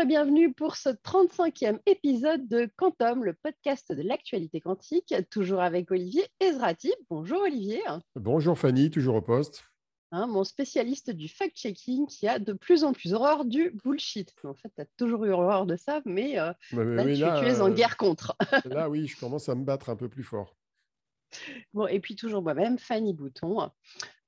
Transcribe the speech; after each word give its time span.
et 0.00 0.06
bienvenue 0.06 0.54
pour 0.54 0.76
ce 0.76 0.88
35e 0.88 1.78
épisode 1.84 2.48
de 2.48 2.70
Quantum, 2.76 3.22
le 3.22 3.34
podcast 3.34 3.92
de 3.92 4.00
l'actualité 4.00 4.58
quantique, 4.58 5.14
toujours 5.30 5.60
avec 5.60 5.90
Olivier 5.90 6.24
Ezrati. 6.40 6.90
Bonjour 7.10 7.42
Olivier. 7.42 7.82
Bonjour 8.16 8.58
Fanny, 8.58 8.90
toujours 8.90 9.16
au 9.16 9.20
poste. 9.20 9.64
Hein, 10.10 10.26
mon 10.26 10.42
spécialiste 10.44 11.10
du 11.10 11.28
fact-checking 11.28 12.06
qui 12.06 12.26
a 12.26 12.38
de 12.38 12.54
plus 12.54 12.82
en 12.82 12.94
plus 12.94 13.12
horreur 13.12 13.44
du 13.44 13.78
bullshit. 13.84 14.32
En 14.44 14.54
fait, 14.54 14.72
tu 14.74 14.80
as 14.80 14.86
toujours 14.96 15.26
eu 15.26 15.32
horreur 15.32 15.66
de 15.66 15.76
ça, 15.76 16.00
mais, 16.06 16.38
euh, 16.38 16.52
là, 16.72 17.04
tu, 17.04 17.46
es 17.46 17.60
en 17.60 17.70
euh, 17.70 17.74
guerre 17.74 17.98
contre. 17.98 18.34
là, 18.64 18.88
oui, 18.88 19.06
je 19.06 19.18
commence 19.20 19.50
à 19.50 19.54
me 19.54 19.64
battre 19.64 19.90
un 19.90 19.96
peu 19.96 20.08
plus 20.08 20.24
fort. 20.24 20.56
Bon, 21.74 21.86
et 21.86 22.00
puis 22.00 22.16
toujours 22.16 22.42
moi-même, 22.42 22.78
Fanny 22.78 23.14
Bouton, 23.14 23.70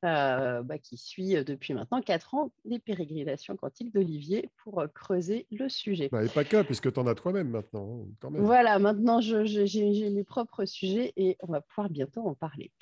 euh, 0.04 0.64
bah, 0.64 0.78
qui 0.78 0.96
suit 0.96 1.36
euh, 1.36 1.44
depuis 1.44 1.74
maintenant 1.74 2.02
4 2.02 2.34
ans 2.34 2.52
les 2.64 2.80
pérégrinations 2.80 3.56
quantiques 3.56 3.94
d'Olivier 3.94 4.50
pour 4.56 4.80
euh, 4.80 4.88
creuser 4.88 5.46
le 5.52 5.68
sujet. 5.68 6.08
Bah, 6.10 6.24
et 6.24 6.28
pas 6.28 6.42
que, 6.42 6.62
puisque 6.62 6.92
tu 6.92 6.98
en 6.98 7.06
as 7.06 7.14
toi-même 7.14 7.50
maintenant. 7.50 8.04
Hein, 8.24 8.30
voilà, 8.32 8.80
maintenant 8.80 9.20
j'ai 9.20 10.10
mes 10.10 10.24
propres 10.24 10.64
sujets 10.64 11.12
et 11.16 11.36
on 11.38 11.52
va 11.52 11.60
pouvoir 11.60 11.88
bientôt 11.88 12.26
en 12.26 12.34
parler. 12.34 12.72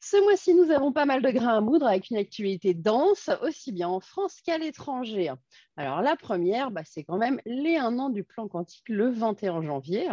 Ce 0.00 0.16
mois-ci, 0.24 0.52
nous 0.52 0.72
avons 0.72 0.90
pas 0.90 1.06
mal 1.06 1.22
de 1.22 1.30
grains 1.30 1.58
à 1.58 1.60
moudre 1.60 1.86
avec 1.86 2.10
une 2.10 2.16
actualité 2.16 2.74
dense, 2.74 3.30
aussi 3.42 3.70
bien 3.70 3.88
en 3.88 4.00
France 4.00 4.40
qu'à 4.44 4.58
l'étranger. 4.58 5.32
Alors 5.76 6.02
la 6.02 6.16
première, 6.16 6.72
bah, 6.72 6.82
c'est 6.84 7.04
quand 7.04 7.18
même 7.18 7.40
les 7.46 7.76
1 7.76 8.00
an 8.00 8.10
du 8.10 8.24
plan 8.24 8.48
quantique 8.48 8.88
le 8.88 9.10
21 9.10 9.62
janvier. 9.62 10.08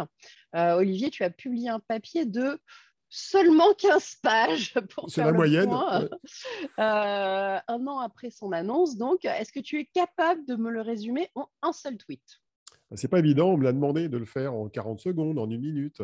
Olivier, 0.54 1.10
tu 1.10 1.24
as 1.24 1.30
publié 1.30 1.70
un 1.70 1.80
papier 1.80 2.24
de 2.24 2.60
seulement 3.08 3.72
15 3.74 4.16
pages 4.22 4.74
pour 4.94 5.10
C'est 5.10 5.24
la 5.24 5.32
moyenne. 5.32 5.70
Euh, 6.78 7.58
un 7.68 7.86
an 7.86 7.98
après 8.00 8.30
son 8.30 8.52
annonce. 8.52 8.96
Donc, 8.96 9.24
est-ce 9.24 9.52
que 9.52 9.60
tu 9.60 9.80
es 9.80 9.84
capable 9.86 10.44
de 10.46 10.56
me 10.56 10.70
le 10.70 10.80
résumer 10.80 11.30
en 11.34 11.48
un 11.62 11.72
seul 11.72 11.96
tweet? 11.96 12.22
C'est 12.94 13.08
pas 13.08 13.18
évident. 13.18 13.48
On 13.48 13.56
me 13.56 13.64
l'a 13.64 13.72
demandé 13.72 14.08
de 14.08 14.16
le 14.16 14.26
faire 14.26 14.54
en 14.54 14.68
40 14.68 15.00
secondes, 15.00 15.38
en 15.38 15.50
une 15.50 15.60
minute. 15.60 16.02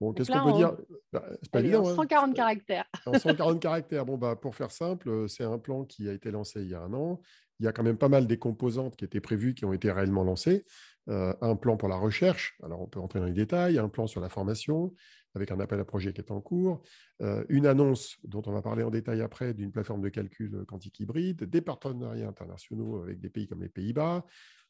Bon, 0.00 0.12
qu'est-ce 0.12 0.30
qu'on 0.30 0.44
peut 0.44 0.56
dire? 0.56 0.76
bah, 1.12 1.24
C'est 1.42 1.50
pas 1.50 1.60
évident. 1.60 1.82
En 1.82 1.94
140 1.94 2.30
hein. 2.30 2.32
caractères. 2.34 2.84
En 3.06 3.18
140 3.18 3.60
caractères. 3.60 4.04
Bon, 4.04 4.18
bah, 4.18 4.36
pour 4.36 4.54
faire 4.54 4.70
simple, 4.70 5.28
c'est 5.28 5.44
un 5.44 5.58
plan 5.58 5.84
qui 5.84 6.08
a 6.08 6.12
été 6.12 6.30
lancé 6.30 6.62
il 6.62 6.68
y 6.68 6.74
a 6.74 6.80
un 6.80 6.92
an. 6.92 7.20
Il 7.58 7.64
y 7.64 7.68
a 7.68 7.72
quand 7.72 7.82
même 7.82 7.96
pas 7.96 8.10
mal 8.10 8.26
des 8.26 8.38
composantes 8.38 8.96
qui 8.96 9.04
étaient 9.04 9.20
prévues, 9.20 9.54
qui 9.54 9.64
ont 9.64 9.72
été 9.72 9.90
réellement 9.90 10.24
lancées. 10.24 10.66
Euh, 11.08 11.32
un 11.40 11.54
plan 11.54 11.76
pour 11.76 11.88
la 11.88 11.96
recherche, 11.96 12.58
alors 12.64 12.82
on 12.82 12.86
peut 12.88 12.98
entrer 12.98 13.20
dans 13.20 13.26
les 13.26 13.32
détails, 13.32 13.78
un 13.78 13.88
plan 13.88 14.08
sur 14.08 14.20
la 14.20 14.28
formation, 14.28 14.92
avec 15.34 15.52
un 15.52 15.60
appel 15.60 15.78
à 15.78 15.84
projet 15.84 16.12
qui 16.12 16.20
est 16.20 16.32
en 16.32 16.40
cours, 16.40 16.82
euh, 17.22 17.44
une 17.48 17.66
annonce 17.66 18.16
dont 18.24 18.42
on 18.46 18.52
va 18.52 18.60
parler 18.60 18.82
en 18.82 18.90
détail 18.90 19.22
après 19.22 19.54
d'une 19.54 19.70
plateforme 19.70 20.02
de 20.02 20.08
calcul 20.08 20.64
quantique 20.66 20.98
hybride, 20.98 21.44
des 21.44 21.60
partenariats 21.60 22.26
internationaux 22.26 23.02
avec 23.02 23.20
des 23.20 23.30
pays 23.30 23.46
comme 23.46 23.62
les 23.62 23.68
Pays-Bas, 23.68 24.24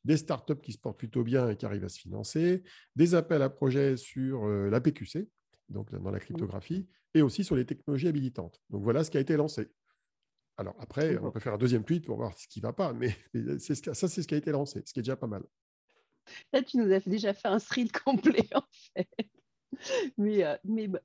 des 0.07 0.17
startups 0.17 0.61
qui 0.62 0.73
se 0.73 0.79
portent 0.79 0.99
plutôt 0.99 1.25
bien 1.25 1.51
et 1.51 1.57
qui 1.57 1.67
arrivent 1.67 1.85
à 1.85 1.89
se 1.89 1.99
financer, 1.99 2.62
des 2.95 3.15
appels 3.15 3.43
à 3.43 3.51
projets 3.51 3.97
sur 3.97 4.47
euh, 4.47 4.71
la 4.71 4.81
PQC, 4.81 5.29
donc 5.69 5.93
dans 5.93 6.11
la 6.11 6.21
cryptographie, 6.21 6.87
et 7.12 7.23
aussi 7.23 7.43
sur 7.43 7.57
les 7.57 7.67
technologies 7.67 8.07
habilitantes. 8.07 8.62
Donc 8.71 8.83
voilà 8.84 9.03
ce 9.03 9.11
qui 9.11 9.19
a 9.19 9.21
été 9.21 9.37
lancé. 9.37 9.69
Alors 10.59 10.77
après, 10.79 11.19
on 11.19 11.31
peut 11.33 11.41
faire 11.41 11.55
un 11.55 11.59
deuxième 11.59 11.84
tweet 11.84 12.07
pour 12.07 12.17
voir 12.17 12.39
ce 12.39 12.47
qui 12.47 12.61
ne 12.61 12.62
va 12.62 12.73
pas, 12.73 12.93
mais 12.93 13.15
ça, 13.59 14.09
c'est 14.09 14.23
ce 14.23 14.29
qui 14.29 14.34
a 14.34 14.39
été 14.39 14.53
lancé, 14.53 14.81
ce 14.87 14.93
qui 14.93 15.01
est 15.01 15.03
déjà 15.03 15.17
pas 15.17 15.27
mal. 15.27 15.43
Là, 16.53 16.62
tu 16.62 16.79
nous 16.79 16.93
as 16.93 17.01
déjà 17.01 17.34
fait 17.34 17.49
un 17.49 17.59
thread 17.59 17.91
complet, 17.93 18.49
en 18.55 18.65
fait. 18.95 19.09
mais, 20.17 20.45
euh, 20.45 20.57
mais 20.65 20.87
bah, 20.87 21.01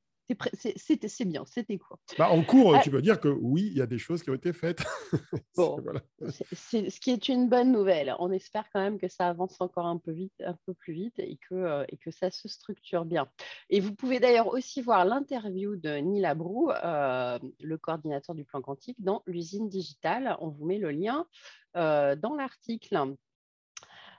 c'est 0.54 1.26
bien, 1.26 1.44
c'était 1.46 1.78
quoi? 1.78 2.00
Bah, 2.18 2.30
En 2.30 2.44
cours, 2.44 2.76
euh, 2.76 2.80
tu 2.84 2.92
peux 2.92 3.02
dire 3.02 3.20
que 3.20 3.28
oui, 3.28 3.68
il 3.72 3.78
y 3.78 3.82
a 3.82 3.86
des 3.86 3.98
choses 3.98 4.24
qui 4.24 4.30
ont 4.30 4.36
été 4.36 4.54
faites. 4.54 4.82
Bon, 5.58 5.84
ce 6.30 7.00
qui 7.00 7.12
est 7.12 7.28
une 7.28 7.50
bonne 7.50 7.72
nouvelle. 7.72 8.16
On 8.20 8.32
espère 8.32 8.66
quand 8.73 8.80
même 8.80 8.98
que 8.98 9.10
ça 9.10 9.28
avance 9.28 9.60
encore 9.60 9.86
un 9.86 9.98
peu 9.98 10.11
vite, 10.11 10.33
un 10.44 10.58
peu 10.66 10.73
plus 10.73 10.94
vite, 10.94 11.20
et 11.20 11.38
que, 11.50 11.55
euh, 11.55 11.86
et 11.89 11.98
que 11.98 12.10
ça 12.10 12.32
se 12.32 12.48
structure 12.48 13.05
bien. 13.05 13.28
Et 13.70 13.80
vous 13.80 13.94
pouvez 13.94 14.20
d'ailleurs 14.20 14.48
aussi 14.48 14.82
voir 14.82 15.04
l'interview 15.05 15.76
de 15.76 15.98
Neil 15.98 16.26
Abrou, 16.26 16.72
le 16.72 17.76
coordinateur 17.78 18.34
du 18.34 18.45
plan 18.45 18.61
quantique, 18.61 18.98
dans 19.00 19.23
l'usine 19.26 19.67
digitale. 19.67 20.38
On 20.39 20.50
vous 20.50 20.66
met 20.66 20.78
le 20.78 20.92
lien 20.92 21.28
dans 21.76 22.36
l'article. 22.38 23.16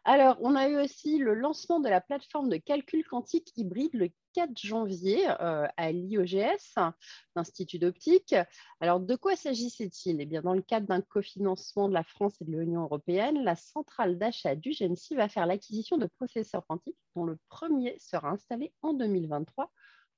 Alors, 0.05 0.37
on 0.41 0.57
a 0.57 0.69
eu 0.69 0.81
aussi 0.81 1.19
le 1.19 1.35
lancement 1.35 1.79
de 1.79 1.89
la 1.89 2.01
plateforme 2.01 2.49
de 2.49 2.57
calcul 2.57 3.05
quantique 3.05 3.53
hybride 3.57 3.95
le 3.95 4.11
4 4.35 4.51
janvier 4.59 5.29
euh, 5.41 5.69
à 5.77 5.93
l'IOGS, 5.93 6.75
l'Institut 7.37 7.79
d'optique. 7.79 8.35
Alors, 8.81 8.99
de 8.99 9.15
quoi 9.15 9.37
s'agissait-il? 9.37 10.21
Eh 10.21 10.27
bien, 10.27 10.43
dans 10.43 10.55
le 10.55 10.63
cadre 10.63 10.89
d'un 10.89 11.03
cofinancement 11.03 11.89
de 11.89 11.95
la 11.95 12.03
France 12.03 12.35
et 12.41 12.45
de 12.45 12.51
l'Union 12.51 12.83
européenne, 12.83 13.45
la 13.45 13.55
centrale 13.55 14.19
d'achat 14.19 14.57
du 14.57 14.73
GENSI 14.73 15.15
va 15.15 15.29
faire 15.29 15.47
l'acquisition 15.47 15.99
de 15.99 16.07
processeurs 16.07 16.67
quantiques, 16.67 16.99
dont 17.15 17.25
le 17.25 17.39
premier 17.49 17.97
sera 18.01 18.31
installé 18.31 18.73
en 18.83 18.95
2023 18.95 19.71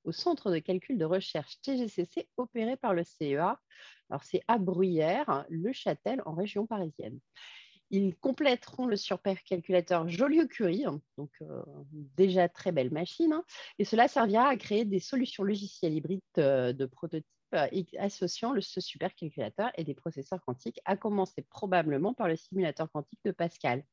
au 0.05 0.13
centre 0.13 0.51
de 0.51 0.61
calcul 0.61 0.97
de 0.97 1.05
recherche 1.05 1.61
TGCC 1.61 2.29
opéré 2.39 2.77
par 2.77 2.95
le 2.95 3.05
CEA. 3.05 3.61
Alors, 4.09 4.25
c'est 4.25 4.43
à 4.49 4.57
Bruyères, 4.57 5.45
le 5.51 5.73
Châtel, 5.75 6.23
en 6.25 6.35
région 6.35 6.67
parisienne. 6.67 7.21
Ils 7.91 8.17
compléteront 8.17 8.87
le 8.87 8.97
supercalculateur 8.97 10.09
Joliot-Curie, 10.09 10.85
donc 11.17 11.31
euh, 11.43 11.63
déjà 12.17 12.49
très 12.49 12.73
belle 12.73 12.91
machine, 12.91 13.33
hein, 13.33 13.45
et 13.79 13.85
cela 13.85 14.09
servira 14.09 14.49
à 14.49 14.57
créer 14.57 14.85
des 14.85 15.01
solutions 15.01 15.45
logicielles 15.45 15.95
hybrides 15.95 16.21
euh, 16.39 16.73
de 16.73 16.87
prototypes 16.87 17.27
euh, 17.55 17.69
associant 17.99 18.53
le, 18.53 18.61
ce 18.61 18.81
supercalculateur 18.81 19.71
et 19.77 19.85
des 19.85 19.95
processeurs 19.95 20.41
quantiques, 20.45 20.81
à 20.87 20.97
commencer 20.97 21.43
probablement 21.43 22.15
par 22.15 22.27
le 22.27 22.37
simulateur 22.37 22.91
quantique 22.91 23.21
de 23.25 23.31
Pascal. 23.31 23.85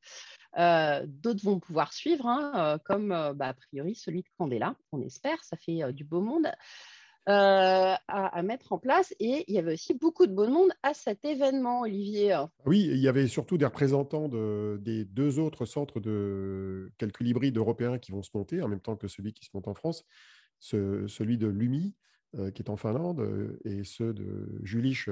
D'autres 0.56 1.44
vont 1.44 1.60
pouvoir 1.60 1.92
suivre, 1.92 2.26
hein, 2.26 2.78
comme 2.84 3.08
bah, 3.08 3.48
a 3.48 3.54
priori 3.54 3.94
celui 3.94 4.22
de 4.22 4.28
Candela, 4.36 4.74
on 4.90 5.00
espère, 5.00 5.42
ça 5.44 5.56
fait 5.56 5.92
du 5.92 6.04
beau 6.04 6.20
monde. 6.20 6.50
Euh, 7.28 7.94
à, 8.08 8.42
mettre 8.42 8.72
en 8.72 8.78
place. 8.78 9.14
Et 9.20 9.44
il 9.46 9.54
y 9.54 9.58
avait 9.58 9.74
aussi 9.74 9.94
beaucoup 9.94 10.26
de 10.26 10.32
beau 10.32 10.48
monde 10.48 10.72
à 10.82 10.92
cet 10.92 11.24
événement, 11.24 11.82
Olivier. 11.82 12.36
Oui, 12.66 12.88
il 12.90 12.98
y 12.98 13.06
avait 13.06 13.28
surtout 13.28 13.56
des 13.56 13.64
représentants 13.64 14.28
de, 14.28 14.80
des 14.82 15.04
deux 15.04 15.38
autres 15.38 15.64
centres 15.64 16.00
de 16.00 16.90
calcul 16.98 17.28
hybride 17.28 17.56
européens 17.56 17.98
qui 17.98 18.10
vont 18.10 18.24
se 18.24 18.30
monter, 18.34 18.60
en 18.60 18.66
même 18.66 18.80
temps 18.80 18.96
que 18.96 19.06
celui 19.06 19.32
qui 19.32 19.44
se 19.44 19.50
monte 19.54 19.68
en 19.68 19.74
France, 19.74 20.04
celui 20.58 21.38
de 21.38 21.46
l'UMI, 21.46 21.94
euh, 22.38 22.50
qui 22.50 22.62
est 22.62 22.70
en 22.70 22.76
Finlande, 22.76 23.20
euh, 23.20 23.56
et 23.64 23.84
ceux 23.84 24.12
de 24.12 24.58
Jülich 24.64 25.08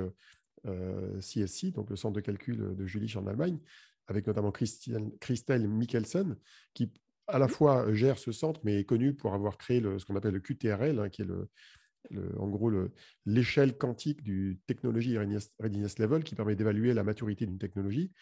CSC, 1.21 1.71
donc 1.71 1.91
le 1.91 1.97
centre 1.97 2.17
de 2.17 2.21
calcul 2.21 2.75
de 2.75 2.87
Jülich 2.87 3.17
en 3.17 3.27
Allemagne, 3.29 3.59
avec 4.09 4.27
notamment 4.27 4.51
Christelle, 4.51 5.13
Christelle 5.21 5.69
Mikkelsen, 5.69 6.37
qui 6.75 6.91
à 7.29 7.39
la 7.39 7.47
fois 7.47 7.93
gère 7.95 8.19
ce 8.19 8.33
centre, 8.33 8.61
mais 8.65 8.81
est 8.81 8.85
connu 8.85 9.15
pour 9.15 9.33
avoir 9.33 9.57
créé 9.57 9.79
le, 9.79 10.01
ce 10.01 10.05
qu'on 10.05 10.17
appelle 10.17 10.35
le 10.35 10.41
QTRL, 10.41 10.99
hein, 10.99 11.09
qui 11.09 11.23
est 11.23 11.27
le, 11.27 11.49
en 12.39 12.49
gros 12.49 12.71
l'échelle 13.27 13.77
quantique 13.77 14.23
du 14.23 14.61
Technology 14.67 15.17
Readiness 15.19 15.99
Level 15.99 16.25
qui 16.25 16.35
permet 16.35 16.57
d'évaluer 16.57 16.95
la 16.95 17.05
maturité 17.05 17.47
d'une 17.47 17.59
technologie. 17.59 18.13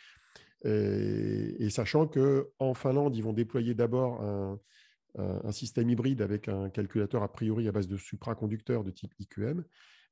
Et, 0.64 1.70
sachant 1.70 2.08
qu'en 2.08 2.74
Finlande, 2.74 3.16
ils 3.16 3.22
vont 3.22 3.32
déployer 3.32 3.74
d'abord 3.74 4.22
un, 4.22 5.52
système 5.52 5.88
hybride 5.90 6.22
avec 6.22 6.48
un 6.48 6.70
calculateur 6.70 7.22
a 7.22 7.32
priori 7.32 7.68
à 7.68 7.72
base 7.72 7.88
de 7.88 7.96
supraconducteurs 7.96 8.84
de 8.84 8.90
type 8.90 9.14
IQM. 9.18 9.64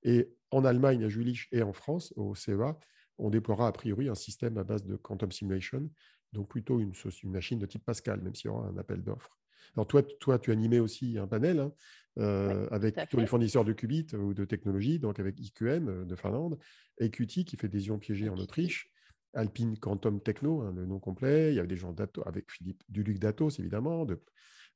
Et 0.03 0.33
en 0.50 0.65
Allemagne, 0.65 1.04
à 1.04 1.09
Jülich 1.09 1.48
et 1.53 1.62
en 1.62 1.72
France, 1.72 2.12
au 2.16 2.34
CEA, 2.34 2.78
on 3.19 3.31
déploiera 3.31 3.69
a 3.69 3.72
priori 3.72 4.09
un 4.09 4.15
système 4.15 4.59
à 4.59 4.65
base 4.65 4.84
de 4.84 4.97
quantum 4.97 5.33
simulation, 5.33 5.91
donc 6.33 6.48
plutôt 6.48 6.81
une, 6.81 6.93
une 7.22 7.31
machine 7.31 7.59
de 7.59 7.66
type 7.66 7.84
Pascal, 7.84 8.21
même 8.21 8.34
s'il 8.34 8.47
y 8.47 8.48
aura 8.48 8.69
un 8.69 8.77
appel 8.77 9.03
d'offres. 9.03 9.37
Alors 9.75 9.87
toi, 9.87 10.03
toi, 10.03 10.38
tu 10.38 10.53
animais 10.53 10.78
aussi 10.78 11.19
un 11.19 11.27
panel 11.27 11.59
hein, 11.59 11.72
euh, 12.19 12.66
avec 12.71 12.97
tous 13.10 13.19
les 13.19 13.27
fournisseurs 13.27 13.65
de 13.65 13.72
qubits 13.72 14.07
ou 14.15 14.33
de 14.33 14.45
technologies, 14.45 14.98
donc 14.98 15.21
avec 15.21 15.39
IQM 15.39 15.89
euh, 15.89 16.04
de 16.04 16.16
Finlande, 16.16 16.59
EQT 16.98 17.45
qui 17.45 17.57
fait 17.57 17.68
des 17.68 17.89
ions 17.89 17.98
piégés 17.98 18.28
en 18.28 18.36
Autriche, 18.36 18.91
Alpine 19.34 19.78
Quantum 19.78 20.21
Techno, 20.21 20.63
hein, 20.63 20.72
le 20.74 20.86
nom 20.86 20.98
complet. 20.98 21.53
Il 21.53 21.57
y 21.57 21.59
avait 21.59 21.68
des 21.68 21.77
gens 21.77 21.95
avec 22.24 22.51
Philippe 22.51 22.83
Duluc 22.89 23.18
d'Atos, 23.18 23.59
évidemment, 23.59 24.07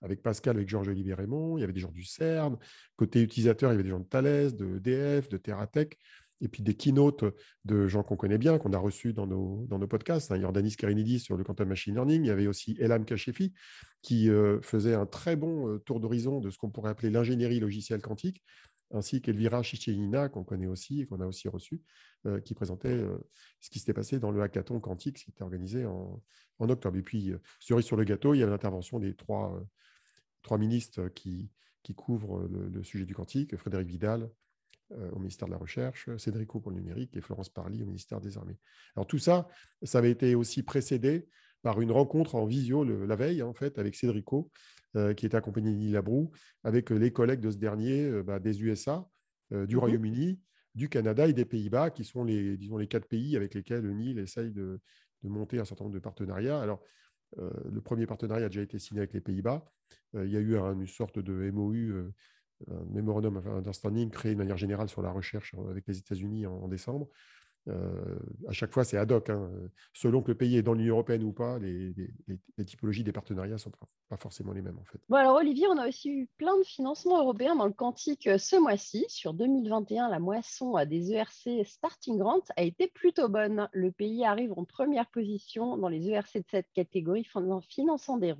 avec 0.02 0.22
Pascal, 0.22 0.56
avec 0.56 0.68
Georges-Olivier 0.68 1.14
Raymond. 1.14 1.56
Il 1.56 1.62
y 1.62 1.64
avait 1.64 1.72
des 1.72 1.80
gens 1.80 1.92
du 1.92 2.04
CERN. 2.04 2.58
Côté 2.96 3.22
utilisateur, 3.22 3.70
il 3.70 3.72
y 3.72 3.76
avait 3.76 3.84
des 3.84 3.90
gens 3.90 4.00
de 4.00 4.04
Thales, 4.04 4.54
de 4.54 4.76
EDF, 4.76 5.28
de 5.30 5.38
Terratech 5.38 5.98
et 6.40 6.48
puis 6.48 6.62
des 6.62 6.74
keynotes 6.74 7.24
de 7.64 7.86
gens 7.86 8.02
qu'on 8.02 8.16
connaît 8.16 8.38
bien, 8.38 8.58
qu'on 8.58 8.72
a 8.72 8.78
reçus 8.78 9.12
dans 9.12 9.26
nos, 9.26 9.66
dans 9.68 9.78
nos 9.78 9.86
podcasts. 9.86 10.32
Hein, 10.32 10.40
Jordanis 10.40 10.76
Karinidis 10.76 11.20
sur 11.20 11.36
le 11.36 11.44
quantum 11.44 11.68
machine 11.68 11.94
learning. 11.94 12.24
Il 12.24 12.28
y 12.28 12.30
avait 12.30 12.46
aussi 12.46 12.76
Elam 12.80 13.04
Kachefi 13.04 13.52
qui 14.02 14.30
euh, 14.30 14.60
faisait 14.62 14.94
un 14.94 15.06
très 15.06 15.36
bon 15.36 15.68
euh, 15.68 15.78
tour 15.78 16.00
d'horizon 16.00 16.40
de 16.40 16.50
ce 16.50 16.58
qu'on 16.58 16.70
pourrait 16.70 16.90
appeler 16.90 17.10
l'ingénierie 17.10 17.60
logicielle 17.60 18.00
quantique, 18.00 18.42
ainsi 18.90 19.20
qu'Elvira 19.20 19.62
Chichienina, 19.62 20.28
qu'on 20.28 20.44
connaît 20.44 20.66
aussi 20.66 21.02
et 21.02 21.06
qu'on 21.06 21.20
a 21.20 21.26
aussi 21.26 21.48
reçu, 21.48 21.82
euh, 22.26 22.40
qui 22.40 22.54
présentait 22.54 23.04
ce 23.60 23.70
qui 23.70 23.78
s'était 23.78 23.92
passé 23.92 24.18
dans 24.18 24.30
le 24.30 24.40
hackathon 24.42 24.80
quantique 24.80 25.16
qui 25.16 25.30
était 25.30 25.42
organisé 25.42 25.84
en, 25.84 26.22
octobre. 26.58 26.98
Et 26.98 27.02
puis, 27.02 27.32
cerise 27.58 27.86
sur 27.86 27.96
le 27.96 28.04
gâteau, 28.04 28.34
il 28.34 28.38
y 28.38 28.42
avait 28.42 28.52
l'intervention 28.52 28.98
des 28.98 29.14
trois, 29.14 29.58
trois 30.42 30.58
ministres 30.58 31.08
qui, 31.08 31.50
qui 31.82 31.94
couvrent 31.94 32.46
le, 32.48 32.82
sujet 32.82 33.06
du 33.06 33.14
quantique, 33.14 33.56
Frédéric 33.56 33.88
Vidal, 33.88 34.30
au 35.12 35.18
ministère 35.18 35.46
de 35.46 35.52
la 35.52 35.58
Recherche, 35.58 36.08
Cédric 36.16 36.48
pour 36.48 36.70
le 36.70 36.76
numérique 36.76 37.16
et 37.16 37.20
Florence 37.20 37.48
Parly 37.48 37.82
au 37.82 37.86
ministère 37.86 38.20
des 38.20 38.36
Armées. 38.36 38.58
Alors 38.96 39.06
tout 39.06 39.18
ça, 39.18 39.48
ça 39.82 39.98
avait 39.98 40.10
été 40.10 40.34
aussi 40.34 40.62
précédé 40.62 41.28
par 41.62 41.80
une 41.80 41.92
rencontre 41.92 42.34
en 42.34 42.46
visio 42.46 42.84
la 42.84 43.16
veille, 43.16 43.42
en 43.42 43.52
fait, 43.52 43.78
avec 43.78 43.94
Cédrico, 43.94 44.50
qui 45.16 45.26
était 45.26 45.36
accompagné 45.36 45.72
de 45.72 45.92
Labrou, 45.92 46.30
avec 46.64 46.90
les 46.90 47.12
collègues 47.12 47.40
de 47.40 47.50
ce 47.50 47.58
dernier 47.58 48.10
bah, 48.22 48.40
des 48.40 48.62
USA, 48.62 49.06
du 49.50 49.76
mmh 49.76 49.78
Royaume-Uni, 49.78 50.40
du 50.74 50.88
Canada 50.88 51.26
et 51.26 51.32
des 51.32 51.44
Pays-Bas, 51.44 51.90
qui 51.90 52.04
sont 52.04 52.24
les, 52.24 52.56
disons, 52.56 52.78
les 52.78 52.86
quatre 52.86 53.06
pays 53.06 53.36
avec 53.36 53.54
lesquels 53.54 53.82
le 53.82 53.92
NIL 53.92 54.18
essaye 54.18 54.50
de, 54.50 54.80
de 55.22 55.28
monter 55.28 55.58
un 55.58 55.64
certain 55.64 55.84
nombre 55.84 55.94
de 55.94 56.00
partenariats. 56.00 56.60
Alors, 56.60 56.82
le 57.36 57.80
premier 57.80 58.06
partenariat 58.06 58.46
a 58.46 58.48
déjà 58.48 58.62
été 58.62 58.78
signé 58.78 59.00
avec 59.00 59.12
les 59.12 59.20
Pays-Bas. 59.20 59.64
il 60.14 60.30
y 60.30 60.36
a 60.36 60.40
eu 60.40 60.56
une 60.56 60.86
sorte 60.86 61.18
de 61.18 61.50
MOU, 61.50 62.10
un 62.68 62.84
Memorandum 62.90 63.40
d'Understanding 63.40 64.10
créé 64.10 64.32
de 64.32 64.38
manière 64.38 64.56
générale 64.56 64.88
sur 64.88 65.02
la 65.02 65.10
recherche 65.10 65.54
avec 65.70 65.86
les 65.86 65.98
États-Unis 65.98 66.46
en, 66.46 66.68
décembre. 66.68 67.08
Euh, 67.68 68.18
à 68.48 68.52
chaque 68.52 68.72
fois, 68.72 68.84
c'est 68.84 68.96
ad 68.96 69.12
hoc. 69.12 69.30
Hein. 69.30 69.50
Selon 69.92 70.22
que 70.22 70.28
le 70.28 70.36
pays 70.36 70.56
est 70.56 70.62
dans 70.62 70.74
l'Union 70.74 70.94
européenne 70.94 71.22
ou 71.22 71.32
pas, 71.32 71.58
les, 71.58 71.94
typologies 72.64 73.04
des 73.04 73.12
partenariats 73.12 73.54
ne 73.54 73.58
sont 73.58 73.70
pas, 73.70 74.16
forcément 74.16 74.52
les 74.52 74.62
mêmes. 74.62 74.78
En 74.78 74.84
fait. 74.84 74.98
Bon, 75.08 75.16
alors, 75.16 75.36
Olivier, 75.36 75.66
on 75.68 75.76
a 75.76 75.88
aussi 75.88 76.10
eu 76.10 76.28
plein 76.38 76.56
de 76.56 76.64
financements 76.64 77.20
européens 77.20 77.56
dans 77.56 77.66
le 77.66 77.72
quantique 77.72 78.26
euh, 78.26 78.38
ce 78.38 78.56
mois-ci. 78.56 79.04
Sur 79.08 79.34
2021, 79.34 80.08
la 80.08 80.18
moisson 80.18 80.84
des 80.84 81.12
ERC 81.12 81.64
Starting 81.64 82.18
Grant 82.18 82.42
a 82.56 82.62
été 82.62 82.88
plutôt 82.88 83.28
bonne. 83.28 83.68
Le 83.72 83.92
pays 83.92 84.24
arrive 84.24 84.52
en 84.56 84.64
première 84.64 85.08
position 85.10 85.76
dans 85.76 85.88
les 85.88 86.08
ERC 86.08 86.38
de 86.38 86.44
cette 86.50 86.72
catégorie, 86.72 87.26
finançant 87.68 88.16
des, 88.16 88.34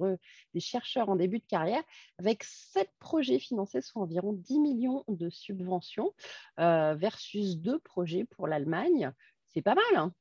des 0.55 0.61
chercheurs 0.61 1.09
en 1.09 1.17
début 1.17 1.39
de 1.39 1.47
carrière, 1.47 1.83
avec 2.19 2.43
sept 2.45 2.91
projets 2.99 3.39
financés, 3.39 3.81
soit 3.81 4.03
environ 4.03 4.33
10 4.33 4.59
millions 4.61 5.05
de 5.09 5.31
subventions, 5.31 6.13
euh, 6.59 6.95
versus 6.95 7.57
deux 7.57 7.79
projets 7.79 8.25
pour 8.25 8.47
l'Allemagne 8.47 9.10
c'est 9.55 9.63
pas 9.63 9.75
mal. 9.75 9.97
Hein. 9.97 10.13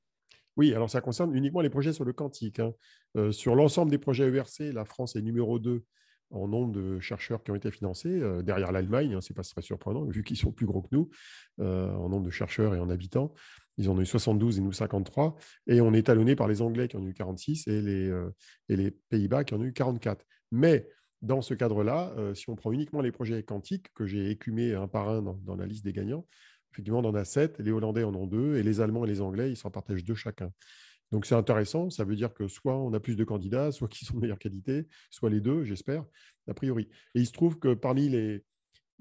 oui, 0.57 0.73
alors 0.73 0.89
ça 0.89 1.01
concerne 1.01 1.35
uniquement 1.35 1.61
les 1.61 1.69
projets 1.69 1.93
sur 1.93 2.05
le 2.05 2.13
quantique. 2.13 2.59
Hein. 2.59 2.73
Euh, 3.17 3.31
sur 3.31 3.55
l'ensemble 3.55 3.91
des 3.91 3.97
projets 3.97 4.29
ERC, 4.29 4.73
la 4.73 4.85
France 4.85 5.15
est 5.15 5.21
numéro 5.21 5.59
2 5.59 5.83
en 6.31 6.47
nombre 6.47 6.71
de 6.71 6.99
chercheurs 6.99 7.43
qui 7.43 7.49
ont 7.49 7.55
été 7.55 7.71
financés, 7.71 8.09
euh, 8.09 8.43
derrière 8.43 8.71
l'Allemagne, 8.71 9.15
hein, 9.15 9.21
ce 9.21 9.33
n'est 9.33 9.35
pas 9.35 9.41
très 9.41 9.63
surprenant, 9.63 10.05
vu 10.05 10.23
qu'ils 10.23 10.37
sont 10.37 10.51
plus 10.51 10.67
gros 10.67 10.83
que 10.83 10.89
nous 10.91 11.09
euh, 11.59 11.91
en 11.95 12.09
nombre 12.09 12.25
de 12.25 12.29
chercheurs 12.29 12.75
et 12.75 12.79
en 12.79 12.89
habitants. 12.89 13.33
Ils 13.77 13.89
en 13.89 13.97
ont 13.97 14.01
eu 14.01 14.05
72 14.05 14.59
et 14.59 14.61
nous 14.61 14.73
53. 14.73 15.37
Et 15.67 15.81
on 15.81 15.93
est 15.93 16.03
talonné 16.03 16.35
par 16.35 16.47
les 16.47 16.61
Anglais 16.61 16.87
qui 16.87 16.97
en 16.97 17.01
ont 17.01 17.07
eu 17.07 17.13
46 17.13 17.67
et 17.67 17.81
les, 17.81 18.13
et 18.67 18.75
les 18.75 18.91
Pays-Bas 18.91 19.45
qui 19.45 19.53
en 19.53 19.61
ont 19.61 19.63
eu 19.63 19.71
44. 19.71 20.25
Mais 20.51 20.85
dans 21.21 21.41
ce 21.41 21.53
cadre-là, 21.53 22.13
si 22.33 22.49
on 22.49 22.57
prend 22.57 22.73
uniquement 22.73 22.99
les 22.99 23.13
projets 23.13 23.41
quantiques, 23.41 23.87
que 23.93 24.05
j'ai 24.05 24.31
écumés 24.31 24.73
un 24.73 24.89
par 24.89 25.07
un 25.07 25.21
dans 25.21 25.55
la 25.55 25.65
liste 25.65 25.85
des 25.85 25.93
gagnants, 25.93 26.25
Effectivement, 26.71 26.99
on 26.99 27.05
en 27.05 27.15
a 27.15 27.25
sept, 27.25 27.59
les 27.59 27.71
Hollandais 27.71 28.03
en 28.03 28.13
ont 28.15 28.27
deux, 28.27 28.57
et 28.57 28.63
les 28.63 28.81
Allemands 28.81 29.05
et 29.05 29.07
les 29.07 29.21
Anglais, 29.21 29.51
ils 29.51 29.57
s'en 29.57 29.71
partagent 29.71 30.03
deux 30.03 30.15
chacun. 30.15 30.51
Donc 31.11 31.25
c'est 31.25 31.35
intéressant, 31.35 31.89
ça 31.89 32.03
veut 32.03 32.15
dire 32.15 32.33
que 32.33 32.47
soit 32.47 32.77
on 32.77 32.93
a 32.93 32.99
plus 32.99 33.15
de 33.15 33.23
candidats, 33.23 33.71
soit 33.71 33.87
qui 33.87 34.05
sont 34.05 34.13
de 34.15 34.21
meilleure 34.21 34.39
qualité, 34.39 34.87
soit 35.09 35.29
les 35.29 35.41
deux, 35.41 35.63
j'espère, 35.63 36.05
a 36.47 36.53
priori. 36.53 36.87
Et 37.15 37.21
il 37.21 37.25
se 37.25 37.31
trouve 37.31 37.57
que 37.57 37.73
parmi 37.73 38.09
les, 38.09 38.43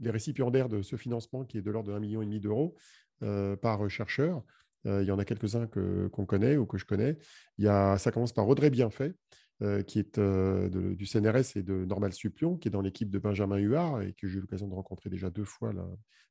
récipiendaires 0.04 0.68
de 0.68 0.80
ce 0.80 0.96
financement, 0.96 1.44
qui 1.44 1.58
est 1.58 1.62
de 1.62 1.70
l'ordre 1.70 1.92
de 1.92 1.98
1,5 1.98 2.00
million 2.00 2.40
d'euros 2.40 2.76
euh, 3.22 3.56
par 3.56 3.90
chercheur, 3.90 4.44
euh, 4.86 5.02
il 5.02 5.08
y 5.08 5.10
en 5.10 5.18
a 5.18 5.24
quelques-uns 5.24 5.66
qu'on 5.66 6.24
connaît 6.24 6.56
ou 6.56 6.66
que 6.66 6.78
je 6.78 6.84
connais. 6.84 7.18
Il 7.58 7.64
y 7.64 7.68
a, 7.68 7.98
ça 7.98 8.12
commence 8.12 8.32
par 8.32 8.48
Audrey 8.48 8.70
Bienfait, 8.70 9.14
euh, 9.62 9.82
qui 9.82 9.98
est 9.98 10.20
du 10.20 11.06
CNRS 11.06 11.56
et 11.56 11.62
de 11.62 11.84
Normal 11.84 12.12
Supplion, 12.12 12.56
qui 12.56 12.68
est 12.68 12.70
dans 12.70 12.82
l'équipe 12.82 13.10
de 13.10 13.18
Benjamin 13.18 13.56
Huard 13.58 14.02
et 14.02 14.12
que 14.12 14.28
j'ai 14.28 14.38
eu 14.38 14.40
l'occasion 14.40 14.68
de 14.68 14.74
rencontrer 14.74 15.10
déjà 15.10 15.30
deux 15.30 15.44
fois 15.44 15.72
là, 15.72 15.86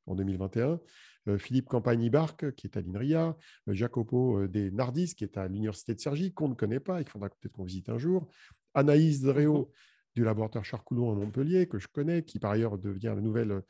en 0.08 0.14
2021. 0.14 0.80
Euh, 1.28 1.38
Philippe 1.38 1.68
Campagne-Barque, 1.68 2.54
qui 2.54 2.66
est 2.66 2.76
à 2.76 2.80
l'INRIA, 2.80 3.36
euh, 3.68 3.74
Jacopo 3.74 4.38
euh, 4.38 4.48
des 4.48 4.70
Nardis, 4.70 5.14
qui 5.14 5.24
est 5.24 5.36
à 5.36 5.46
l'Université 5.48 5.94
de 5.94 6.00
Cergy, 6.00 6.32
qu'on 6.32 6.48
ne 6.48 6.54
connaît 6.54 6.80
pas 6.80 7.00
et 7.00 7.04
qu'il 7.04 7.12
faudra 7.12 7.28
peut-être 7.28 7.52
qu'on 7.52 7.64
visite 7.64 7.88
un 7.88 7.98
jour, 7.98 8.28
Anaïs 8.74 9.20
Dréau, 9.20 9.72
du 10.14 10.24
laboratoire 10.24 10.64
Charcoulon 10.64 11.12
à 11.12 11.14
Montpellier, 11.14 11.68
que 11.68 11.78
je 11.78 11.88
connais, 11.88 12.24
qui 12.24 12.38
par 12.38 12.52
ailleurs 12.52 12.78
devient 12.78 13.12
la 13.14 13.20
nouvelle 13.20 13.62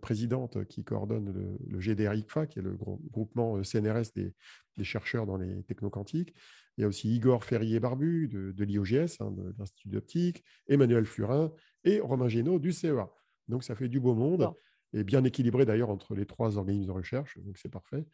présidente 0.00 0.64
qui 0.64 0.84
coordonne 0.84 1.58
le, 1.68 1.80
GDR-ICFA, 1.80 2.46
qui 2.46 2.58
est 2.58 2.62
le 2.62 2.76
groupement 3.10 3.62
CNRS 3.62 4.12
des, 4.16 4.34
chercheurs 4.82 5.26
dans 5.26 5.36
les 5.36 5.62
technoquantiques. 5.64 6.34
Il 6.78 6.82
y 6.82 6.84
a 6.84 6.88
aussi 6.88 7.14
Igor 7.14 7.44
Ferrier-Barbu 7.44 8.28
de, 8.28 8.64
l'IOGS, 8.64 9.20
hein, 9.20 9.30
de 9.30 9.54
l'Institut 9.58 9.88
d'optique, 9.88 10.44
Emmanuel 10.68 11.04
Furin 11.04 11.52
et 11.84 12.00
Romain 12.00 12.28
Génaud 12.28 12.58
du 12.58 12.72
CEA. 12.72 13.10
Donc 13.48 13.64
ça 13.64 13.74
fait 13.74 13.88
du 13.88 14.00
beau 14.00 14.14
monde 14.14 14.52
et 14.92 15.04
bien 15.04 15.24
équilibré 15.24 15.64
d'ailleurs 15.64 15.90
entre 15.90 16.14
les 16.14 16.26
trois 16.26 16.58
organismes 16.58 16.86
de 16.86 16.92
recherche, 16.92 17.38
donc 17.38 17.58
c'est 17.58 17.70
parfait. 17.70 18.04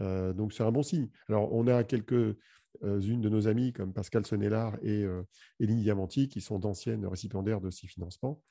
Euh, 0.00 0.32
donc 0.32 0.52
c'est 0.52 0.62
un 0.62 0.72
bon 0.72 0.82
signe. 0.82 1.08
Alors 1.28 1.52
on 1.52 1.66
a 1.66 1.84
quelques 1.84 2.12
euh, 2.12 2.36
de 2.82 3.28
nos 3.28 3.48
amies 3.48 3.72
comme 3.72 3.92
Pascal 3.92 4.24
Sonnellard 4.24 4.76
et 4.82 5.04
euh, 5.04 5.22
Eline 5.60 5.80
Diamanti 5.80 6.28
qui 6.28 6.40
sont 6.40 6.58
d'anciennes 6.58 7.06
récipiendaires 7.06 7.60
de 7.60 7.70
ces 7.70 7.86
financements 7.86 8.42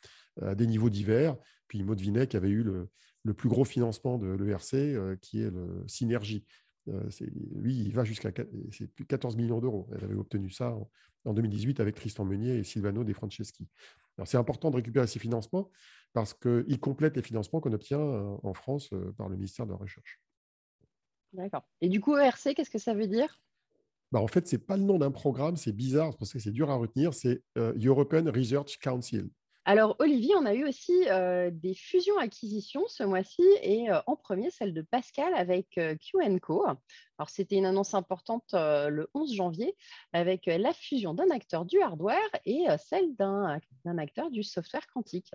à 0.42 0.56
des 0.56 0.68
niveaux 0.68 0.90
divers. 0.90 1.36
Puis 1.68 1.84
Maud 1.84 2.00
Vinet 2.00 2.28
qui 2.28 2.38
avait 2.38 2.50
eu 2.50 2.64
le, 2.64 2.90
le 3.24 3.34
plus 3.34 3.50
gros 3.50 3.66
financement 3.66 4.18
de 4.18 4.28
l'ERC 4.28 5.20
qui 5.22 5.42
est 5.42 5.50
le 5.50 5.84
Synergie. 5.88 6.46
Lui, 6.88 7.80
il 7.80 7.94
va 7.94 8.04
jusqu'à 8.04 8.32
14 8.32 9.36
millions 9.36 9.60
d'euros. 9.60 9.88
Elle 9.96 10.04
avait 10.04 10.16
obtenu 10.16 10.50
ça 10.50 10.72
en, 10.72 10.90
en 11.26 11.34
2018 11.34 11.80
avec 11.80 11.96
Tristan 11.96 12.26
Meunier 12.26 12.58
et 12.58 12.64
Silvano 12.64 13.04
De 13.04 13.14
Franceschi. 13.14 13.68
C'est 14.26 14.38
important 14.38 14.70
de 14.70 14.76
récupérer 14.76 15.08
ces 15.08 15.20
financements 15.20 15.72
parce 16.14 16.34
qu'ils 16.34 16.80
complètent 16.80 17.16
les 17.16 17.22
financements 17.22 17.62
qu'on 17.62 17.74
obtient 17.74 18.00
euh, 18.00 18.36
en 18.44 18.54
France 18.54 18.90
euh, 18.94 19.14
par 19.18 19.30
le 19.30 19.36
ministère 19.36 19.66
de 19.66 19.72
la 19.72 19.78
Recherche. 19.78 20.22
D'accord. 21.34 21.64
Et 21.80 21.90
du 21.90 22.02
coup, 22.02 22.18
ERC, 22.18 22.54
qu'est-ce 22.56 22.70
que 22.70 22.78
ça 22.78 22.94
veut 22.94 23.08
dire? 23.08 23.42
Bah, 24.12 24.20
En 24.20 24.28
fait, 24.28 24.48
ce 24.48 24.56
n'est 24.56 24.62
pas 24.62 24.76
le 24.76 24.84
nom 24.84 25.00
d'un 25.00 25.12
programme, 25.12 25.56
c'est 25.56 25.72
bizarre, 25.72 26.18
parce 26.18 26.34
que 26.34 26.40
c'est 26.40 26.52
dur 26.52 26.70
à 26.70 26.76
retenir, 26.76 27.14
c'est 27.14 27.42
euh, 27.58 27.74
European 27.82 28.26
Research 28.26 28.78
Council. 28.80 29.30
Alors, 29.66 29.96
Olivier, 30.00 30.34
on 30.36 30.46
a 30.46 30.56
eu 30.56 30.68
aussi 30.68 31.06
des 31.52 31.76
fusions-acquisitions 31.76 32.88
ce 32.88 33.04
mois-ci 33.04 33.44
et 33.62 33.90
en 34.08 34.16
premier, 34.16 34.50
celle 34.50 34.74
de 34.74 34.82
Pascal 34.82 35.34
avec 35.36 35.80
QNCO. 36.00 36.66
Alors, 36.66 37.30
c'était 37.30 37.58
une 37.58 37.68
annonce 37.68 37.94
importante 37.94 38.54
le 38.54 39.08
11 39.14 39.34
janvier 39.36 39.76
avec 40.14 40.48
la 40.48 40.74
fusion 40.74 41.14
d'un 41.14 41.30
acteur 41.30 41.66
du 41.66 41.80
hardware 41.80 42.18
et 42.46 42.66
celle 42.80 43.16
d'un 43.16 43.60
acteur 43.98 44.32
du 44.32 44.42
software 44.42 44.88
quantique. 44.88 45.32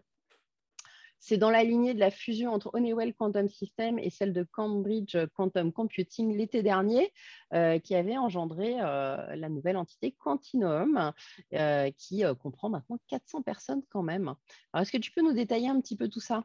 C'est 1.19 1.39
dans 1.39 1.51
la 1.51 1.65
lignée 1.65 1.95
de 1.95 2.01
la 2.01 2.11
fusion 2.11 2.53
entre 2.53 2.71
Honeywell 2.75 3.15
Quantum 3.15 3.49
Systems 3.49 3.99
et 3.99 4.11
celle 4.11 4.33
de 4.33 4.43
Cambridge 4.45 5.17
Quantum 5.35 5.73
Computing 5.73 6.37
l'été 6.37 6.63
dernier, 6.63 7.13
euh, 7.53 7.79
qui 7.79 7.95
avait 7.95 8.17
engendré 8.17 8.77
euh, 8.81 9.35
la 9.35 9.49
nouvelle 9.49 9.77
entité 9.77 10.13
Quantinuum, 10.13 11.13
euh, 11.55 11.91
qui 11.97 12.23
comprend 12.41 12.69
maintenant 12.69 12.99
400 13.09 13.43
personnes 13.43 13.83
quand 13.91 14.03
même. 14.03 14.35
Alors, 14.73 14.83
est-ce 14.83 14.93
que 14.93 14.99
tu 14.99 15.11
peux 15.11 15.23
nous 15.23 15.33
détailler 15.33 15.69
un 15.69 15.81
petit 15.81 15.97
peu 15.97 16.09
tout 16.09 16.21
ça? 16.21 16.45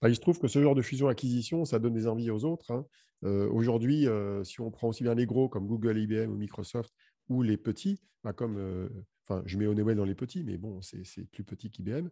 Bah, 0.00 0.08
il 0.08 0.14
se 0.14 0.20
trouve 0.20 0.38
que 0.38 0.48
ce 0.48 0.62
genre 0.62 0.74
de 0.74 0.82
fusion-acquisition, 0.82 1.64
ça 1.64 1.78
donne 1.78 1.94
des 1.94 2.06
envies 2.06 2.30
aux 2.30 2.44
autres. 2.44 2.70
Hein. 2.70 2.86
Aujourd'hui, 3.22 4.06
si 4.44 4.60
on 4.60 4.70
prend 4.70 4.88
aussi 4.88 5.02
bien 5.02 5.16
les 5.16 5.26
gros 5.26 5.48
comme 5.48 5.66
Google, 5.66 5.98
IBM 5.98 6.30
ou 6.30 6.36
Microsoft, 6.36 6.94
ou 7.28 7.42
les 7.42 7.56
petits, 7.56 8.00
bah, 8.22 8.32
comme, 8.32 8.88
enfin, 9.24 9.42
je 9.44 9.58
mets 9.58 9.66
Honeywell 9.66 9.96
dans 9.96 10.04
les 10.04 10.14
petits, 10.14 10.44
mais 10.44 10.56
bon, 10.56 10.80
c'est 10.82 11.24
plus 11.32 11.42
petit 11.42 11.68
qu'IBM, 11.68 12.10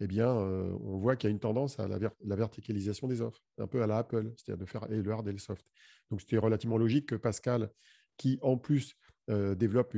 eh 0.00 0.06
bien, 0.06 0.28
euh, 0.28 0.76
on 0.80 0.98
voit 0.98 1.16
qu'il 1.16 1.28
y 1.28 1.30
a 1.30 1.32
une 1.32 1.40
tendance 1.40 1.78
à 1.78 1.86
la, 1.86 1.98
verticalisation 2.36 3.06
des 3.06 3.20
offres, 3.20 3.40
un 3.58 3.66
peu 3.66 3.82
à 3.82 3.86
la 3.86 3.98
Apple, 3.98 4.32
c'est-à-dire 4.36 4.64
de 4.64 4.68
faire 4.68 4.86
le 4.88 5.10
hard 5.10 5.28
et 5.28 5.32
le 5.32 5.38
soft. 5.38 5.64
Donc, 6.10 6.20
c'était 6.20 6.38
relativement 6.38 6.78
logique 6.78 7.06
que 7.06 7.14
Pascal, 7.14 7.70
qui 8.16 8.38
en 8.42 8.56
plus 8.56 8.96
euh, 9.30 9.54
développe 9.54 9.96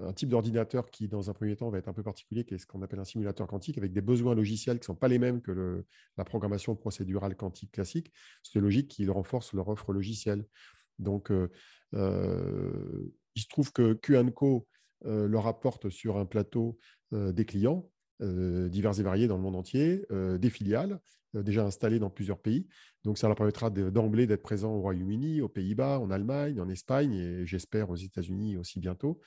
un 0.00 0.12
type 0.12 0.28
d'ordinateur 0.28 0.90
qui, 0.90 1.08
dans 1.08 1.28
un 1.28 1.32
premier 1.32 1.56
temps, 1.56 1.70
va 1.70 1.78
être 1.78 1.88
un 1.88 1.92
peu 1.92 2.04
particulier, 2.04 2.44
qui 2.44 2.54
est 2.54 2.58
ce 2.58 2.66
qu'on 2.66 2.82
appelle 2.82 3.00
un 3.00 3.04
simulateur 3.04 3.48
quantique, 3.48 3.78
avec 3.78 3.92
des 3.92 4.00
besoins 4.00 4.34
logiciels 4.34 4.76
qui 4.76 4.82
ne 4.82 4.86
sont 4.86 4.94
pas 4.94 5.08
les 5.08 5.18
mêmes 5.18 5.42
que 5.42 5.84
la 6.16 6.24
programmation 6.24 6.76
procédurale 6.76 7.36
quantique 7.36 7.72
classique, 7.72 8.12
c'est 8.42 8.60
logique 8.60 8.88
qu'ils 8.88 9.10
renforcent 9.10 9.52
leur 9.52 9.68
offre 9.68 9.92
logicielle. 9.92 10.46
Donc, 11.00 11.32
euh, 11.32 11.48
il 11.92 13.42
se 13.42 13.48
trouve 13.48 13.72
que 13.72 13.94
QAnco 13.94 14.68
leur 15.04 15.48
apporte 15.48 15.90
sur 15.90 16.18
un 16.18 16.26
plateau 16.26 16.78
des 17.10 17.44
clients 17.44 17.90
euh, 17.90 17.99
divers 18.20 18.98
et 18.98 19.02
variés 19.02 19.28
dans 19.28 19.36
le 19.36 19.42
monde 19.42 19.56
entier, 19.56 20.04
euh, 20.10 20.38
des 20.38 20.50
filiales 20.50 21.00
euh, 21.36 21.42
déjà 21.42 21.64
installées 21.64 21.98
dans 21.98 22.10
plusieurs 22.10 22.38
pays. 22.38 22.66
Donc, 23.04 23.18
ça 23.18 23.28
leur 23.28 23.36
permettra 23.36 23.70
d'emblée 23.70 24.26
d'être 24.26 24.42
présents 24.42 24.74
au 24.74 24.80
Royaume-Uni, 24.80 25.40
aux 25.40 25.48
Pays-Bas, 25.48 25.98
en 25.98 26.10
Allemagne, 26.10 26.60
en 26.60 26.68
Espagne 26.68 27.14
et 27.14 27.46
j'espère 27.46 27.90
aux 27.90 27.96
États-Unis 27.96 28.56
aussi 28.56 28.78
bientôt. 28.80 29.20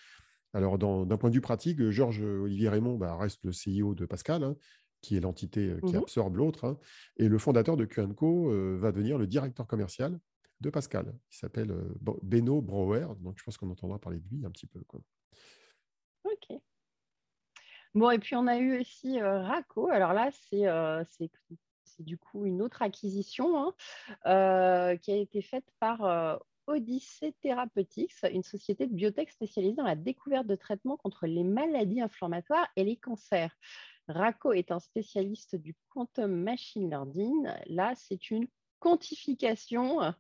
Alors, 0.53 0.77
d'un 0.77 1.17
point 1.17 1.29
de 1.29 1.35
vue 1.35 1.41
pratique, 1.41 1.89
Georges 1.89 2.21
Olivier 2.21 2.69
Raymond 2.69 2.97
bah, 2.97 3.17
reste 3.17 3.43
le 3.43 3.51
CEO 3.51 3.95
de 3.95 4.05
Pascal, 4.05 4.43
hein, 4.43 4.55
qui 5.01 5.17
est 5.17 5.19
l'entité 5.19 5.73
qui 5.83 5.93
mmh 5.93 5.97
absorbe 5.97 6.35
l'autre. 6.35 6.65
Hein, 6.65 6.77
et 7.17 7.27
le 7.27 7.39
fondateur 7.39 7.75
de 7.75 7.85
QCO 7.85 8.77
va 8.77 8.91
devenir 8.91 9.17
le 9.17 9.25
directeur 9.25 9.65
commercial 9.65 10.19
de 10.61 10.69
Pascal, 10.69 11.11
qui 11.31 11.39
s'appelle 11.39 11.75
Beno 12.21 12.61
Brouwer. 12.61 13.07
Donc, 13.21 13.39
je 13.39 13.43
pense 13.43 13.57
qu'on 13.57 13.71
entendra 13.71 13.97
parler 13.97 14.19
de 14.19 14.29
lui 14.29 14.45
un 14.45 14.51
petit 14.51 14.67
peu. 14.67 14.79
Quoi. 14.85 15.01
Bon, 17.95 18.09
et 18.09 18.17
puis 18.17 18.35
on 18.35 18.47
a 18.47 18.57
eu 18.57 18.79
aussi 18.79 19.21
euh, 19.21 19.41
Raco. 19.43 19.87
Alors 19.89 20.13
là, 20.13 20.31
euh, 20.53 21.03
c'est 21.07 21.29
du 21.99 22.17
coup 22.17 22.45
une 22.45 22.61
autre 22.63 22.81
acquisition 22.81 23.55
hein, 23.55 23.73
euh, 24.25 24.97
qui 24.97 25.11
a 25.11 25.15
été 25.15 25.43
faite 25.43 25.65
par 25.79 26.39
Odyssey 26.65 27.33
Therapeutics, 27.41 28.13
une 28.31 28.41
société 28.41 28.87
de 28.87 28.93
biotech 28.93 29.29
spécialisée 29.31 29.75
dans 29.75 29.83
la 29.83 29.95
découverte 29.95 30.47
de 30.47 30.55
traitements 30.55 30.97
contre 30.97 31.27
les 31.27 31.43
maladies 31.43 32.01
inflammatoires 32.01 32.67
et 32.75 32.83
les 32.83 32.97
cancers. 32.97 33.55
Raco 34.07 34.53
est 34.53 34.71
un 34.71 34.79
spécialiste 34.79 35.55
du 35.55 35.75
quantum 35.89 36.31
machine 36.31 36.89
learning. 36.89 37.47
Là, 37.67 37.93
c'est 37.95 38.31
une 38.31 38.47
quantification 38.79 40.13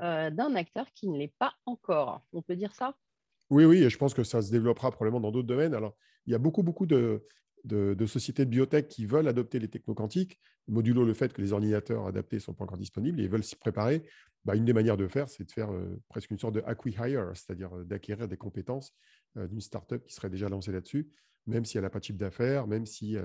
d'un 0.00 0.54
acteur 0.56 0.92
qui 0.94 1.08
ne 1.08 1.16
l'est 1.16 1.34
pas 1.38 1.54
encore. 1.64 2.22
On 2.32 2.42
peut 2.42 2.56
dire 2.56 2.74
ça? 2.74 2.96
Oui, 3.50 3.64
oui, 3.64 3.82
et 3.82 3.90
je 3.90 3.98
pense 3.98 4.14
que 4.14 4.22
ça 4.22 4.42
se 4.42 4.50
développera 4.50 4.90
probablement 4.92 5.20
dans 5.20 5.32
d'autres 5.32 5.48
domaines. 5.48 5.74
Alors, 5.74 5.96
il 6.26 6.32
y 6.32 6.34
a 6.34 6.38
beaucoup, 6.38 6.62
beaucoup 6.62 6.86
de, 6.86 7.26
sociétés 8.06 8.44
de 8.44 8.50
biotech 8.50 8.86
qui 8.86 9.06
veulent 9.06 9.26
adopter 9.26 9.58
les 9.58 9.68
techno 9.68 9.94
quantiques, 9.94 10.38
modulo 10.68 11.04
le 11.04 11.14
fait 11.14 11.32
que 11.32 11.42
les 11.42 11.52
ordinateurs 11.52 12.06
adaptés 12.06 12.36
ne 12.36 12.40
sont 12.40 12.54
pas 12.54 12.64
encore 12.64 12.78
disponibles 12.78 13.20
et 13.20 13.26
veulent 13.26 13.42
s'y 13.42 13.56
préparer. 13.56 14.04
Bah, 14.44 14.54
une 14.54 14.64
des 14.64 14.72
manières 14.72 14.96
de 14.96 15.08
faire, 15.08 15.28
c'est 15.28 15.44
de 15.44 15.50
faire 15.50 15.70
euh, 15.72 16.00
presque 16.08 16.30
une 16.30 16.38
sorte 16.38 16.54
de 16.54 16.62
acquihire, 16.64 17.30
c'est-à-dire 17.34 17.76
euh, 17.76 17.84
d'acquérir 17.84 18.26
des 18.26 18.38
compétences 18.38 18.94
euh, 19.36 19.46
d'une 19.48 19.60
startup 19.60 20.02
qui 20.04 20.14
serait 20.14 20.30
déjà 20.30 20.48
lancée 20.48 20.72
là-dessus, 20.72 21.10
même 21.46 21.64
si 21.64 21.76
elle 21.76 21.82
n'a 21.82 21.90
pas 21.90 21.98
de 21.98 22.04
chiffre 22.04 22.18
d'affaires, 22.18 22.66
même 22.66 22.86
si 22.86 23.16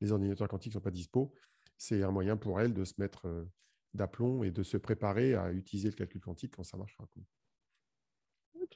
les 0.00 0.12
ordinateurs 0.12 0.48
quantiques 0.48 0.72
ne 0.72 0.78
sont 0.78 0.82
pas 0.82 0.90
dispo. 0.90 1.34
C'est 1.76 2.02
un 2.02 2.10
moyen 2.10 2.36
pour 2.36 2.60
elle 2.60 2.72
de 2.72 2.84
se 2.84 2.94
mettre 2.98 3.46
d'aplomb 3.94 4.42
et 4.42 4.50
de 4.50 4.62
se 4.62 4.76
préparer 4.76 5.34
à 5.34 5.52
utiliser 5.52 5.90
le 5.90 5.96
calcul 5.96 6.20
quantique 6.20 6.54
quand 6.56 6.62
ça 6.62 6.76
marchera. 6.76 7.06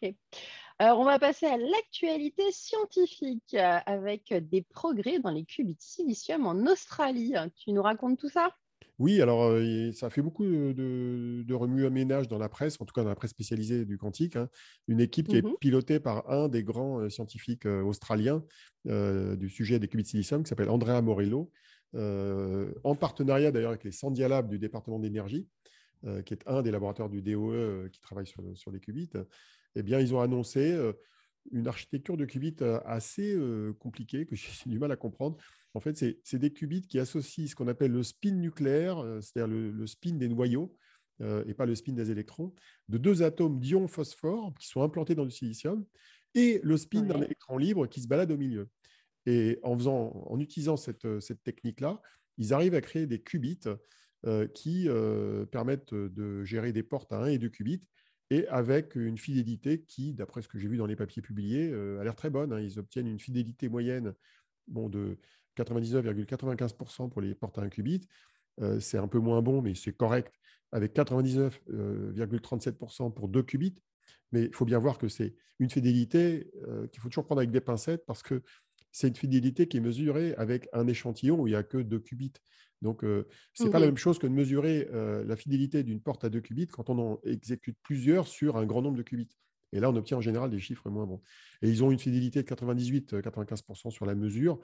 Ok. 0.03 0.15
Alors, 0.79 0.99
on 0.99 1.05
va 1.05 1.19
passer 1.19 1.47
à 1.47 1.57
l'actualité 1.57 2.43
scientifique 2.51 3.55
euh, 3.55 3.79
avec 3.87 4.35
des 4.35 4.63
progrès 4.63 5.21
dans 5.21 5.31
les 5.31 5.45
qubits 5.45 5.75
de 5.75 5.81
silicium 5.81 6.47
en 6.47 6.57
Australie. 6.67 7.35
Tu 7.55 7.73
nous 7.73 7.83
racontes 7.83 8.19
tout 8.19 8.29
ça? 8.29 8.51
Oui, 8.99 9.21
alors 9.23 9.45
euh, 9.45 9.93
ça 9.93 10.11
fait 10.11 10.23
beaucoup 10.23 10.45
de, 10.45 11.45
de 11.47 11.55
remue-ménage 11.55 12.29
dans 12.29 12.39
la 12.39 12.49
presse, 12.49 12.81
en 12.81 12.85
tout 12.85 12.93
cas 12.93 13.03
dans 13.03 13.09
la 13.09 13.15
presse 13.15 13.31
spécialisée 13.31 13.85
du 13.85 13.97
quantique. 13.97 14.37
Hein. 14.37 14.49
Une 14.89 15.01
équipe 15.01 15.29
qui 15.29 15.37
est 15.37 15.43
mhm. 15.43 15.55
pilotée 15.61 16.01
par 16.01 16.29
un 16.31 16.49
des 16.49 16.63
grands 16.63 17.01
euh, 17.01 17.09
scientifiques 17.09 17.67
australiens 17.67 18.43
du 18.85 19.49
sujet 19.49 19.79
des 19.79 19.87
qubits 19.87 20.03
de 20.03 20.09
silicium, 20.09 20.43
qui 20.43 20.49
s'appelle 20.49 20.69
Andrea 20.69 21.01
Morello, 21.01 21.53
en 21.95 22.97
partenariat 22.97 23.53
d'ailleurs 23.53 23.71
avec 23.71 23.85
les 23.85 23.93
Sandia 23.93 24.27
Labs 24.27 24.49
du 24.49 24.59
département 24.59 24.99
d'énergie, 24.99 25.47
qui 26.27 26.35
est 26.35 26.43
un 26.49 26.63
des 26.63 26.73
laboratoires 26.73 27.09
du 27.09 27.23
DOE 27.23 27.89
qui 27.93 28.01
travaille 28.01 28.27
sur, 28.27 28.43
sur 28.55 28.73
les 28.73 28.81
qubits 28.81 29.09
eh 29.77 29.83
bien, 29.83 30.01
ils 30.01 30.15
ont 30.15 30.21
annoncé 30.21 30.79
une 31.51 31.67
architecture 31.67 32.17
de 32.17 32.25
qubits 32.25 32.57
assez 32.85 33.37
compliquée, 33.79 34.27
que 34.27 34.37
j'ai 34.37 34.71
du 34.71 34.79
mal 34.79 34.93
à 34.93 34.97
comprendre. 34.97 35.37
En 35.75 35.81
fait, 35.81 35.97
c'est 36.23 36.39
des 36.39 36.53
qubits 36.53 36.87
qui 36.87 36.99
associent 36.99 37.47
ce 37.47 37.55
qu'on 37.55 37.69
appelle 37.69 37.93
le 37.93 38.03
spin 38.03 38.33
nucléaire, 38.33 39.03
c'est-à-dire 39.21 39.49
le, 39.49 39.87
spin 39.87 40.15
des 40.15 40.29
noyaux, 40.29 40.77
et 41.21 41.55
pas 41.55 41.67
le 41.67 41.75
spin 41.75 41.93
des 41.93 42.11
électrons, 42.11 42.55
de 42.89 42.99
deux 42.99 43.23
atomes 43.23 43.59
d'ion 43.61 43.89
phosphore 43.89 44.53
qui 44.59 44.69
sont 44.69 44.83
implantés 44.83 45.15
dans 45.15 45.25
du 45.25 45.31
silicium, 45.31 45.85
et 46.35 46.61
le 46.63 46.77
spin 46.77 47.03
d'un 47.03 47.21
électron 47.23 47.59
libre 47.59 47.87
qui 47.87 48.01
se 48.01 48.09
balade 48.09 48.31
au 48.33 48.37
milieu. 48.37 48.69
Et 49.27 49.59
en, 49.63 49.77
faisant, 49.77 50.27
en 50.27 50.41
utilisant 50.41 50.77
cette, 50.77 51.21
cette 51.21 51.43
technique-là, 51.43 52.01
ils 52.39 52.53
arrivent 52.53 52.75
à 52.75 52.81
créer 52.81 53.07
des 53.07 53.23
qubits 53.23 53.61
qui 54.55 54.89
permettent 55.51 55.95
de 55.95 56.45
gérer 56.45 56.73
des 56.73 56.83
portes 56.83 57.13
à 57.13 57.23
1 57.23 57.27
et 57.27 57.39
2 57.39 57.49
qubits 57.49 57.83
et 58.33 58.49
avec 58.49 58.95
une 58.95 59.19
fidélité 59.19 59.83
qui, 59.83 60.15
d'après 60.15 60.41
ce 60.41 60.49
que 60.49 60.59
j'ai 60.59 60.67
vu 60.67 60.79
dans 60.79 60.87
les 60.87 60.97
papiers 60.97 61.21
publiés, 61.21 61.69
euh, 61.71 62.01
a 62.01 62.05
l'air 62.05 62.17
très 62.17 62.31
bonne. 62.31 62.55
Hein. 62.55 62.61
Ils 62.61 62.79
obtiennent 62.79 63.07
une 63.07 63.19
fidélité 63.19 63.69
moyenne 63.69 64.15
bon, 64.69 64.89
de 64.89 65.19
99,95% 65.59 67.11
pour 67.11 67.21
les 67.21 67.35
portes 67.35 67.59
à 67.59 67.63
un 67.63 67.69
qubit. 67.69 68.09
Euh, 68.63 68.81
c'est 68.81 68.97
un 68.97 69.07
peu 69.07 69.19
moins 69.19 69.43
bon, 69.43 69.61
mais 69.61 69.75
c'est 69.75 69.93
correct, 69.93 70.33
avec 70.73 70.97
99,37% 70.97 73.13
pour 73.13 73.29
deux 73.29 73.43
qubits. 73.43 73.75
Mais 74.33 74.45
il 74.45 74.55
faut 74.55 74.65
bien 74.65 74.79
voir 74.79 74.97
que 74.97 75.09
c'est 75.09 75.35
une 75.59 75.69
fidélité 75.69 76.51
euh, 76.67 76.87
qu'il 76.87 77.03
faut 77.03 77.11
toujours 77.11 77.27
prendre 77.27 77.41
avec 77.41 77.51
des 77.51 77.61
pincettes 77.61 78.07
parce 78.07 78.23
que 78.23 78.43
c'est 78.93 79.09
une 79.09 79.15
fidélité 79.15 79.69
qui 79.69 79.77
est 79.77 79.81
mesurée 79.81 80.35
avec 80.37 80.71
un 80.73 80.87
échantillon 80.87 81.39
où 81.39 81.49
il 81.49 81.51
n'y 81.51 81.57
a 81.57 81.65
que 81.65 81.77
deux 81.77 82.01
qubits. 82.01 82.33
Donc, 82.83 83.05
euh, 83.05 83.27
ce 83.55 83.65
n'est 83.65 83.71
pas 83.71 83.79
la 83.79 83.87
même 83.87 83.97
chose 83.97 84.19
que 84.19 84.27
de 84.27 84.33
mesurer 84.33 84.89
euh, 84.93 85.25
la 85.25 85.37
fidélité 85.37 85.85
d'une 85.85 86.01
porte 86.01 86.25
à 86.25 86.29
deux 86.29 86.41
qubits 86.41 86.67
quand 86.67 86.91
on 86.91 86.99
en 86.99 87.21
exécute 87.25 87.79
plusieurs 87.83 88.27
sur 88.27 88.57
un 88.57 88.67
grand 88.67 88.83
nombre 88.83 88.99
de 88.99 89.03
qubits. 89.03 89.39
Et 89.73 89.81
là, 89.81 89.89
on 89.89 89.97
obtient 89.97 90.19
en 90.19 90.21
général 90.21 90.51
des 90.51 90.59
chiffres 90.59 90.91
moins 90.91 91.07
bons. 91.07 91.23
Et 91.63 91.71
ils 91.71 91.83
ont 91.85 91.93
une 91.93 91.99
fidélité 91.99 92.43
de 92.43 92.49
98-95% 92.49 93.91
sur 93.91 94.05
la 94.05 94.15
mesure. 94.17 94.61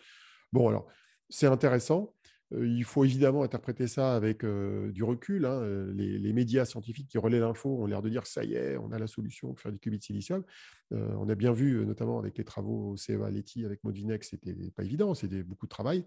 Bon, 0.52 0.68
alors, 0.68 0.88
c'est 1.30 1.46
intéressant. 1.46 2.12
Euh, 2.52 2.66
il 2.66 2.82
faut 2.82 3.04
évidemment 3.04 3.44
interpréter 3.44 3.86
ça 3.86 4.16
avec 4.16 4.44
du 4.44 5.04
recul. 5.04 5.46
Hein. 5.46 5.86
Les, 5.94 6.32
médias 6.32 6.64
scientifiques 6.64 7.08
qui 7.08 7.18
relaient 7.18 7.40
l'info 7.40 7.78
ont 7.80 7.86
l'air 7.86 8.02
de 8.02 8.08
dire 8.08 8.26
ça 8.26 8.42
y 8.42 8.54
est, 8.54 8.76
on 8.78 8.90
a 8.90 8.98
la 8.98 9.06
solution 9.06 9.48
pour 9.48 9.60
faire 9.60 9.72
du 9.72 9.78
qubit 9.78 9.98
de 9.98 10.02
silicium. 10.02 10.42
on 10.90 11.28
a 11.28 11.34
bien 11.36 11.52
vu, 11.52 11.86
notamment 11.86 12.18
avec 12.18 12.36
les 12.36 12.44
travaux 12.44 12.90
au 12.90 12.96
CEA 12.96 13.30
Leti 13.30 13.64
avec 13.64 13.84
Modinex, 13.84 14.30
c'était 14.30 14.54
pas 14.72 14.82
évident, 14.82 15.14
c'était 15.14 15.44
beaucoup 15.44 15.66
de 15.66 15.70
travail. 15.70 16.04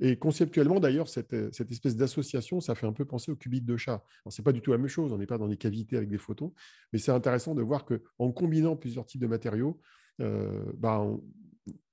Et 0.00 0.18
conceptuellement, 0.18 0.80
d'ailleurs, 0.80 1.08
cette, 1.08 1.32
espèce 1.32 1.96
d'association, 1.96 2.60
ça 2.60 2.74
fait 2.74 2.86
un 2.86 2.92
peu 2.92 3.04
penser 3.04 3.30
au 3.30 3.36
qubit 3.36 3.60
de 3.60 3.76
chat. 3.76 4.04
Ce 4.28 4.40
n'est 4.40 4.44
pas 4.44 4.52
du 4.52 4.60
tout 4.60 4.72
la 4.72 4.78
même 4.78 4.88
chose, 4.88 5.12
on 5.12 5.18
n'est 5.18 5.26
pas 5.26 5.38
dans 5.38 5.48
des 5.48 5.56
cavités 5.56 5.96
avec 5.96 6.08
des 6.08 6.18
photons, 6.18 6.52
mais 6.92 6.98
c'est 6.98 7.12
intéressant 7.12 7.54
de 7.54 7.62
voir 7.62 7.84
qu'en 7.84 8.32
combinant 8.32 8.76
plusieurs 8.76 9.06
types 9.06 9.20
de 9.20 9.26
matériaux, 9.26 9.80
bah, 10.18 11.06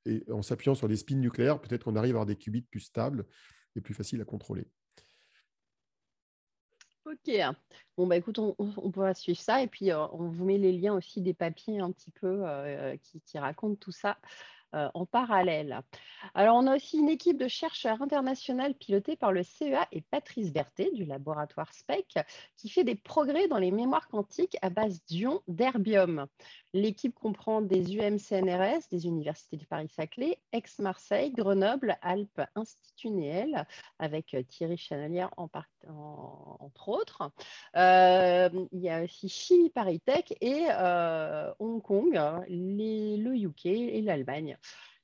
et 0.06 0.24
en 0.32 0.42
s'appuyant 0.42 0.74
sur 0.74 0.88
des 0.88 0.98
spins 0.98 1.16
nucléaires, 1.16 1.62
peut-être 1.62 1.84
qu'on 1.84 1.96
arrive 1.96 2.16
à 2.16 2.22
avoir 2.22 2.26
des 2.26 2.36
qubits 2.36 2.64
plus 2.64 2.80
stables 2.80 3.26
et 3.76 3.82
plus 3.82 3.94
faciles 3.94 4.22
à 4.22 4.26
contrôler. 4.26 4.66
Ok. 7.06 7.32
Bon, 7.98 8.08
bah 8.08 8.16
écoute, 8.16 8.40
on, 8.40 8.92
pourra 8.92 9.14
suivre 9.14 9.40
ça. 9.40 9.62
Et 9.62 9.68
puis, 9.68 9.92
on 9.94 10.30
vous 10.30 10.46
met 10.46 10.58
les 10.58 10.72
liens 10.72 10.94
aussi 10.94 11.22
des 11.22 11.34
papiers 11.34 11.80
un 11.80 11.92
petit 11.92 12.12
peu 12.12 12.44
qui, 13.04 13.22
qui, 13.22 13.38
racontent 13.38 13.76
tout 13.76 13.92
ça 13.92 14.12
euh, 14.12 14.18
en 14.74 15.06
parallèle. 15.06 15.82
Alors, 16.34 16.56
on 16.56 16.68
a 16.68 16.76
aussi 16.76 16.98
une 16.98 17.10
équipe 17.10 17.38
de 17.38 17.48
chercheurs 17.48 18.02
internationaux 18.02 18.74
pilotée 18.80 19.16
par 19.16 19.32
le 19.32 19.44
CEA 19.44 19.88
et 19.92 20.02
Patrice 20.02 20.52
Berthet 20.52 20.92
du 20.92 21.06
laboratoire 21.06 21.74
SPEC 21.74 22.20
qui 22.58 22.70
fait 22.70 22.84
des 22.84 22.96
progrès 22.96 23.48
dans 23.48 23.58
les 23.58 23.72
mémoires 23.72 24.08
quantiques 24.08 24.58
à 24.62 24.70
base 24.70 25.04
d'ions 25.06 25.42
d'herbium. 25.48 26.28
L'équipe 26.74 27.14
comprend 27.16 27.62
des 27.62 27.98
UMCNRS, 27.98 28.88
des 28.92 29.06
universités 29.06 29.58
de 29.58 29.66
Paris-Saclay, 29.66 30.40
Aix-Marseille, 30.54 31.32
Grenoble, 31.32 31.98
Alpes, 32.02 32.42
Institut 32.56 33.10
Néel, 33.10 33.66
avec 34.00 34.36
Thierry 34.48 34.78
Chanelier 34.78 35.26
en, 35.38 35.50
entre 35.88 36.90
autres. 36.90 37.32
Euh, 37.76 38.50
il 38.72 38.80
y 38.80 38.90
a 38.90 39.04
aussi 39.04 39.30
Chimie 39.30 39.70
Paris-Tech 39.70 40.26
et 40.42 40.66
euh, 40.70 41.52
Hong 41.60 41.82
Kong, 41.82 42.20
le 42.48 43.36
UK 43.36 43.66
et 43.66 44.02
l'Allemagne 44.02 44.58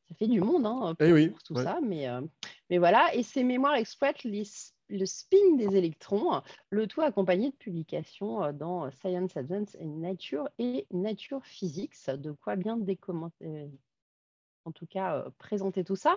ça 0.08 0.16
fait 0.16 0.28
du 0.28 0.40
monde 0.40 0.66
hein, 0.66 0.96
eh 1.02 1.28
pour, 1.28 1.44
tout 1.44 1.56
ça, 1.58 1.80
mais, 1.84 2.08
euh, 2.08 2.22
mais 2.70 2.78
voilà. 2.78 3.14
Et 3.14 3.24
ces 3.24 3.44
mémoires 3.44 3.76
exploitent 3.76 4.24
le 4.24 5.06
spin 5.06 5.56
des 5.58 5.76
électrons, 5.76 6.42
le 6.70 6.88
tout 6.88 7.02
accompagné 7.02 7.52
de 7.52 7.56
publications 7.56 8.54
dans 8.54 8.90
Science 8.90 9.36
Advance 9.36 9.76
et 9.76 9.86
Nature 9.86 10.48
et 10.60 10.88
Nature 10.92 11.46
Physics, 11.46 12.10
de 12.10 12.32
quoi 12.32 12.56
bien 12.56 12.78
décommenter, 12.78 13.70
en 14.64 14.72
tout 14.72 14.88
cas 14.88 15.26
présenter 15.40 15.84
tout 15.84 15.98
ça. 15.98 16.16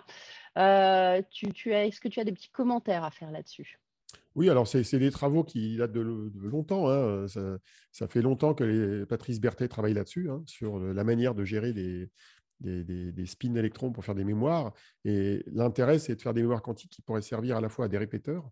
tu, 1.32 1.52
tu 1.52 1.72
Est-ce 1.72 2.00
que 2.00 2.08
tu 2.08 2.20
as 2.20 2.24
des 2.24 2.32
petits 2.32 2.50
commentaires 2.50 3.02
à 3.02 3.10
faire 3.10 3.32
là-dessus? 3.32 3.80
Oui, 4.36 4.48
alors 4.48 4.68
c'est 4.68 4.98
des 4.98 5.10
travaux 5.10 5.44
qui 5.44 5.76
datent 5.76 5.92
de, 5.92 6.00
longtemps. 6.00 6.88
Hein, 6.88 7.26
ça, 7.92 8.08
fait 8.08 8.22
longtemps 8.22 8.54
que 8.54 8.64
les, 8.64 9.06
Patrice 9.06 9.40
Berthet 9.40 9.68
travaille 9.68 9.94
là-dessus, 9.94 10.30
hein, 10.30 10.42
sur 10.46 10.78
la 10.78 11.04
manière 11.04 11.34
de 11.34 11.44
gérer 11.44 11.72
les, 11.72 12.08
des, 12.60 13.26
spins 13.26 13.50
d'électrons 13.50 13.92
pour 13.92 14.04
faire 14.04 14.14
des 14.14 14.24
mémoires. 14.24 14.72
Et 15.04 15.42
l'intérêt, 15.52 15.98
c'est 15.98 16.14
de 16.14 16.20
faire 16.20 16.34
des 16.34 16.42
mémoires 16.42 16.62
quantiques 16.62 16.90
qui 16.90 17.02
pourraient 17.02 17.22
servir 17.22 17.56
à 17.56 17.60
la 17.60 17.68
fois 17.68 17.86
à 17.86 17.88
des 17.88 17.98
répéteurs 17.98 18.50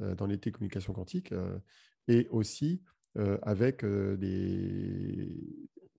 euh, 0.00 0.14
dans 0.14 0.26
les 0.26 0.38
télécommunications 0.38 0.92
quantiques 0.92 1.32
euh, 1.32 1.58
et 2.06 2.28
aussi 2.30 2.82
euh, 3.16 3.38
avec 3.42 3.84
des, 3.84 5.30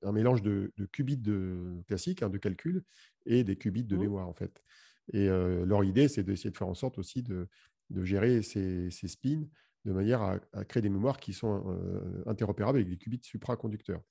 un 0.03 0.11
mélange 0.11 0.41
de, 0.41 0.71
qubits 0.91 1.17
de, 1.17 1.81
classiques, 1.87 2.23
hein, 2.23 2.29
de 2.29 2.37
calcul, 2.37 2.83
et 3.25 3.43
des 3.43 3.57
qubits 3.57 3.83
de 3.83 3.95
mmh. 3.95 3.99
mémoire, 3.99 4.27
en 4.27 4.33
fait. 4.33 4.63
Et 5.11 5.25
leur 5.27 5.83
idée, 5.83 6.07
c'est 6.07 6.21
d'essayer 6.21 6.51
de 6.51 6.57
faire 6.57 6.67
en 6.67 6.75
sorte 6.75 6.99
aussi 6.99 7.23
de, 7.23 7.47
de 7.89 8.03
gérer 8.03 8.41
ces, 8.41 8.89
spins 8.91 9.43
de 9.85 9.93
manière 9.93 10.21
à, 10.21 10.65
créer 10.65 10.81
des 10.81 10.89
mémoires 10.89 11.19
qui 11.19 11.33
sont 11.33 11.63
interopérables 12.25 12.77
avec 12.77 12.89
des 12.89 12.97
qubits 12.97 13.21
supraconducteurs. 13.23 14.01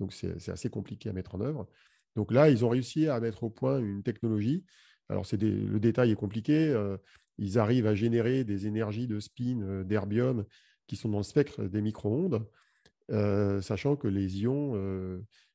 Donc, 0.00 0.12
c'est 0.12 0.48
assez 0.50 0.70
compliqué 0.70 1.08
à 1.08 1.12
mettre 1.12 1.34
en 1.34 1.40
œuvre. 1.40 1.68
Donc 2.16 2.32
là, 2.32 2.50
ils 2.50 2.64
ont 2.64 2.68
réussi 2.70 3.06
à 3.08 3.20
mettre 3.20 3.44
au 3.44 3.50
point 3.50 3.78
une 3.78 4.02
technologie. 4.02 4.64
Alors, 5.08 5.24
le 5.32 5.78
détail 5.78 6.10
est 6.10 6.16
compliqué. 6.16 6.68
Euh, 6.70 6.96
ils 7.38 7.58
arrivent 7.58 7.86
à 7.86 7.94
générer 7.94 8.44
des 8.44 8.66
énergies 8.66 9.06
de 9.06 9.20
spin 9.20 9.60
euh, 9.60 9.84
d'herbium 9.84 10.44
qui 10.86 10.96
sont 10.96 11.10
dans 11.10 11.18
le 11.18 11.24
spectre 11.24 11.64
des 11.64 11.82
micro-ondes, 11.82 12.48
euh, 13.10 13.60
sachant 13.60 13.96
que 13.96 14.08
les 14.08 14.40
ions 14.40 14.72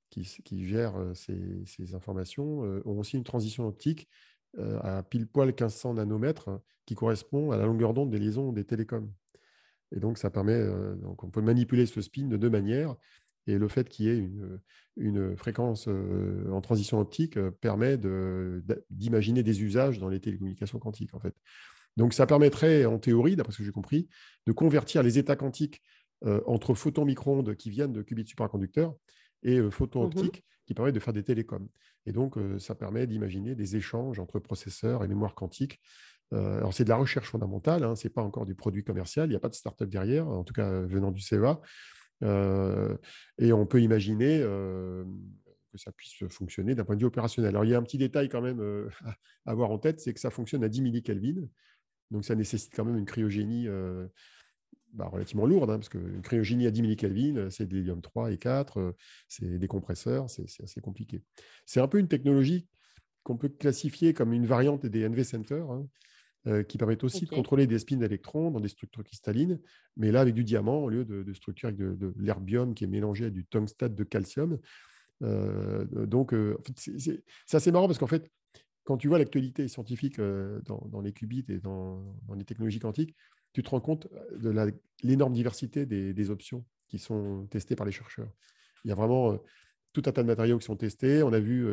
qui, 0.10 0.66
gèrent 0.66 1.12
ces, 1.16 1.96
informations 1.96 2.60
ont 2.86 3.00
aussi 3.00 3.18
une 3.18 3.24
transition 3.24 3.66
optique 3.68 4.10
à 4.58 5.04
pile 5.04 5.28
poil 5.28 5.48
1500 5.48 5.96
nanomètres 5.96 6.50
qui 6.86 6.96
correspond 6.96 7.52
à 7.52 7.58
la 7.58 7.66
longueur 7.66 7.94
d'onde 7.94 8.10
des 8.10 8.20
liaisons 8.20 8.52
des 8.52 8.66
télécoms. 8.66 9.12
Et 9.94 10.00
donc, 10.00 10.18
ça 10.18 10.30
permet, 10.30 10.66
donc 10.98 11.24
on 11.24 11.30
peut 11.30 11.42
manipuler 11.42 11.86
ce 11.86 12.02
spin 12.02 12.28
de 12.28 12.38
deux 12.38 12.50
manières. 12.50 12.96
Et 13.48 13.58
le 13.58 13.68
fait 13.68 13.90
qu'il 13.90 14.06
y 14.06 14.10
ait 14.10 14.18
une, 14.18 14.60
une 14.98 15.36
fréquence 15.36 15.88
en 15.88 16.62
transition 16.62 17.00
optique 17.00 17.40
permet 17.62 17.98
d'imaginer 18.90 19.44
des 19.44 19.64
usages 19.64 20.00
dans 20.00 20.10
les 20.10 20.20
télécommunications 20.20 20.80
quantiques, 20.80 21.14
en 21.14 21.20
fait. 21.20 21.36
Donc, 21.98 22.14
ça 22.14 22.26
permettrait, 22.26 22.86
en 22.86 23.00
théorie, 23.00 23.36
d'après 23.36 23.52
ce 23.54 23.58
que 23.58 23.64
j'ai 23.64 23.72
compris, 23.72 24.08
de 24.48 24.52
convertir 24.52 25.04
les 25.04 25.18
états 25.18 25.36
quantiques 25.36 25.82
entre 26.46 26.74
photons 26.74 27.06
micro-ondes 27.06 27.56
qui 27.56 27.70
viennent 27.70 27.94
de 27.94 28.02
qubits 28.02 28.28
supraconducteurs 28.28 28.96
et 29.44 29.60
photons 29.72 30.04
mmh 30.04 30.06
optiques 30.06 30.46
qui 30.66 30.74
permettent 30.74 30.96
de 30.96 31.00
faire 31.00 31.14
des 31.14 31.24
télécoms. 31.24 31.68
Et 32.06 32.12
donc, 32.12 32.36
ça 32.60 32.76
permet 32.76 33.08
d'imaginer 33.08 33.56
des 33.56 33.76
échanges 33.76 34.20
entre 34.20 34.40
processeurs 34.40 35.04
et 35.04 35.08
mémoire 35.08 35.36
quantique. 35.36 35.80
alors, 36.32 36.74
c'est 36.74 36.84
de 36.84 36.90
la 36.90 36.98
recherche 36.98 37.30
fondamentale, 37.30 37.84
hein, 37.84 37.96
ce 37.96 38.08
n'est 38.08 38.14
pas 38.14 38.24
encore 38.24 38.46
du 38.46 38.56
produit 38.56 38.84
commercial, 38.84 39.28
il 39.28 39.32
n'y 39.32 39.36
a 39.36 39.40
pas 39.40 39.50
de 39.50 39.56
start-up 39.56 39.90
derrière, 39.90 40.28
en 40.28 40.44
tout 40.44 40.54
cas 40.54 40.82
venant 40.82 41.12
du 41.12 41.22
CEA. 41.22 41.60
et 42.24 43.54
on 43.54 43.66
peut 43.66 43.82
imaginer 43.82 44.40
que 44.40 45.78
ça 45.78 45.92
puisse 45.92 46.28
fonctionner 46.30 46.76
d'un 46.76 46.84
point 46.84 46.96
de 46.96 47.02
vue 47.02 47.08
opérationnel. 47.08 47.50
Alors, 47.52 47.66
il 47.66 47.72
y 47.72 47.76
a 47.76 47.78
un 47.78 47.84
petit 47.84 47.98
détail 47.98 48.30
quand 48.30 48.42
même 48.42 48.62
à 49.46 49.52
avoir 49.52 49.72
en 49.72 49.78
tête, 49.78 50.00
c'est 50.00 50.14
que 50.14 50.20
ça 50.20 50.32
fonctionne 50.32 50.64
à 50.64 50.70
10 50.70 50.82
millikelvin. 50.82 51.48
Donc, 52.10 52.26
ça 52.26 52.36
nécessite 52.36 52.74
quand 52.76 52.86
même 52.86 52.98
une 52.98 53.06
cryogénie 53.06 53.68
bah, 54.94 55.08
relativement 55.08 55.46
lourde, 55.46 55.70
hein, 55.70 55.78
parce 55.78 55.90
qu'une 55.90 56.22
cryogénie 56.22 56.68
à 56.68 56.72
10 56.72 56.82
millikelvin, 56.82 57.50
c'est 57.50 57.66
de 57.66 57.76
l'hélium 57.76 58.02
3 58.02 58.32
et 58.32 58.38
4, 58.38 58.96
c'est 59.28 59.58
des 59.58 59.68
compresseurs, 59.68 60.30
c'est 60.30 60.46
assez 60.62 60.82
compliqué. 60.82 61.22
C'est 61.66 61.80
un 61.80 61.88
peu 61.88 62.00
une 62.00 62.08
technologie 62.08 62.68
qu'on 63.24 63.38
peut 63.38 63.50
classifier 63.50 64.14
comme 64.14 64.34
une 64.34 64.46
variante 64.46 64.86
des 64.86 65.08
NV 65.08 65.24
Centers, 65.24 65.70
hein, 65.72 66.64
qui 66.64 66.78
permettent 66.78 67.04
aussi 67.04 67.26
de 67.26 67.30
contrôler 67.30 67.68
des 67.68 67.78
spins 67.80 67.98
d'électrons 67.98 68.50
dans 68.50 68.60
des 68.60 68.68
structures 68.68 69.04
cristallines, 69.04 69.60
mais 69.96 70.12
là 70.12 70.22
avec 70.22 70.34
du 70.34 70.44
diamant 70.44 70.80
au 70.80 70.90
lieu 70.90 71.06
de, 71.06 71.34
structures 71.34 71.70
avec 71.70 71.80
de, 71.80 72.14
l'herbium 72.18 72.74
qui 72.74 72.84
est 72.84 72.88
mélangé 72.88 73.26
à 73.26 73.30
du 73.30 73.46
tungstate 73.46 73.94
de 73.94 74.04
calcium. 74.04 74.58
donc, 75.22 76.34
c'est 76.76 77.22
assez 77.54 77.72
marrant 77.72 77.88
parce 77.88 78.00
qu'en 78.00 78.08
fait, 78.08 78.30
quand 78.84 78.98
tu 78.98 79.08
vois 79.08 79.20
l'actualité 79.20 79.68
scientifique 79.68 80.20
dans, 80.20 81.02
les 81.02 81.14
qubits 81.14 81.46
et 81.48 81.60
dans, 81.60 82.04
les 82.36 82.44
technologies 82.44 82.80
quantiques, 82.80 83.16
tu 83.54 83.64
te 83.64 83.70
rends 83.70 83.82
compte 83.82 84.08
de 84.36 84.74
l'énorme 85.04 85.34
diversité 85.34 85.86
des, 85.86 86.30
options 86.30 86.66
qui 86.88 87.00
sont 87.00 87.48
testées 87.48 87.76
par 87.76 87.86
les 87.86 87.92
chercheurs. 87.92 88.32
Il 88.84 88.90
y 88.90 88.92
a 88.92 88.96
vraiment 88.96 89.40
tout 89.94 90.04
un 90.06 90.12
tas 90.12 90.24
de 90.24 90.28
matériaux 90.28 90.58
qui 90.58 90.66
sont 90.66 90.78
testés. 90.78 91.24
On 91.24 91.34
a 91.34 91.40
vu, 91.40 91.68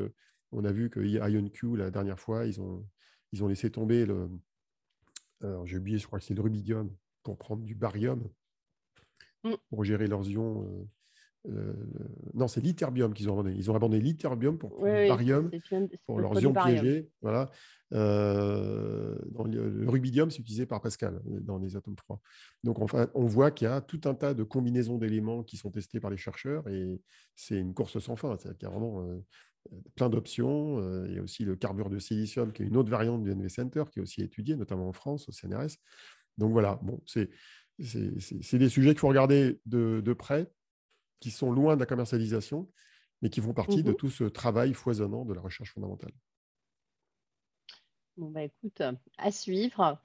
on 0.52 0.64
a 0.64 0.73
vu 0.73 0.90
que 0.90 1.00
IonQ, 1.00 1.76
la 1.76 1.90
dernière 1.90 2.18
fois, 2.18 2.47
ils 2.47 2.61
ont, 2.61 2.87
ils 3.32 3.44
ont 3.44 3.49
laissé 3.49 3.70
tomber 3.70 4.06
le. 4.06 4.28
J'ai 5.64 5.78
oublié, 5.78 5.99
je 5.99 6.06
crois 6.06 6.18
que 6.18 6.25
c'est 6.25 6.35
le 6.35 6.42
rubidium 6.42 6.90
pour 7.23 7.37
prendre 7.37 7.62
du 7.62 7.75
barium 7.75 8.28
mmh. 9.44 9.54
pour 9.70 9.85
gérer 9.85 10.08
leurs 10.08 10.28
ions 10.28 10.88
euh, 11.47 11.73
non, 12.35 12.49
c'est 12.49 12.61
l'iterbium 12.61 13.14
qu'ils 13.14 13.30
ont 13.30 13.35
abandonné. 13.35 13.57
Ils 13.57 13.71
ont 13.71 13.75
abandonné 13.75 14.02
l'iterbium 14.02 14.59
pour 14.59 14.85
le 14.85 15.09
barium, 15.09 15.50
pour 16.07 16.21
leurs 16.21 16.40
ions 16.40 16.52
piégés. 16.52 17.09
Voilà. 17.23 17.50
Euh, 17.95 19.16
le, 19.47 19.88
rubidium, 19.88 20.30
c'est 20.30 20.40
utilisé 20.40 20.66
par 20.66 20.80
Pascal 20.80 21.23
euh, 21.26 21.40
dans 21.40 21.59
les 21.59 21.76
atomes 21.76 21.97
froids. 21.97 22.21
Donc, 22.64 22.80
enfin, 22.80 23.09
on 23.14 23.25
voit 23.25 23.50
qu'il 23.50 23.66
y 23.66 23.71
a 23.71 23.80
tout 23.80 24.00
un 24.04 24.14
tas 24.14 24.35
de 24.35 24.42
combinaisons 24.42 24.99
d'éléments 24.99 25.42
qui 25.42 25.57
sont 25.57 25.71
testés 25.71 26.00
par 26.00 26.11
les 26.11 26.16
chercheurs 26.16 26.68
et 26.68 27.00
c'est 27.35 27.57
une 27.57 27.73
course 27.73 27.99
sans 27.99 28.16
fin. 28.16 28.37
C'est-à-dire 28.37 28.59
qu'il 28.59 28.68
y 28.68 28.71
a 28.71 28.75
vraiment 28.75 29.07
plein 29.95 30.11
d'options. 30.11 31.04
il 31.07 31.14
y 31.14 31.18
a 31.18 31.23
aussi 31.23 31.45
le 31.45 31.57
carbure 31.57 31.88
de 31.88 31.99
silicium, 31.99 32.52
qui 32.52 32.62
est 32.62 32.66
une 32.66 32.76
autre 32.76 32.90
variante 32.90 33.23
du 33.23 33.30
NV 33.30 33.49
Center, 33.49 33.85
qui 33.90 34.00
est 34.00 34.02
aussi 34.02 34.23
étudiée, 34.23 34.57
notamment 34.57 34.88
en 34.88 34.92
France, 34.92 35.28
au 35.28 35.33
CNRS. 35.33 35.76
Donc 36.37 36.52
voilà, 36.52 36.78
bon, 36.83 37.00
c'est 37.07 37.30
des 37.78 38.68
sujets 38.68 38.90
qu'il 38.90 38.99
faut 38.99 39.09
regarder 39.09 39.61
de, 39.66 40.02
de 40.04 40.12
près 40.12 40.50
qui 41.20 41.30
sont 41.30 41.50
loin 41.50 41.75
de 41.75 41.80
la 41.80 41.87
commercialisation, 41.87 42.68
mais 43.22 43.31
qui 43.31 43.40
font 43.40 43.54
partie 43.54 43.83
de 43.83 43.92
mmh 43.92 43.96
tout 43.96 44.11
ce 44.11 44.24
travail 44.24 44.74
foisonnant 44.74 45.24
de 45.24 45.35
la 45.35 45.40
recherche 45.40 45.72
fondamentale. 45.72 46.12
Bon, 48.16 48.31
bah, 48.31 48.42
écoute, 48.42 48.83
à 49.16 49.31
suivre. 49.31 50.00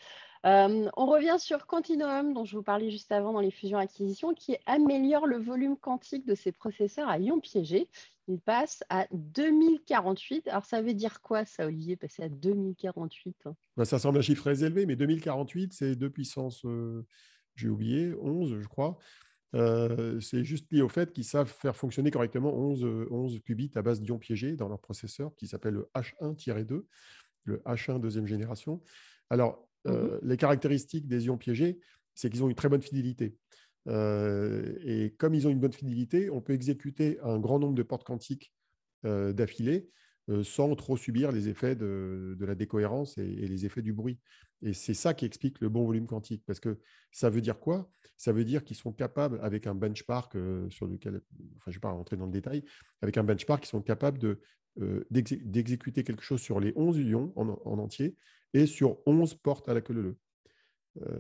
Euh, 0.46 0.90
on 0.98 1.06
revient 1.06 1.38
sur 1.40 1.66
Quantinuum, 1.66 2.34
dont 2.34 2.44
je 2.44 2.58
vous 2.58 2.64
parlais 2.64 2.92
juste 2.92 3.12
avant 3.12 3.32
dans 3.32 3.40
les 3.40 3.52
fusions-acquisitions, 3.52 4.34
qui 4.34 4.58
améliore 4.66 5.26
le 5.26 5.38
volume 5.38 5.78
quantique 5.78 6.26
de 6.26 6.36
ses 6.36 6.52
processeurs 6.52 7.08
à 7.08 7.18
ions 7.18 7.40
piégés. 7.40 7.90
Il 8.28 8.40
passe 8.40 8.84
à 8.90 9.08
2048. 9.12 10.50
Alors, 10.50 10.66
ça 10.66 10.82
veut 10.82 10.94
dire 10.94 11.22
quoi, 11.22 11.46
ça, 11.46 11.66
Olivier, 11.66 11.96
passer 11.96 12.24
à 12.24 12.30
2048 12.30 13.48
bah, 13.78 13.86
Ça 13.86 14.00
semble 14.00 14.18
un 14.18 14.22
chiffre 14.22 14.42
très 14.44 14.64
élevé, 14.64 14.86
mais 14.86 14.96
2048, 14.96 15.74
c'est 15.74 15.96
deux 15.96 16.10
puissances, 16.10 16.66
euh, 16.66 17.06
j'ai 17.56 17.70
oublié, 17.70 18.14
11, 18.22 18.60
je 18.62 18.68
crois. 18.68 18.98
Euh, 19.56 20.20
c'est 20.20 20.44
juste 20.44 20.72
lié 20.72 20.82
au 20.82 20.90
fait 20.90 21.14
qu'ils 21.14 21.26
savent 21.26 21.52
faire 21.52 21.76
fonctionner 21.76 22.10
correctement 22.12 22.54
11, 22.54 23.08
11 23.12 23.40
qubits 23.46 23.72
à 23.76 23.82
base 23.82 24.02
d'ions 24.02 24.18
piégés 24.18 24.56
dans 24.56 24.68
leur 24.68 24.80
processeur 24.80 25.36
qui 25.36 25.48
s'appelle 25.48 25.76
le 25.76 25.90
H1-2, 25.96 26.86
le 27.44 27.58
H1 27.66 28.00
deuxième 28.00 28.26
génération. 28.26 28.82
Alors, 29.30 29.68
mmh 29.86 29.92
euh, 29.92 30.20
les 30.24 30.38
caractéristiques 30.38 31.10
des 31.10 31.26
ions 31.26 31.38
piégés, 31.38 31.78
c'est 32.16 32.30
qu'ils 32.30 32.42
ont 32.42 32.48
une 32.48 32.56
très 32.56 32.70
bonne 32.70 32.82
fidélité. 32.82 33.36
Euh, 33.90 34.78
et 34.82 35.14
comme 35.18 35.36
ils 35.36 35.46
ont 35.46 35.50
une 35.50 35.60
bonne 35.60 35.74
fidélité, 35.74 36.30
on 36.30 36.40
peut 36.40 36.54
exécuter 36.54 37.20
un 37.22 37.38
grand 37.38 37.60
nombre 37.60 37.76
de 37.76 37.84
portes 37.84 38.06
quantiques 38.06 38.54
d'affilée 39.04 39.90
sans 40.44 40.76
trop 40.76 40.98
subir 40.98 41.32
les 41.32 41.50
effets 41.50 41.76
de, 41.76 42.38
la 42.40 42.56
décohérence 42.56 43.18
et, 43.18 43.24
les 43.24 43.66
effets 43.66 43.82
du 43.82 43.94
bruit. 43.94 44.20
Et 44.62 44.74
c'est 44.74 44.94
ça 44.94 45.14
qui 45.14 45.26
explique 45.26 45.60
le 45.60 45.70
bon 45.70 45.86
volume 45.86 46.08
quantique. 46.08 46.44
Parce 46.46 46.60
que 46.60 46.80
ça 47.12 47.30
veut 47.30 47.42
dire 47.42 47.60
quoi? 47.60 47.90
Ça 48.18 48.32
veut 48.32 48.46
dire 48.46 48.64
qu'ils 48.64 48.78
sont 48.78 48.94
capables, 48.94 49.40
avec 49.42 49.68
un 49.68 49.76
benchmark 49.76 50.38
sur 50.70 50.88
lequel, 50.88 51.22
enfin 51.58 51.66
je 51.68 51.72
ne 51.72 51.74
vais 51.76 51.80
pas 51.80 51.92
rentrer 51.92 52.16
dans 52.16 52.26
le 52.26 52.32
détail, 52.32 52.64
avec 53.02 53.18
un 53.18 53.24
benchmark, 53.24 53.66
ils 53.66 53.70
sont 53.70 53.82
capables 53.82 54.20
de, 54.20 54.40
d'exécuter 55.12 56.04
quelque 56.04 56.24
chose 56.24 56.42
sur 56.42 56.60
les 56.60 56.72
11 56.76 56.98
ions 57.00 57.34
en, 57.36 57.80
entier 57.80 58.16
et 58.54 58.66
sur 58.66 59.00
11 59.06 59.34
portes 59.36 59.68
à 59.68 59.74
la 59.74 59.82
queue 59.82 59.94
leu. 59.94 60.18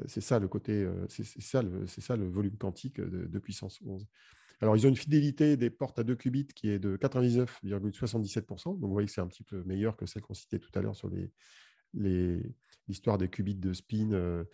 c'est 0.06 0.22
ça 0.22 0.40
le 0.40 0.48
côté, 0.48 0.88
c'est, 1.10 1.26
ça, 1.26 1.62
le, 1.62 1.86
c'est 1.88 2.02
ça 2.02 2.16
le 2.16 2.30
volume 2.30 2.58
quantique 2.58 3.02
de, 3.02 3.26
de 3.26 3.40
puissance 3.40 3.82
11. 3.86 4.08
Alors, 4.64 4.78
ils 4.78 4.86
ont 4.86 4.90
une 4.90 4.96
fidélité 4.96 5.58
des 5.58 5.70
portes 5.70 6.00
à 6.00 6.06
2 6.06 6.16
qubits 6.16 6.48
qui 6.48 6.70
est 6.70 6.80
de 6.80 6.96
99,77%. 6.96 8.80
Donc, 8.80 8.80
vous 8.80 8.94
voyez 8.94 9.08
que 9.08 9.12
c'est 9.12 9.20
un 9.20 9.28
petit 9.28 9.44
peu 9.44 9.62
meilleur 9.66 9.98
que 9.98 10.06
celle 10.06 10.22
qu'on 10.22 10.34
citait 10.34 10.58
tout 10.58 10.72
à 10.74 10.82
l'heure 10.82 10.96
sur 10.96 11.10
l'histoire 11.94 13.18
des 13.18 13.28
qubits 13.28 13.56
de 13.56 13.74
spin, 13.74 14.14
euh, 14.14 14.46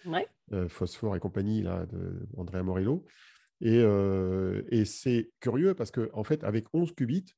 euh, 0.52 0.68
phosphore 0.68 1.16
et 1.16 1.20
compagnie, 1.20 1.62
là, 1.62 1.86
de 1.86 2.28
Andrea 2.38 2.64
Morello. 2.64 3.06
Euh, 3.64 4.64
et, 4.70 4.84
c'est 4.84 5.30
curieux 5.42 5.76
parce 5.76 5.92
qu'en 5.92 6.08
en 6.14 6.24
fait, 6.24 6.44
avec 6.44 6.66
11 6.74 6.96
qubits, 6.96 7.36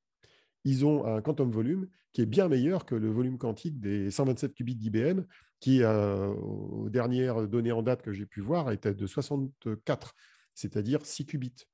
ils 0.63 0.85
ont 0.85 1.05
un 1.05 1.21
quantum 1.21 1.51
volume 1.51 1.89
qui 2.13 2.21
est 2.21 2.25
bien 2.25 2.47
meilleur 2.47 2.85
que 2.85 2.95
le 2.95 3.09
volume 3.09 3.37
quantique 3.37 3.81
des 3.81 4.11
127 4.11 4.53
qubits 4.53 4.77
d'IBM, 4.77 5.23
qui, 5.59 5.83
aux 5.83 6.87
dernières 6.89 7.49
données 7.49 7.73
en 7.73 7.81
date 7.81 8.01
que 8.01 8.13
j'ai 8.13 8.25
pu 8.25 8.39
voir, 8.39 8.71
était 8.71 8.93
de 8.93 9.07
64, 9.07 10.15
c'est-à-dire 10.53 11.05
6 11.05 11.25
qubits. 11.25 11.67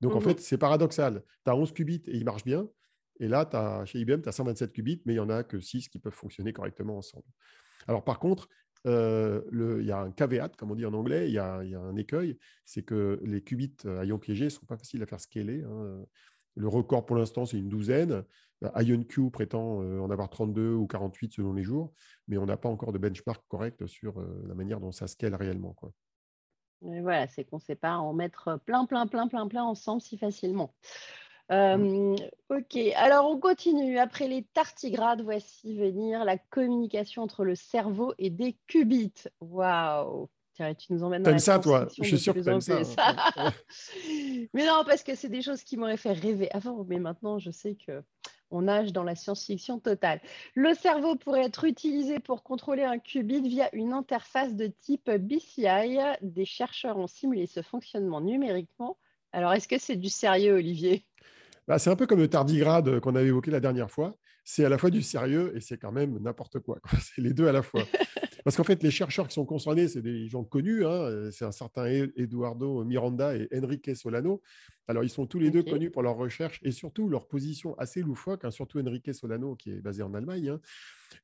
Donc, 0.00 0.14
en 0.14 0.18
mmh 0.18 0.22
fait, 0.22 0.40
c'est 0.40 0.58
paradoxal. 0.58 1.22
Tu 1.44 1.50
as 1.50 1.56
11 1.56 1.72
qubits 1.72 2.02
et 2.06 2.16
ils 2.16 2.24
marchent 2.24 2.44
bien. 2.44 2.68
Et 3.20 3.28
là, 3.28 3.48
as, 3.52 3.84
chez 3.84 3.98
IBM, 3.98 4.22
tu 4.22 4.28
as 4.28 4.32
127 4.32 4.72
qubits, 4.72 5.02
mais 5.04 5.14
il 5.14 5.16
n'y 5.16 5.20
en 5.20 5.30
a 5.30 5.42
que 5.42 5.60
6 5.60 5.88
qui 5.88 5.98
peuvent 5.98 6.12
fonctionner 6.12 6.52
correctement 6.52 6.98
ensemble. 6.98 7.26
Alors, 7.88 8.04
par 8.04 8.18
contre, 8.18 8.48
euh, 8.86 9.42
il 9.80 9.86
y 9.86 9.90
a 9.90 9.98
un 9.98 10.12
caveat, 10.12 10.50
comme 10.50 10.70
on 10.70 10.76
dit 10.76 10.86
en 10.86 10.94
anglais, 10.94 11.28
il 11.28 11.32
y, 11.32 11.38
a, 11.38 11.56
un 11.56 11.96
écueil, 11.96 12.38
c'est 12.64 12.82
que 12.82 13.20
les 13.24 13.42
qubits 13.42 13.76
à 13.86 14.04
ions 14.04 14.18
piégés 14.18 14.46
ne 14.46 14.50
sont 14.50 14.66
pas 14.66 14.76
faciles 14.76 15.02
à 15.02 15.06
faire 15.06 15.20
scaler. 15.20 15.64
Hein. 15.64 16.04
Le 16.58 16.68
record 16.68 17.06
pour 17.06 17.16
l'instant, 17.16 17.46
c'est 17.46 17.56
une 17.56 17.68
douzaine. 17.68 18.24
IonQ 18.62 19.30
prétend 19.30 19.82
euh, 19.82 20.00
en 20.00 20.10
avoir 20.10 20.28
32 20.28 20.72
ou 20.72 20.86
48 20.88 21.34
selon 21.34 21.52
les 21.52 21.62
jours, 21.62 21.92
mais 22.26 22.38
on 22.38 22.46
n'a 22.46 22.56
pas 22.56 22.68
encore 22.68 22.92
de 22.92 22.98
benchmark 22.98 23.44
correct 23.46 23.86
sur 23.86 24.18
euh, 24.18 24.44
la 24.48 24.54
manière 24.54 24.80
dont 24.80 24.90
ça 24.90 25.06
scale 25.06 25.36
réellement. 25.36 25.74
Quoi 25.74 25.92
voilà, 26.82 27.26
c'est 27.28 27.44
qu'on 27.44 27.56
ne 27.56 27.62
sait 27.62 27.74
pas 27.74 27.96
en 27.96 28.12
mettre 28.12 28.60
plein, 28.64 28.84
plein, 28.86 29.06
plein, 29.06 29.28
plein, 29.28 29.48
plein 29.48 29.64
ensemble 29.64 30.00
si 30.00 30.18
facilement. 30.18 30.74
Mmh. 31.50 32.16
ok, 32.50 32.76
alors 32.96 33.30
on 33.30 33.38
continue. 33.38 33.98
Après 33.98 34.28
les 34.28 34.44
tardigrades, 34.52 35.22
voici 35.22 35.78
venir 35.78 36.24
la 36.24 36.36
communication 36.36 37.22
entre 37.22 37.44
le 37.44 37.54
cerveau 37.54 38.12
et 38.18 38.28
des 38.28 38.58
qubits. 38.66 39.24
Waouh 39.40 40.28
tu 40.78 40.92
nous 40.92 41.02
emmènes 41.02 41.22
dans 41.22 41.30
la 41.30 41.38
ça, 41.38 41.58
toi? 41.58 41.86
Je 41.96 42.04
suis 42.04 42.18
sûr 42.18 42.34
que 42.34 42.40
tu 42.40 42.60
ça. 42.60 42.84
ça? 42.84 43.14
mais 44.52 44.66
non, 44.66 44.82
parce 44.84 45.02
que 45.02 45.14
c'est 45.14 45.28
des 45.28 45.42
choses 45.42 45.62
qui 45.62 45.76
m'auraient 45.76 45.96
fait 45.96 46.12
rêver 46.12 46.50
avant. 46.52 46.84
Mais 46.88 46.98
maintenant, 46.98 47.38
je 47.38 47.50
sais 47.50 47.76
que 47.86 48.02
on 48.50 48.62
nage 48.62 48.92
dans 48.92 49.04
la 49.04 49.14
science-fiction 49.14 49.78
totale. 49.78 50.20
Le 50.54 50.74
cerveau 50.74 51.16
pourrait 51.16 51.44
être 51.44 51.64
utilisé 51.64 52.18
pour 52.18 52.42
contrôler 52.42 52.84
un 52.84 52.98
qubit 52.98 53.48
via 53.48 53.74
une 53.74 53.92
interface 53.92 54.54
de 54.54 54.66
type 54.66 55.10
BCI. 55.10 55.98
Des 56.22 56.44
chercheurs 56.44 56.98
ont 56.98 57.06
simulé 57.06 57.46
ce 57.46 57.62
fonctionnement 57.62 58.20
numériquement. 58.20 58.98
Alors, 59.32 59.52
est-ce 59.52 59.68
que 59.68 59.78
c'est 59.78 59.96
du 59.96 60.08
sérieux, 60.08 60.54
Olivier? 60.54 61.04
Bah, 61.66 61.78
C'est 61.78 61.90
un 61.90 61.96
peu 61.96 62.06
comme 62.06 62.20
le 62.20 62.28
tardigrade 62.28 63.00
qu'on 63.00 63.14
avait 63.14 63.28
évoqué 63.28 63.50
la 63.50 63.60
dernière 63.60 63.90
fois. 63.90 64.16
C'est 64.44 64.64
à 64.64 64.70
la 64.70 64.78
fois 64.78 64.88
du 64.88 65.02
sérieux 65.02 65.52
et 65.54 65.60
c'est 65.60 65.76
quand 65.76 65.92
même 65.92 66.18
n'importe 66.18 66.60
quoi. 66.60 66.78
C'est 67.02 67.20
les 67.20 67.34
deux 67.34 67.48
à 67.48 67.52
la 67.52 67.62
fois. 67.62 67.82
Parce 68.48 68.56
qu'en 68.56 68.64
fait, 68.64 68.82
les 68.82 68.90
chercheurs 68.90 69.28
qui 69.28 69.34
sont 69.34 69.44
concernés, 69.44 69.88
c'est 69.88 70.00
des 70.00 70.26
gens 70.26 70.42
connus. 70.42 70.86
Hein, 70.86 71.28
c'est 71.32 71.44
un 71.44 71.52
certain 71.52 71.84
Eduardo 72.16 72.82
Miranda 72.82 73.36
et 73.36 73.46
Enrique 73.54 73.94
Solano. 73.94 74.40
Alors, 74.86 75.04
ils 75.04 75.10
sont 75.10 75.26
tous 75.26 75.38
les 75.38 75.50
deux 75.50 75.62
connus 75.62 75.90
pour 75.90 76.00
leur 76.00 76.16
recherche 76.16 76.58
et 76.62 76.70
surtout 76.70 77.10
leur 77.10 77.28
position 77.28 77.76
assez 77.76 78.00
loufoque, 78.00 78.46
hein, 78.46 78.50
surtout 78.50 78.80
Enrique 78.80 79.12
Solano, 79.12 79.54
qui 79.54 79.72
est 79.72 79.82
basé 79.82 80.02
en 80.02 80.14
Allemagne 80.14 80.48
hein, 80.48 80.60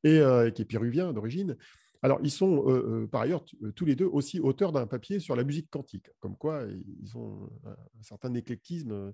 et 0.05 0.53
qui 0.53 0.61
est 0.61 0.67
péruvien 0.67 1.15
d'origine. 1.15 1.57
Alors, 2.03 2.21
ils 2.23 2.31
sont 2.31 3.09
par 3.11 3.23
ailleurs 3.23 3.43
tous 3.75 3.87
les 3.87 3.97
deux 3.97 4.05
aussi 4.05 4.39
auteurs 4.39 4.73
d'un 4.73 4.87
papier 4.87 5.19
sur 5.19 5.35
la 5.35 5.45
musique 5.45 5.71
quantique, 5.71 6.11
comme 6.21 6.37
quoi 6.37 6.67
ils 7.01 7.17
ont 7.17 7.49
un 7.65 8.03
certain 8.03 8.35
éclectisme 8.35 8.93
euh, 8.93 9.13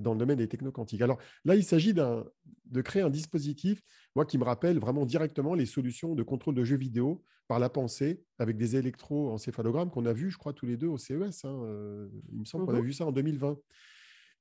dans 0.00 0.12
le 0.12 0.18
domaine 0.18 0.38
des 0.38 0.48
technoquantiques. 0.48 1.02
Alors 1.02 1.18
là, 1.44 1.54
il 1.54 1.64
s'agit 1.64 1.94
de 1.94 2.82
créer 2.82 3.02
un 3.02 3.10
dispositif, 3.10 3.82
moi, 4.14 4.24
qui 4.24 4.38
me 4.38 4.44
rappelle 4.44 4.78
vraiment 4.78 5.06
directement 5.06 5.54
les 5.54 5.66
solutions 5.66 6.14
de 6.14 6.22
contrôle 6.22 6.54
de 6.54 6.64
jeux 6.64 6.76
vidéo 6.76 7.22
par 7.48 7.58
la 7.58 7.70
pensée 7.70 8.22
avec 8.38 8.56
des 8.56 8.76
électroencéphalogrammes 8.76 9.90
qu'on 9.90 10.06
a 10.06 10.12
vu, 10.12 10.30
je 10.30 10.38
crois, 10.38 10.52
tous 10.52 10.66
les 10.66 10.76
deux 10.76 10.86
au 10.86 10.98
CES. 10.98 11.44
Hein, 11.44 11.60
euh, 11.64 12.08
il 12.30 12.40
me 12.40 12.44
semble 12.44 12.66
qu'on 12.66 12.74
a 12.74 12.80
mmh 12.80 12.84
vu 12.84 12.92
ça 12.92 13.06
en 13.06 13.12
2020. 13.12 13.56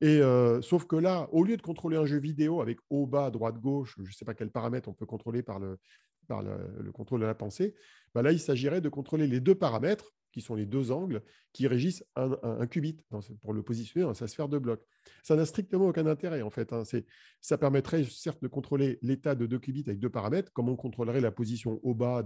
Et 0.01 0.21
euh, 0.21 0.62
sauf 0.62 0.86
que 0.86 0.95
là, 0.95 1.27
au 1.31 1.43
lieu 1.43 1.57
de 1.57 1.62
contrôler 1.62 1.97
un 1.97 2.05
jeu 2.05 2.19
vidéo 2.19 2.62
avec 2.62 2.77
haut, 2.89 3.07
bas, 3.07 3.31
droite, 3.31 3.60
gauche, 3.60 3.95
je 3.97 4.10
ne 4.10 4.13
sais 4.13 4.25
pas 4.25 4.36
quels 4.36 4.51
paramètres 4.51 4.89
on 4.89 4.93
peut 4.93 5.07
contrôler 5.07 5.41
par 5.41 5.57
le, 5.57 5.79
par 6.27 6.43
le, 6.43 6.91
contrôle 6.91 7.21
de 7.21 7.25
la 7.25 7.33
pensée, 7.33 7.73
bah 8.13 8.21
là, 8.21 8.31
il 8.31 8.39
s'agirait 8.39 8.81
de 8.81 8.89
contrôler 8.89 9.25
les 9.25 9.39
deux 9.39 9.55
paramètres 9.55 10.13
qui 10.38 10.43
sont 10.43 10.54
les 10.54 10.67
deux 10.67 10.91
angles 10.91 11.23
qui 11.52 11.65
régissent 11.65 12.06
un, 12.15 12.67
qubit 12.67 12.95
pour 13.41 13.54
le 13.54 13.63
positionner 13.63 14.06
dans 14.06 14.13
sa 14.13 14.28
sphère 14.28 14.47
de 14.47 14.60
bloc. 14.60 14.86
Ça 15.23 15.36
n'a 15.36 15.47
strictement 15.47 15.88
aucun 15.88 16.06
intérêt, 16.06 16.43
en 16.43 16.52
fait. 16.52 16.71
Hein. 16.73 16.84
Ça 17.41 17.58
permettrait 17.58 18.04
certes 18.04 18.39
de 18.43 18.47
contrôler 18.47 19.00
l'état 19.02 19.34
de 19.34 19.47
deux 19.47 19.58
qubits 19.58 19.84
avec 19.88 20.00
deux 20.00 20.12
paramètres, 20.12 20.54
comme 20.54 20.69
on 20.69 20.76
contrôlerait 20.76 21.21
la 21.21 21.32
position 21.32 21.80
au 21.82 21.95
bas 21.95 22.23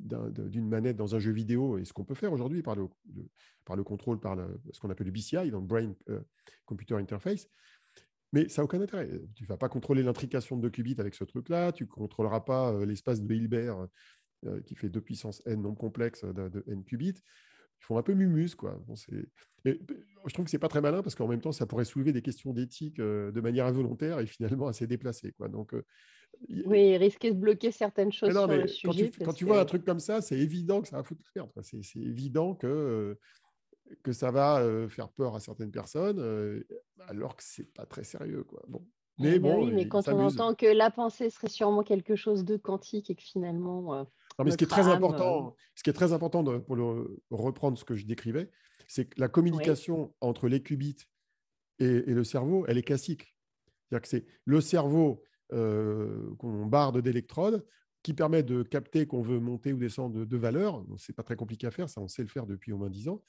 d'une 0.00 0.68
manette 0.68 0.96
dans 0.96 1.14
un 1.14 1.18
jeu 1.18 1.32
vidéo, 1.32 1.76
et 1.76 1.84
ce 1.84 1.92
qu'on 1.92 2.04
peut 2.04 2.14
faire 2.14 2.32
aujourd'hui 2.32 2.62
par 2.62 2.74
le, 2.74 2.88
par 3.66 3.76
le 3.76 3.84
contrôle, 3.84 4.18
par 4.18 4.38
ce 4.72 4.80
qu'on 4.80 4.88
appelle 4.88 5.08
le 5.08 5.12
BCI, 5.12 5.50
donc 5.50 5.66
Brain 5.66 5.92
euh, 6.08 6.20
Computer 6.64 6.94
Interface. 6.94 7.48
Mais 8.32 8.48
ça 8.48 8.62
n'a 8.62 8.64
aucun 8.64 8.80
intérêt. 8.80 9.10
Tu 9.34 9.42
ne 9.44 9.48
vas 9.48 9.58
pas 9.58 9.68
contrôler 9.68 10.02
l'intrication 10.02 10.56
de 10.56 10.62
deux 10.62 10.70
qubits 10.70 10.96
avec 10.98 11.14
ce 11.14 11.24
truc-là, 11.24 11.72
tu 11.72 11.84
ne 11.84 11.88
contrôleras 11.88 12.40
pas 12.40 12.72
euh, 12.72 12.86
l'espace 12.86 13.20
de 13.20 13.34
Hilbert 13.34 13.86
euh, 14.46 14.60
qui 14.60 14.74
fait 14.74 14.88
2 14.88 15.00
puissance 15.00 15.42
n 15.46 15.62
non 15.62 15.74
complexe 15.74 16.24
de, 16.24 16.64
n 16.68 16.84
qubits, 16.84 17.14
ils 17.80 17.84
font 17.84 17.98
un 17.98 18.02
peu 18.02 18.14
mumus. 18.14 18.54
Quoi. 18.54 18.80
je 19.64 20.32
trouve 20.32 20.44
que 20.44 20.50
c'est 20.50 20.58
pas 20.58 20.68
très 20.68 20.80
malin 20.80 21.02
parce 21.02 21.14
qu'en 21.14 21.28
même 21.28 21.40
temps, 21.40 21.52
ça 21.52 21.66
pourrait 21.66 21.84
soulever 21.84 22.12
des 22.12 22.22
questions 22.22 22.52
d'éthique 22.52 22.98
euh, 22.98 23.30
de 23.32 23.40
manière 23.40 23.66
involontaire 23.66 24.20
et 24.20 24.26
finalement 24.26 24.68
assez 24.68 24.86
déplacée. 24.86 25.32
Quoi. 25.32 25.48
Donc, 25.48 25.74
euh, 25.74 25.84
oui, 26.66 26.96
risquer 26.96 27.32
de 27.32 27.38
bloquer 27.38 27.70
certaines 27.70 28.12
choses 28.12 28.32
sur 28.32 28.46
le 28.46 28.66
sujet. 28.66 29.10
Quand 29.24 29.32
tu, 29.32 29.44
vois 29.44 29.60
un 29.60 29.64
truc 29.64 29.84
comme 29.84 30.00
ça, 30.00 30.20
c'est 30.20 30.38
évident 30.38 30.82
que 30.82 30.88
ça 30.88 30.96
va 30.96 31.02
foutre 31.02 31.22
le 31.24 31.32
perdre. 31.32 31.52
C'est, 31.62 31.80
évident 31.96 32.54
que, 32.54 33.16
que 34.02 34.12
ça 34.12 34.30
va 34.30 34.62
faire 34.88 35.08
peur 35.08 35.34
à 35.34 35.40
certaines 35.40 35.70
personnes, 35.70 36.62
alors 37.08 37.36
que 37.36 37.42
c'est 37.42 37.72
pas 37.72 37.86
très 37.86 38.04
sérieux. 38.04 38.44
Quoi. 38.44 38.62
Bon. 38.68 38.86
Mais, 39.18 39.36
eh 39.36 39.38
ben 39.38 39.54
bon, 39.54 39.64
oui, 39.64 39.72
mais 39.72 39.88
quand 39.88 40.08
on 40.08 40.20
entend 40.20 40.54
que 40.54 40.66
la 40.66 40.90
pensée 40.90 41.30
serait 41.30 41.48
sûrement 41.48 41.82
quelque 41.82 42.16
chose 42.16 42.44
de 42.44 42.56
quantique 42.56 43.08
et 43.08 43.14
que 43.14 43.22
finalement 43.22 44.06
mais 44.44 44.50
ce 44.50 44.56
qui 44.56 44.64
est 44.64 44.68
très 44.68 44.86
important, 44.88 45.48
euh, 45.48 45.50
ce 45.74 45.82
qui 45.82 45.90
est 45.90 45.94
très 45.94 46.12
important 46.12 46.44
pour 46.44 46.76
reprendre 47.30 47.78
ce 47.78 47.84
que 47.84 47.94
je 47.94 48.06
décrivais, 48.06 48.50
c'est 48.86 49.06
que 49.06 49.20
la 49.20 49.28
communication 49.28 50.14
entre 50.20 50.48
les 50.48 50.62
qubits 50.62 51.08
et, 51.78 52.00
le 52.00 52.24
cerveau, 52.24 52.64
elle 52.68 52.78
est 52.78 52.82
classique. 52.82 53.34
C'est-à-dire 53.88 54.02
que 54.02 54.08
c'est 54.08 54.26
le 54.44 54.60
cerveau 54.60 55.22
euh, 55.52 56.34
qu'on 56.38 56.66
barde 56.66 57.00
d'électrodes 57.00 57.66
qui 58.02 58.14
permet 58.14 58.42
de 58.42 58.62
capter 58.62 59.06
qu'on 59.06 59.22
veut 59.22 59.40
monter 59.40 59.72
ou 59.72 59.78
descendre 59.78 60.20
de, 60.20 60.24
de 60.24 60.36
valeurs. 60.36 60.84
Ce 60.96 61.10
n'est 61.10 61.14
pas 61.14 61.22
très 61.22 61.36
compliqué 61.36 61.66
à 61.66 61.70
faire, 61.70 61.88
ça 61.88 62.00
on 62.00 62.08
sait 62.08 62.22
le 62.22 62.28
faire 62.28 62.46
depuis 62.46 62.72
au 62.72 62.78
moins 62.78 62.90
10 62.90 63.08
ans. 63.08 63.22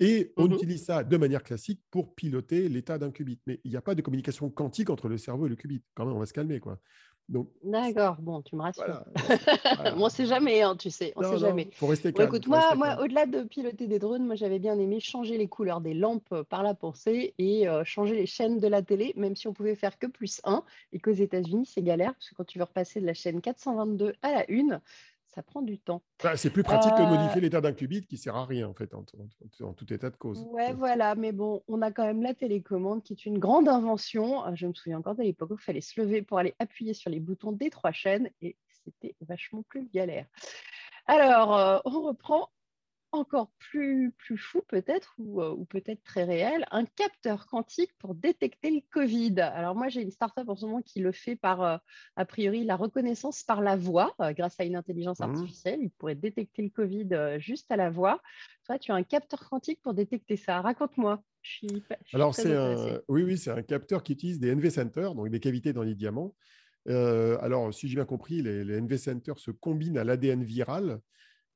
Et 0.00 0.32
on 0.38 0.48
mmh 0.48 0.54
utilise 0.54 0.84
ça 0.86 1.04
de 1.04 1.16
manière 1.18 1.42
classique 1.42 1.82
pour 1.90 2.14
piloter 2.14 2.70
l'état 2.70 2.96
d'un 2.96 3.10
qubit. 3.10 3.38
Mais 3.46 3.60
il 3.64 3.70
n'y 3.70 3.76
a 3.76 3.82
pas 3.82 3.94
de 3.94 4.00
communication 4.00 4.48
quantique 4.48 4.88
entre 4.88 5.08
le 5.08 5.18
cerveau 5.18 5.46
et 5.46 5.50
le 5.50 5.56
qubit. 5.56 5.82
Quand 5.94 6.06
même, 6.06 6.16
on 6.16 6.18
va 6.18 6.24
se 6.24 6.32
calmer. 6.32 6.58
Quoi. 6.58 6.80
D'accord, 7.62 8.16
bon, 8.20 8.42
tu 8.42 8.56
me 8.56 8.62
rassures. 8.62 9.04
on 9.96 10.04
ne 10.04 10.08
sait 10.08 10.26
jamais, 10.26 10.62
hein, 10.62 10.74
tu 10.76 10.90
sais, 10.90 11.12
on 11.16 11.22
sait 11.22 11.38
jamais. 11.38 11.68
Faut 11.72 11.86
rester 11.86 12.12
calme, 12.12 12.28
écoute, 12.28 12.48
moi, 12.48 12.74
moi 12.74 13.00
au-delà 13.00 13.26
de 13.26 13.42
piloter 13.42 13.86
des 13.86 13.98
drones, 13.98 14.26
moi 14.26 14.34
j'avais 14.34 14.58
bien 14.58 14.78
aimé 14.78 14.98
changer 15.00 15.38
les 15.38 15.46
couleurs 15.46 15.80
des 15.80 15.94
lampes 15.94 16.42
par 16.48 16.62
la 16.62 16.74
pensée 16.74 17.34
et 17.38 17.68
euh, 17.68 17.84
changer 17.84 18.16
les 18.16 18.26
chaînes 18.26 18.58
de 18.58 18.66
la 18.66 18.82
télé, 18.82 19.12
même 19.16 19.36
si 19.36 19.46
on 19.46 19.52
pouvait 19.52 19.76
faire 19.76 19.98
que 19.98 20.06
plus 20.06 20.40
1 20.44 20.64
et 20.92 20.98
qu'aux 20.98 21.12
États-Unis 21.12 21.66
c'est 21.66 21.82
galère 21.82 22.14
parce 22.14 22.30
que 22.30 22.34
quand 22.34 22.44
tu 22.44 22.58
veux 22.58 22.64
repasser 22.64 23.00
de 23.00 23.06
la 23.06 23.14
chaîne 23.14 23.40
422 23.40 24.14
à 24.22 24.32
la 24.32 24.44
1, 24.50 24.80
ça 25.34 25.42
prend 25.42 25.62
du 25.62 25.78
temps. 25.78 26.02
Bah, 26.22 26.36
c'est 26.36 26.50
plus 26.50 26.62
pratique 26.62 26.92
que 26.92 27.02
de 27.02 27.06
modifier 27.06 27.38
euh, 27.38 27.42
l'état 27.42 27.60
d'un 27.60 27.72
qubit 27.72 28.02
qui 28.02 28.16
ne 28.16 28.20
sert 28.20 28.36
à 28.36 28.44
rien, 28.44 28.68
en 28.68 28.74
fait, 28.74 28.92
en, 28.94 29.02
tout 29.72 29.92
état 29.92 30.10
de 30.10 30.16
cause. 30.16 30.44
Ouais, 30.50 30.72
voilà, 30.72 31.14
mais 31.14 31.32
bon, 31.32 31.62
on 31.68 31.82
a 31.82 31.90
quand 31.90 32.04
même 32.04 32.22
la 32.22 32.34
télécommande 32.34 33.02
qui 33.02 33.12
est 33.12 33.26
une 33.26 33.38
grande 33.38 33.68
invention. 33.68 34.44
Euh, 34.46 34.50
je 34.54 34.66
me 34.66 34.74
souviens 34.74 34.98
encore 34.98 35.14
de 35.14 35.22
l'époque 35.22 35.50
où 35.50 35.54
il 35.54 35.62
fallait 35.62 35.80
se 35.80 36.00
lever 36.00 36.22
pour 36.22 36.38
aller 36.38 36.54
appuyer 36.58 36.94
sur 36.94 37.10
les 37.10 37.20
boutons 37.20 37.52
des 37.52 37.70
trois 37.70 37.92
chaînes 37.92 38.30
et 38.42 38.56
c'était 38.84 39.14
vachement 39.20 39.62
plus 39.62 39.88
galère. 39.92 40.26
Alors, 41.06 41.56
euh, 41.56 41.78
on 41.84 42.02
reprend 42.02 42.50
encore 43.12 43.50
plus, 43.58 44.12
plus 44.18 44.38
fou 44.38 44.62
peut-être, 44.68 45.14
ou, 45.18 45.42
euh, 45.42 45.50
ou 45.50 45.64
peut-être 45.64 46.02
très 46.04 46.24
réel, 46.24 46.64
un 46.70 46.84
capteur 46.84 47.46
quantique 47.46 47.90
pour 47.98 48.14
détecter 48.14 48.70
le 48.70 48.80
Covid. 48.90 49.40
Alors 49.40 49.74
moi, 49.74 49.88
j'ai 49.88 50.02
une 50.02 50.10
startup 50.10 50.48
en 50.48 50.56
ce 50.56 50.66
moment 50.66 50.82
qui 50.82 51.00
le 51.00 51.12
fait 51.12 51.36
par, 51.36 51.62
euh, 51.62 51.76
a 52.16 52.24
priori, 52.24 52.64
la 52.64 52.76
reconnaissance 52.76 53.42
par 53.42 53.60
la 53.60 53.76
voix, 53.76 54.14
euh, 54.20 54.32
grâce 54.32 54.58
à 54.60 54.64
une 54.64 54.76
intelligence 54.76 55.20
mmh. 55.20 55.24
artificielle. 55.24 55.80
Il 55.82 55.90
pourrait 55.90 56.14
détecter 56.14 56.62
le 56.62 56.70
Covid 56.70 57.08
juste 57.38 57.70
à 57.70 57.76
la 57.76 57.90
voix. 57.90 58.20
Toi, 58.66 58.78
tu 58.78 58.92
as 58.92 58.94
un 58.94 59.02
capteur 59.02 59.48
quantique 59.48 59.80
pour 59.82 59.94
détecter 59.94 60.36
ça. 60.36 60.60
Raconte-moi. 60.60 61.22
Alors, 62.12 62.34
c'est 62.34 62.54
oui, 63.08 63.22
oui, 63.22 63.38
c'est 63.38 63.50
un 63.50 63.62
capteur 63.62 64.02
qui 64.02 64.12
utilise 64.12 64.38
des 64.38 64.54
NV 64.54 64.70
centers, 64.70 65.14
donc 65.14 65.30
des 65.30 65.40
cavités 65.40 65.72
dans 65.72 65.82
les 65.82 65.94
diamants. 65.94 66.34
alors, 66.86 67.72
si 67.72 67.88
j'ai 67.88 67.96
bien 67.96 68.04
compris, 68.04 68.42
les, 68.42 68.62
les 68.62 68.80
NV 68.80 68.98
centers 68.98 69.38
se 69.38 69.50
combinent 69.50 69.98
à 69.98 70.04
l'ADN 70.04 70.44
viral 70.44 71.00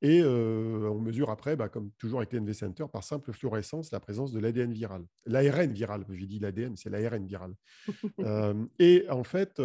et 0.05 0.23
on 0.23 0.99
mesure 0.99 1.31
après, 1.31 1.55
bah, 1.55 1.67
comme 1.67 1.89
toujours 1.97 2.19
avec 2.19 2.31
l'NV 2.31 2.53
Center, 2.53 2.85
par 2.91 3.03
simple 3.03 3.33
fluorescence, 3.33 3.91
la 3.91 3.99
présence 3.99 4.31
de 4.31 4.39
l'ADN 4.39 4.71
viral. 4.71 5.03
L'ARN 5.25 5.71
viral, 5.71 6.05
j'ai 6.11 6.27
dit 6.27 6.37
l'ADN, 6.37 6.75
c'est 6.75 6.91
l'ARN 6.91 7.25
viral. 7.25 7.55
et 8.77 9.05
en 9.09 9.23
fait, 9.23 9.59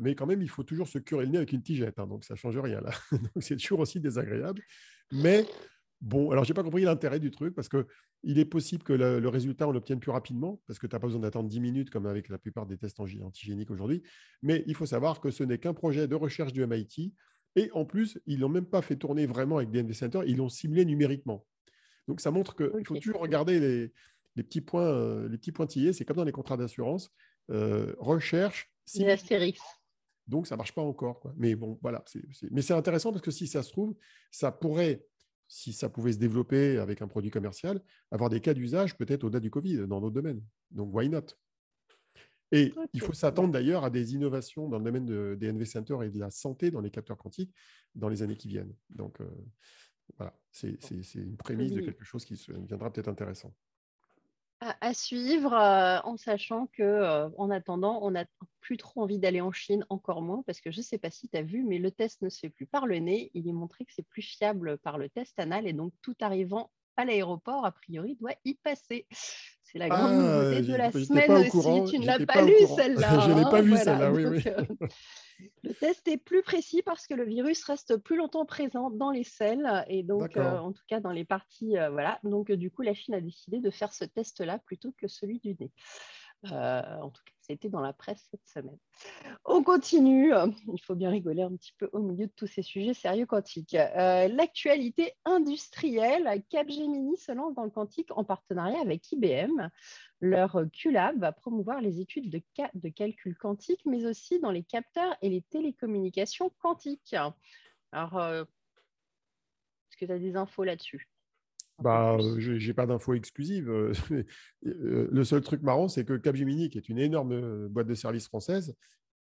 mais 0.00 0.16
quand 0.16 0.26
même, 0.26 0.42
il 0.42 0.50
faut 0.50 0.64
toujours 0.64 0.88
se 0.88 0.98
curer 0.98 1.26
le 1.26 1.30
nez 1.30 1.38
avec 1.38 1.52
une 1.52 1.62
tigette, 1.62 2.00
hein, 2.00 2.08
donc 2.08 2.24
ça 2.24 2.34
ne 2.34 2.38
change 2.38 2.58
rien 2.58 2.80
là. 2.80 2.90
c'est 3.40 3.56
toujours 3.56 3.78
aussi 3.78 4.00
désagréable. 4.00 4.60
Mais 5.12 5.46
bon, 6.00 6.32
alors 6.32 6.42
je 6.42 6.50
n'ai 6.50 6.54
pas 6.54 6.64
compris 6.64 6.82
l'intérêt 6.82 7.20
du 7.20 7.30
truc, 7.30 7.54
parce 7.54 7.68
qu'il 7.68 8.38
est 8.40 8.44
possible 8.44 8.82
que 8.82 8.92
le, 8.92 9.28
résultat, 9.28 9.68
on 9.68 9.72
l'obtienne 9.72 10.00
plus 10.00 10.10
rapidement, 10.10 10.60
parce 10.66 10.80
que 10.80 10.88
tu 10.88 10.96
n'as 10.96 11.00
pas 11.00 11.06
besoin 11.06 11.22
d'attendre 11.22 11.48
10 11.48 11.60
minutes, 11.60 11.90
comme 11.90 12.06
avec 12.06 12.28
la 12.28 12.38
plupart 12.38 12.66
des 12.66 12.76
tests 12.76 12.98
antigéniques 12.98 13.70
aujourd'hui. 13.70 14.02
Mais 14.42 14.64
il 14.66 14.74
faut 14.74 14.86
savoir 14.86 15.20
que 15.20 15.30
ce 15.30 15.44
n'est 15.44 15.58
qu'un 15.58 15.74
projet 15.74 16.08
de 16.08 16.16
recherche 16.16 16.52
du 16.52 16.66
MIT 16.66 17.14
et 17.56 17.70
en 17.72 17.84
plus, 17.86 18.20
ils 18.26 18.38
l'ont 18.38 18.50
même 18.50 18.66
pas 18.66 18.82
fait 18.82 18.96
tourner 18.96 19.26
vraiment 19.26 19.56
avec 19.56 19.70
DNV 19.70 19.94
Center, 19.94 20.20
ils 20.26 20.36
l'ont 20.36 20.50
ciblé 20.50 20.84
numériquement. 20.84 21.44
Donc 22.06 22.20
ça 22.20 22.30
montre 22.30 22.54
qu'il 22.54 22.84
faut 22.84 22.96
toujours 22.98 23.22
regarder 23.22 23.58
les, 24.36 24.42
petits 24.44 24.60
points, 24.60 24.86
euh, 24.86 25.28
les 25.28 25.38
petits 25.38 25.52
pointillés. 25.52 25.92
C'est 25.92 26.04
comme 26.04 26.18
dans 26.18 26.24
les 26.24 26.32
contrats 26.32 26.58
d'assurance. 26.58 27.10
Euh, 27.50 27.94
recherche. 27.98 28.70
Astérix. 29.08 29.60
Donc 30.28 30.46
ça 30.46 30.56
marche 30.56 30.72
pas 30.72 30.82
encore. 30.82 31.32
Mais 31.36 31.54
bon, 31.54 31.78
voilà. 31.80 32.04
Mais 32.50 32.62
c'est 32.62 32.74
intéressant 32.74 33.10
parce 33.10 33.22
que 33.22 33.30
si 33.30 33.46
ça 33.46 33.62
se 33.62 33.72
trouve, 33.72 33.96
ça 34.30 34.52
pourrait, 34.52 35.04
si 35.48 35.72
ça 35.72 35.88
pouvait 35.88 36.12
se 36.12 36.18
développer 36.18 36.78
avec 36.78 37.00
un 37.00 37.08
produit 37.08 37.30
commercial, 37.30 37.80
avoir 38.10 38.28
des 38.28 38.40
cas 38.40 38.52
d'usage 38.52 38.96
peut-être 38.98 39.24
au-delà 39.24 39.40
du 39.40 39.50
Covid 39.50 39.86
dans 39.88 40.00
d'autres 40.00 40.14
domaines. 40.14 40.42
Donc 40.70 40.94
why 40.94 41.08
not? 41.08 41.26
Et 42.52 42.72
il 42.92 43.00
faut 43.00 43.12
s'attendre 43.12 43.52
d'ailleurs 43.52 43.84
à 43.84 43.90
des 43.90 44.14
innovations 44.14 44.68
dans 44.68 44.78
le 44.78 44.84
domaine 44.84 45.36
des 45.36 45.52
NV 45.52 45.64
Center 45.64 45.96
et 46.04 46.10
de 46.10 46.18
la 46.18 46.30
santé 46.30 46.70
dans 46.70 46.80
les 46.80 46.90
capteurs 46.90 47.18
quantiques 47.18 47.52
dans 47.94 48.08
les 48.08 48.22
années 48.22 48.36
qui 48.36 48.48
viennent. 48.48 48.74
Donc 48.90 49.20
euh, 49.20 49.28
voilà, 50.16 50.32
c'est 50.52 50.78
une 51.14 51.36
prémisse 51.36 51.72
de 51.72 51.80
quelque 51.80 52.04
chose 52.04 52.24
qui 52.24 52.34
viendra 52.66 52.92
peut-être 52.92 53.08
intéressant. 53.08 53.52
À, 54.60 54.94
suivre, 54.94 55.52
euh, 55.52 56.00
en 56.04 56.16
sachant 56.16 56.66
que 56.68 56.82
euh, 56.82 57.28
en 57.36 57.50
attendant, 57.50 57.98
on 58.02 58.12
n'a 58.12 58.24
plus 58.60 58.78
trop 58.78 59.02
envie 59.02 59.18
d'aller 59.18 59.42
en 59.42 59.52
Chine, 59.52 59.84
encore 59.90 60.22
moins, 60.22 60.42
parce 60.46 60.62
que 60.62 60.70
je 60.70 60.78
ne 60.78 60.82
sais 60.82 60.96
pas 60.96 61.10
si 61.10 61.28
tu 61.28 61.36
as 61.36 61.42
vu, 61.42 61.62
mais 61.62 61.78
le 61.78 61.90
test 61.90 62.22
ne 62.22 62.30
se 62.30 62.40
fait 62.40 62.48
plus 62.48 62.64
par 62.66 62.86
le 62.86 62.98
nez. 62.98 63.30
Il 63.34 63.46
est 63.48 63.52
montré 63.52 63.84
que 63.84 63.92
c'est 63.92 64.06
plus 64.08 64.22
fiable 64.22 64.78
par 64.78 64.96
le 64.96 65.10
test 65.10 65.38
anal, 65.38 65.66
et 65.66 65.74
donc 65.74 65.92
tout 66.00 66.16
arrivant 66.20 66.70
à 66.96 67.04
l'aéroport, 67.04 67.64
a 67.64 67.72
priori, 67.72 68.16
doit 68.16 68.34
y 68.44 68.54
passer. 68.54 69.06
C'est 69.62 69.78
la 69.78 69.88
grande 69.88 70.12
ah, 70.12 70.14
nouveauté 70.14 70.62
de 70.62 70.76
la 70.76 70.92
semaine 70.92 71.32
aussi. 71.32 71.92
Tu 71.92 71.98
ne 71.98 72.06
l'as 72.06 72.18
pas, 72.26 72.42
lu 72.42 72.54
celle-là. 72.76 73.20
Je 73.20 73.32
n'ai 73.32 73.42
hein, 73.42 73.50
pas 73.50 73.62
vu 73.62 73.76
celle-là, 73.76 74.12
oui. 74.12 74.26
oui. 74.26 74.42
Euh, 74.46 74.64
le 75.64 75.74
test 75.74 76.06
est 76.08 76.16
plus 76.16 76.42
précis 76.42 76.82
parce 76.82 77.06
que 77.06 77.14
le 77.14 77.24
virus 77.24 77.62
reste 77.64 77.96
plus 77.96 78.16
longtemps 78.16 78.46
présent 78.46 78.90
dans 78.90 79.10
les 79.10 79.24
selles 79.24 79.84
et 79.88 80.02
donc, 80.02 80.36
euh, 80.36 80.58
en 80.58 80.72
tout 80.72 80.84
cas, 80.88 81.00
dans 81.00 81.10
les 81.10 81.24
parties. 81.24 81.76
Euh, 81.76 81.90
voilà. 81.90 82.18
Donc, 82.22 82.50
du 82.52 82.70
coup, 82.70 82.82
la 82.82 82.94
Chine 82.94 83.14
a 83.14 83.20
décidé 83.20 83.60
de 83.60 83.70
faire 83.70 83.92
ce 83.92 84.04
test-là 84.04 84.58
plutôt 84.60 84.94
que 84.96 85.08
celui 85.08 85.40
du 85.40 85.56
nez. 85.58 85.72
En 86.52 87.10
tout 87.10 87.22
cas, 87.24 87.32
c'était 87.40 87.68
dans 87.68 87.80
la 87.80 87.92
presse 87.92 88.26
cette 88.30 88.46
semaine. 88.46 88.78
On 89.44 89.62
continue. 89.62 90.32
Il 90.72 90.80
faut 90.82 90.94
bien 90.94 91.10
rigoler 91.10 91.42
un 91.42 91.54
petit 91.56 91.72
peu 91.78 91.88
au 91.92 92.00
milieu 92.00 92.26
de 92.26 92.32
tous 92.34 92.46
ces 92.46 92.62
sujets 92.62 92.94
sérieux 92.94 93.26
quantiques. 93.26 93.72
L'actualité 93.74 95.12
industrielle, 95.24 96.42
Capgemini 96.50 97.16
se 97.16 97.32
lance 97.32 97.54
dans 97.54 97.64
le 97.64 97.70
quantique 97.70 98.10
en 98.16 98.24
partenariat 98.24 98.80
avec 98.80 99.10
IBM. 99.12 99.68
Leur 100.20 100.60
QLab 100.72 101.18
va 101.18 101.32
promouvoir 101.32 101.80
les 101.80 102.00
études 102.00 102.30
de, 102.30 102.42
de 102.74 102.88
calcul 102.88 103.36
quantique, 103.36 103.82
mais 103.84 104.06
aussi 104.06 104.40
dans 104.40 104.50
les 104.50 104.64
capteurs 104.64 105.16
et 105.22 105.28
les 105.28 105.42
télécommunications 105.42 106.50
quantiques. 106.58 107.14
Alors, 107.92 108.20
est-ce 108.20 109.96
que 109.96 110.04
tu 110.04 110.12
as 110.12 110.18
des 110.18 110.36
infos 110.36 110.64
là-dessus? 110.64 111.08
Bah, 111.82 112.16
je 112.38 112.52
n'ai 112.52 112.74
pas 112.74 112.86
d'infos 112.86 113.14
exclusives. 113.14 113.70
le 114.62 115.24
seul 115.24 115.42
truc 115.42 115.62
marrant, 115.62 115.88
c'est 115.88 116.04
que 116.04 116.16
Capgemini, 116.16 116.70
qui 116.70 116.78
est 116.78 116.88
une 116.88 116.98
énorme 116.98 117.68
boîte 117.68 117.86
de 117.86 117.94
services 117.94 118.26
française, 118.26 118.74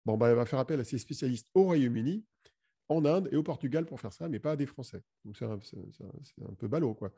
bon, 0.05 0.17
bah, 0.17 0.29
elle 0.31 0.37
va 0.37 0.47
faire 0.47 0.59
appel 0.59 0.81
à 0.81 0.85
ses 0.85 0.99
spécialistes 0.99 1.49
au 1.55 1.65
Royaume-Uni, 1.65 2.25
en 2.89 3.05
Inde 3.05 3.29
et 3.33 3.37
au 3.37 3.43
Portugal 3.43 3.87
pour 3.87 4.01
faire 4.01 4.13
ça, 4.13 4.29
mais 4.29 4.39
pas 4.39 4.53
à 4.53 4.57
des 4.57 4.67
Français. 4.67 5.03
Donc 5.25 5.37
c'est 5.37 5.47
un, 5.47 5.55
un, 5.55 6.55
peu 6.59 6.69
ballot. 6.69 6.95
Quoi. 6.95 7.13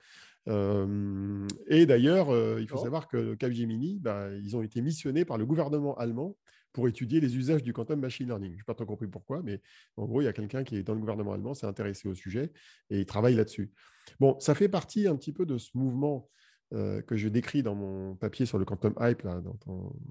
et 1.67 1.87
d'ailleurs, 1.87 2.29
il 2.59 2.69
faut 2.69 2.79
savoir 2.79 3.09
que 3.09 3.35
Capgemini, 3.35 3.99
bah, 3.99 4.29
ils 4.43 4.57
ont 4.57 4.63
été 4.63 4.81
missionnés 4.81 5.25
par 5.25 5.39
le 5.39 5.47
gouvernement 5.47 5.97
allemand 5.97 6.37
pour 6.73 6.89
étudier 6.89 7.21
les 7.21 7.37
usages 7.37 7.63
du 7.63 7.73
quantum 7.73 7.99
machine 7.99 8.27
learning. 8.27 8.53
Je 8.53 8.57
n'ai 8.59 8.63
pas 8.63 8.75
trop 8.75 8.85
compris 8.85 9.07
pourquoi, 9.07 9.43
mais 9.43 9.63
en 9.97 10.05
gros, 10.05 10.21
il 10.21 10.27
y 10.27 10.29
a 10.29 10.35
quelqu'un 10.35 10.63
qui 10.63 10.77
est 10.77 10.83
dans 10.83 10.93
le 10.93 11.01
gouvernement 11.01 11.33
allemand, 11.33 11.55
s'est 11.55 11.67
intéressé 11.67 12.07
au 12.07 12.15
sujet 12.15 12.53
et 12.91 13.01
il 13.01 13.07
travaille 13.07 13.35
là-dessus. 13.35 13.73
Bon, 14.21 14.39
ça 14.41 14.55
fait 14.55 14.69
partie 14.69 15.07
un 15.07 15.17
petit 15.17 15.33
peu 15.33 15.47
de 15.47 15.59
ce 15.59 15.71
mouvement 15.75 16.29
euh, 16.75 17.01
que 17.01 17.17
je 17.17 17.29
décris 17.29 17.63
dans 17.63 17.77
mon 17.77 18.17
papier 18.17 18.45
sur 18.45 18.59
le 18.59 18.65
quantum 18.65 18.93
hype, 18.99 19.23
là, 19.23 19.41
dont 19.41 19.57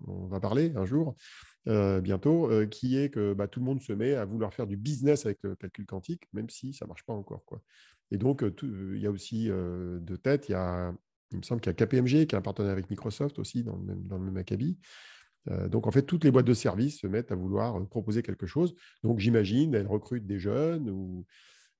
on, 0.08 0.28
va 0.28 0.40
parler 0.40 0.72
un 0.78 0.86
jour, 0.86 1.18
euh, 1.68 2.00
bientôt, 2.00 2.50
euh, 2.50 2.66
qui 2.66 2.98
est 2.98 3.10
que 3.10 3.34
bah, 3.34 3.50
tout 3.50 3.60
le 3.60 3.66
monde 3.66 3.82
se 3.82 3.92
met 3.92 4.14
à 4.14 4.24
vouloir 4.24 4.54
faire 4.54 4.66
du 4.66 4.78
business 4.78 5.26
avec 5.26 5.40
le 5.44 5.56
calcul 5.56 5.86
quantique, 5.86 6.24
même 6.32 6.50
si 6.50 6.74
ça 6.74 6.86
ne 6.86 6.88
marche 6.88 7.04
pas 7.04 7.12
encore. 7.12 7.44
Quoi. 7.44 7.62
Et 8.10 8.18
donc, 8.18 8.42
il 8.64 9.00
y 9.00 9.06
a 9.06 9.12
aussi 9.12 9.48
de 9.48 10.16
tête, 10.16 10.48
il, 10.48 10.56
me 10.56 11.44
semble 11.44 11.60
qu'il 11.60 11.72
y 11.72 11.74
a 11.74 11.86
KPMG 11.86 12.26
qui 12.26 12.36
a 12.36 12.38
un 12.38 12.42
partenaire 12.42 12.72
avec 12.72 12.90
Microsoft 12.90 13.38
aussi 13.38 13.64
dans 13.64 13.76
le 13.76 13.84
même, 13.84 14.08
dans 14.08 14.18
le 14.18 14.24
même 14.24 14.38
acabit. 14.38 14.78
Donc, 15.70 15.88
en 15.88 15.92
fait, 15.92 16.04
toutes 16.04 16.24
les 16.24 16.32
boîtes 16.32 16.46
de 16.46 16.54
services 16.54 17.02
se 17.02 17.08
mettent 17.08 17.32
à 17.32 17.36
vouloir 17.36 17.84
proposer 17.88 18.22
quelque 18.22 18.46
chose. 18.46 18.76
Donc, 19.04 19.20
j'imagine, 19.20 19.74
elles 19.76 19.88
recrutent 19.88 20.26
des 20.26 20.40
jeunes 20.40 20.90
ou 20.90 21.26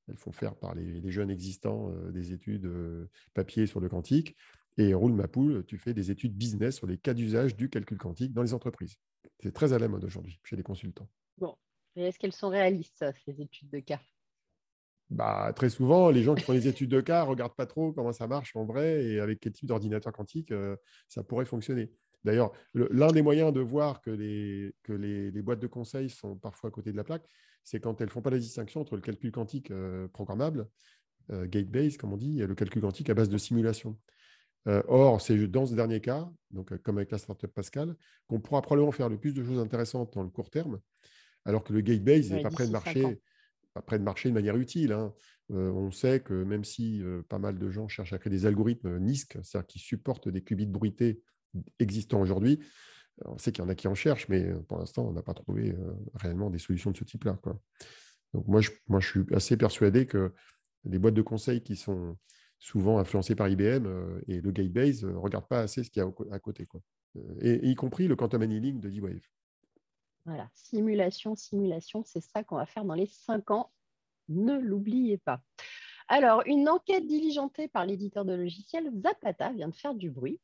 elles 0.08 0.18
font 0.18 0.32
faire 0.32 0.56
par 0.56 0.76
les, 0.76 1.12
jeunes 1.12 1.32
existants 1.32 1.92
euh, 1.92 2.12
des 2.12 2.34
études 2.34 2.70
papier 3.34 3.68
sur 3.68 3.80
le 3.80 3.90
quantique. 3.90 4.36
Et 4.78 4.94
roule 4.94 5.14
ma 5.14 5.28
poule, 5.28 5.66
tu 5.66 5.78
fais 5.78 5.94
des 5.94 6.12
études 6.12 6.36
business 6.36 6.76
sur 6.76 6.88
les 6.88 6.98
cas 6.98 7.14
d'usage 7.14 7.56
du 7.56 7.70
calcul 7.70 7.98
quantique 7.98 8.34
dans 8.34 8.42
les 8.42 8.54
entreprises. 8.54 8.98
C'est 9.40 9.54
très 9.54 9.72
à 9.72 9.80
la 9.80 9.88
mode 9.88 10.04
aujourd'hui 10.04 10.40
chez 10.44 10.58
les 10.58 10.64
consultants. 10.64 11.08
Bon, 11.38 11.56
et 11.96 12.04
est-ce 12.04 12.20
qu'elles 12.20 12.34
sont 12.34 12.50
réalistes, 12.50 13.06
ces 13.24 13.42
études 13.42 13.70
de 13.70 13.80
cas? 13.80 14.02
Bah, 15.10 15.54
très 15.56 15.70
souvent, 15.70 16.10
les 16.10 16.24
gens 16.24 16.36
qui 16.36 16.44
font 16.44 16.54
des 16.54 16.68
études 16.68 16.90
de 16.90 17.00
cas 17.00 17.24
ne 17.24 17.30
regardent 17.30 17.56
pas 17.56 17.68
trop 17.68 17.94
comment 17.94 18.12
ça 18.12 18.28
marche 18.28 18.56
en 18.56 18.66
vrai 18.66 19.06
et 19.06 19.20
avec 19.20 19.40
quel 19.40 19.54
type 19.54 19.68
d'ordinateur 19.68 20.12
quantique 20.12 20.52
ça 21.08 21.24
pourrait 21.24 21.46
fonctionner. 21.46 21.92
D'ailleurs, 22.26 22.52
l'un 22.74 23.12
des 23.12 23.22
moyens 23.22 23.54
de 23.54 23.62
voir 23.62 24.02
que, 24.02 24.10
les, 24.10 24.74
que 24.82 24.94
les, 24.94 25.42
boîtes 25.44 25.60
de 25.60 25.68
conseil 25.68 26.10
sont 26.10 26.36
parfois 26.36 26.70
à 26.70 26.72
côté 26.72 26.92
de 26.92 26.98
la 26.98 27.04
plaque, 27.04 27.26
c'est 27.64 27.80
quand 27.80 28.02
elles 28.02 28.08
ne 28.08 28.12
font 28.12 28.24
pas 28.24 28.32
la 28.32 28.40
distinction 28.40 28.82
entre 28.82 28.96
le 28.96 29.02
calcul 29.02 29.32
quantique 29.32 29.70
euh, 29.70 30.08
programmable, 30.08 30.68
euh, 31.32 31.46
gate-based, 31.46 31.98
comme 31.98 32.14
on 32.14 32.18
dit, 32.18 32.42
et 32.42 32.48
le 32.48 32.56
calcul 32.56 32.82
quantique 32.82 33.12
à 33.12 33.14
base 33.14 33.30
de 33.30 33.38
simulation. 33.38 33.96
Euh, 34.68 34.82
or, 34.88 35.22
c'est 35.22 35.38
dans 35.48 35.68
ce 35.68 35.76
dernier 35.76 36.02
cas, 36.02 36.28
donc 36.50 36.76
comme 36.82 36.98
avec 36.98 37.12
la 37.12 37.20
startup 37.20 37.54
Pascal, 37.54 37.96
qu'on 38.26 38.40
pourra 38.40 38.64
probablement 38.64 38.92
faire 38.92 39.08
le 39.10 39.20
plus 39.20 39.36
de 39.36 39.44
choses 39.44 39.60
intéressantes 39.60 40.16
dans 40.16 40.24
le 40.24 40.30
court 40.30 40.50
terme, 40.50 40.80
alors 41.46 41.64
que 41.64 41.74
le 41.74 41.82
gate-based 41.82 42.34
n'est 42.34 42.42
pas 42.42 42.50
prêt 42.50 42.66
de 42.66 42.72
marcher 42.72 43.22
de 43.76 43.98
marcher 43.98 44.30
de 44.30 44.34
manière 44.34 44.56
utile. 44.56 44.94
Hein. 44.94 45.14
on 45.50 45.92
sait 45.92 46.22
que 46.22 46.34
même 46.34 46.64
si 46.64 47.04
pas 47.28 47.40
mal 47.40 47.60
de 47.60 47.70
gens 47.70 47.88
cherchent 47.90 48.14
à 48.14 48.18
créer 48.18 48.32
des 48.32 48.46
algorithmes 48.46 48.98
NISC, 48.98 49.38
c'est-à-dire 49.44 49.68
qui 49.68 49.80
supportent 49.80 50.30
des 50.30 50.42
qubits 50.42 50.66
bruités 50.66 51.22
existants 51.80 52.22
aujourd'hui. 52.22 52.60
On 53.24 53.38
sait 53.38 53.52
qu'il 53.52 53.64
y 53.64 53.68
en 53.68 53.70
a 53.70 53.76
qui 53.76 53.88
en 53.88 53.96
cherchent, 53.96 54.28
mais 54.28 54.44
euh, 54.44 54.60
pour 54.64 54.78
l'instant, 54.78 55.08
on 55.08 55.14
n'a 55.14 55.22
pas 55.22 55.34
trouvé 55.34 55.72
euh, 55.72 55.94
réellement 56.16 56.50
des 56.50 56.60
solutions 56.60 56.92
de 56.92 56.98
ce 56.98 57.04
type-là. 57.04 57.40
Donc 58.34 58.48
moi 58.48 58.60
je, 58.60 58.72
moi, 58.88 59.00
je 59.00 59.08
suis 59.08 59.34
assez 59.34 59.56
persuadé 59.56 60.06
que 60.06 60.34
les 60.84 61.00
boîtes 61.00 61.14
de 61.14 61.22
conseil 61.22 61.62
qui 61.62 61.76
sont 61.76 62.18
souvent 62.60 63.00
influencées 63.00 63.36
par 63.36 63.48
IBM 63.48 63.86
euh, 63.86 64.22
et 64.28 64.42
le 64.42 64.52
Gatebase 64.52 65.06
ne 65.06 65.16
regardent 65.16 65.48
pas 65.48 65.62
assez 65.62 65.84
ce 65.84 65.90
qu'il 65.90 66.02
y 66.02 66.06
a 66.06 66.12
à 66.32 66.40
côté. 66.40 66.66
Quoi. 66.66 66.82
Et, 67.42 67.68
y 67.68 67.76
compris 67.76 68.08
le 68.08 68.16
quantum 68.16 68.42
annealing 68.42 68.80
de 68.80 68.90
D-Wave. 68.90 69.22
Voilà, 70.26 70.50
simulation, 70.54 71.36
simulation, 71.36 72.04
c'est 72.04 72.22
ça 72.22 72.44
qu'on 72.44 72.56
va 72.56 72.66
faire 72.66 72.84
dans 72.84 72.96
les 72.96 73.06
cinq 73.06 73.52
ans. 73.52 73.72
Ne 74.28 74.58
l'oubliez 74.58 75.20
pas. 75.20 75.42
Alors, 76.08 76.44
une 76.46 76.68
enquête 76.68 77.06
diligentée 77.06 77.68
par 77.68 77.86
l'éditeur 77.86 78.26
de 78.26 78.34
logiciels 78.34 78.92
Zapata 79.02 79.52
vient 79.54 79.70
de 79.70 79.76
faire 79.76 79.96
du 79.96 80.10
bruit. 80.10 80.40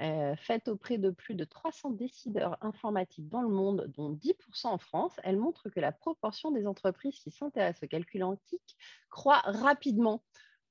Euh, 0.00 0.34
faite 0.34 0.66
auprès 0.66 0.98
de 0.98 1.10
plus 1.10 1.36
de 1.36 1.44
300 1.44 1.90
décideurs 1.90 2.58
informatiques 2.62 3.28
dans 3.28 3.42
le 3.42 3.48
monde, 3.48 3.92
dont 3.96 4.10
10% 4.12 4.66
en 4.66 4.78
France, 4.78 5.12
elle 5.22 5.36
montre 5.36 5.68
que 5.68 5.78
la 5.78 5.92
proportion 5.92 6.50
des 6.50 6.66
entreprises 6.66 7.20
qui 7.20 7.30
s'intéressent 7.30 7.84
au 7.84 7.86
calcul 7.86 8.24
antique 8.24 8.76
croît 9.08 9.42
rapidement. 9.44 10.24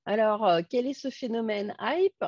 Alors, 0.05 0.45
euh, 0.45 0.61
quel 0.69 0.87
est 0.87 0.93
ce 0.93 1.09
phénomène 1.09 1.73
hype? 1.79 2.21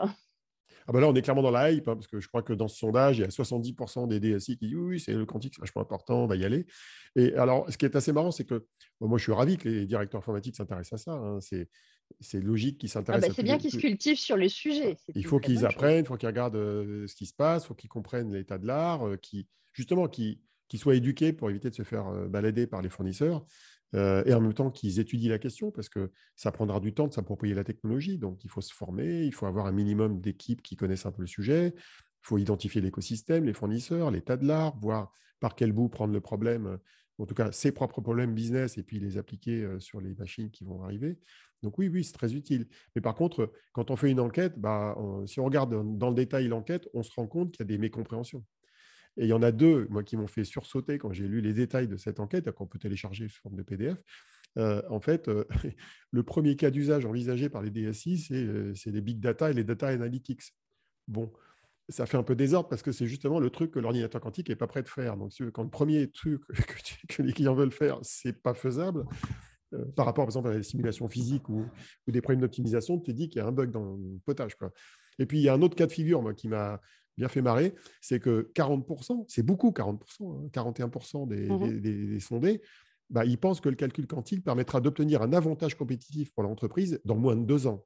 Ah 0.88 0.94
ben 0.94 1.02
là, 1.02 1.10
on 1.10 1.16
est 1.16 1.22
clairement 1.22 1.42
dans 1.42 1.52
la 1.52 1.72
hype, 1.72 1.88
hein, 1.90 1.96
parce 1.96 2.08
que 2.08 2.22
je 2.22 2.28
crois 2.30 2.44
que 2.44 2.54
dans 2.54 2.70
ce 2.70 2.78
sondage, 2.78 3.18
il 3.18 3.22
y 3.22 3.26
a 3.26 3.30
70% 3.30 4.08
des 4.08 4.20
DSI 4.20 4.58
qui 4.58 4.68
disent 4.68 4.78
oui, 4.78 5.00
c'est 5.00 5.14
le 5.14 5.26
quantique, 5.26 5.56
c'est 5.56 5.62
vachement 5.62 5.82
important, 5.82 6.24
on 6.24 6.28
va 6.28 6.38
y 6.38 6.46
aller. 6.46 6.66
Et 7.16 7.34
alors, 7.36 7.70
ce 7.70 7.78
qui 7.78 7.86
est 7.86 7.96
assez 7.96 8.14
marrant, 8.14 8.32
c'est 8.32 8.46
que 8.46 8.68
moi, 9.02 9.18
je 9.18 9.24
suis 9.24 9.34
ravi 9.34 9.58
que 9.58 9.68
les 9.68 9.86
directeurs 9.86 10.20
informatiques 10.20 10.56
s'intéressent 10.56 11.02
à 11.02 11.04
ça. 11.04 11.12
Hein. 11.12 11.40
C'est 12.20 12.42
logique 12.42 12.78
qu'ils 12.78 12.90
ah 12.92 12.94
s'intéressent. 12.94 13.30
Bah, 13.30 13.34
c'est 13.36 13.44
bien 13.44 13.58
qu'ils 13.58 13.72
se 13.72 13.78
cultivent 13.78 14.20
sur 14.20 14.38
les 14.38 14.50
sujets. 14.50 14.98
Il 15.14 15.26
faut 15.26 15.40
qu'ils 15.40 15.66
apprennent, 15.66 16.04
il 16.04 16.08
faut 16.08 16.18
qu'ils 16.18 16.28
regardent 16.28 16.56
euh, 16.56 17.08
ce 17.08 17.16
qui 17.16 17.26
se 17.26 17.34
passe, 17.34 17.64
il 17.64 17.68
faut 17.68 17.76
qu'ils 17.76 17.90
comprennent 17.90 18.34
l'état 18.34 18.58
de 18.58 18.66
l'art, 18.66 19.08
euh, 19.08 19.18
qui, 19.18 19.48
justement 19.74 20.08
qu'ils 20.08 20.40
soient 20.76 20.96
éduqués 20.96 21.34
pour 21.34 21.50
éviter 21.50 21.70
de 21.70 21.76
se 21.76 21.84
faire 21.84 22.08
euh, 22.08 22.28
balader 22.28 22.68
par 22.68 22.82
les 22.82 22.90
fournisseurs. 22.90 23.46
et 23.94 24.34
en 24.34 24.42
même 24.42 24.54
temps 24.54 24.72
qu'ils 24.72 25.00
étudient 25.00 25.30
la 25.30 25.40
question, 25.40 25.72
parce 25.72 25.88
que 25.88 26.12
ça 26.36 26.52
prendra 26.52 26.82
du 26.82 26.94
temps 26.94 27.08
de 27.08 27.14
s'approprier 27.14 27.54
la 27.54 27.64
technologie. 27.64 28.18
Donc, 28.18 28.44
il 28.44 28.50
faut 28.50 28.60
se 28.60 28.74
former, 28.74 29.24
il 29.24 29.34
faut 29.34 29.46
avoir 29.46 29.68
un 29.68 29.72
minimum 29.72 30.20
d'équipes 30.20 30.62
qui 30.62 30.76
connaissent 30.76 31.06
un 31.06 31.14
peu 31.14 31.22
le 31.22 31.28
sujet, 31.28 31.74
il 31.78 32.28
faut 32.28 32.38
identifier 32.38 32.82
l'écosystème, 32.82 33.46
les 33.46 33.54
fournisseurs, 33.54 34.12
l'état 34.12 34.36
de 34.36 34.46
l'art, 34.46 34.78
voir 34.80 35.14
par 35.40 35.56
quel 35.56 35.72
bout 35.72 35.88
prendre 35.88 36.14
le 36.14 36.20
problème, 36.20 36.78
en 37.20 37.26
tout 37.26 37.36
cas 37.36 37.54
ses 37.54 37.72
propres 37.72 38.02
problèmes 38.02 38.34
business, 38.34 38.78
et 38.78 38.84
puis 38.84 39.00
les 39.00 39.18
appliquer 39.18 39.66
sur 39.80 40.02
les 40.02 40.14
machines 40.14 40.52
qui 40.52 40.66
vont 40.66 40.84
arriver. 40.84 41.18
Donc 41.66 41.78
oui, 41.78 41.90
oui, 41.90 42.04
c'est 42.04 42.14
très 42.14 42.34
utile. 42.34 42.68
Mais 42.96 43.02
par 43.02 43.16
contre, 43.16 43.52
quand 43.74 43.92
on 43.92 43.96
fait 43.96 44.10
une 44.10 44.22
enquête, 44.22 44.58
bah, 44.58 44.96
si 45.26 45.40
on 45.40 45.46
regarde 45.46 45.98
dans 45.98 46.10
le 46.10 46.16
détail 46.16 46.48
l'enquête, 46.48 46.88
on 46.94 47.04
se 47.04 47.12
rend 47.14 47.28
compte 47.28 47.52
qu'il 47.52 47.62
y 47.62 47.64
a 47.64 47.66
des 47.66 47.78
mécompréhensions. 47.78 48.46
Et 49.18 49.26
il 49.26 49.30
y 49.30 49.34
en 49.34 49.42
a 49.42 49.52
deux, 49.52 49.88
moi, 49.90 50.04
qui 50.04 50.18
m'ont 50.18 50.28
fait 50.28 50.44
sursauter 50.44 50.98
quand 50.98 51.12
j'ai 51.12 51.28
lu 51.28 51.42
les 51.42 51.54
détails 51.54 51.88
de 51.88 51.98
cette 51.98 52.20
enquête, 52.20 52.50
qu'on 52.52 52.68
peut 52.68 52.80
télécharger 52.80 53.28
sous 53.30 53.42
forme 53.42 53.56
de 53.56 53.64
PDF. 53.64 53.98
Euh, 54.58 54.82
en 54.90 55.00
fait, 55.00 55.28
euh, 55.28 55.46
le 56.12 56.24
premier 56.24 56.56
cas 56.56 56.70
d'usage 56.70 57.06
envisagé 57.06 57.50
par 57.50 57.62
les 57.62 57.72
DSI, 57.72 58.28
euh, 58.32 58.74
c'est 58.76 58.92
les 58.92 59.02
big 59.02 59.20
data 59.20 59.50
et 59.50 59.54
les 59.54 59.64
data 59.64 59.88
analytics. 59.88 60.54
Bon, 61.08 61.32
ça 61.90 62.06
fait 62.06 62.18
un 62.18 62.24
peu 62.24 62.36
désordre 62.36 62.68
parce 62.70 62.82
que 62.82 62.92
c'est 62.92 63.06
justement 63.06 63.40
le 63.40 63.50
truc 63.50 63.72
que 63.72 63.80
l'ordinateur 63.80 64.22
quantique 64.22 64.50
n'est 64.50 64.56
pas 64.56 64.68
prêt 64.68 64.82
de 64.82 64.88
faire. 64.88 65.18
Donc, 65.18 65.32
quand 65.54 65.64
le 65.64 65.70
premier 65.70 66.10
truc 66.10 66.42
que, 67.10 67.22
les 67.22 67.34
clients 67.34 67.56
veulent 67.56 67.72
faire, 67.72 68.00
c'est 68.02 68.42
pas 68.42 68.54
faisable, 68.54 69.06
euh, 69.76 69.86
par 69.96 70.06
rapport, 70.06 70.26
par 70.26 70.30
exemple, 70.30 70.50
à 70.50 70.54
la 70.54 70.64
simulation 70.64 71.08
physique 71.08 71.50
ou, 71.50 71.66
des 72.08 72.22
problèmes 72.22 72.42
d'optimisation, 72.42 73.00
tu 73.00 73.12
te 73.12 73.16
dis 73.16 73.30
qu'il 73.30 73.40
y 73.40 73.42
a 73.42 73.48
un 73.48 73.52
bug 73.52 73.72
dans 73.72 73.96
le 73.96 74.20
potage. 74.26 74.56
Quoi. 74.56 74.72
Et 75.20 75.26
puis, 75.26 75.40
il 75.40 75.44
y 75.44 75.50
a 75.50 75.54
un 75.54 75.62
autre 75.62 75.76
cas 75.76 75.88
de 75.88 75.92
figure 75.92 76.22
moi, 76.22 76.34
qui 76.34 76.48
m'a 76.48 76.82
bien 77.18 77.30
fait 77.30 77.42
marrer, 77.42 77.74
c'est 78.02 78.20
que 78.20 78.52
40%, 78.54 79.26
c'est 79.30 79.44
beaucoup 79.44 79.70
40%, 79.70 80.52
41% 80.52 81.24
hein, 81.24 81.58
mmh 81.58 81.80
des, 81.80 82.20
sondés, 82.20 82.62
bah, 83.10 83.24
ils 83.24 83.38
pensent 83.38 83.62
que 83.62 83.70
le 83.70 83.76
calcul 83.76 84.06
quantique 84.08 84.44
permettra 84.44 84.82
d'obtenir 84.82 85.22
un 85.22 85.32
avantage 85.32 85.76
compétitif 85.76 86.34
pour 86.34 86.44
l'entreprise 86.44 87.00
dans 87.06 87.16
moins 87.16 87.36
de 87.36 87.46
deux 87.46 87.68
ans. 87.68 87.86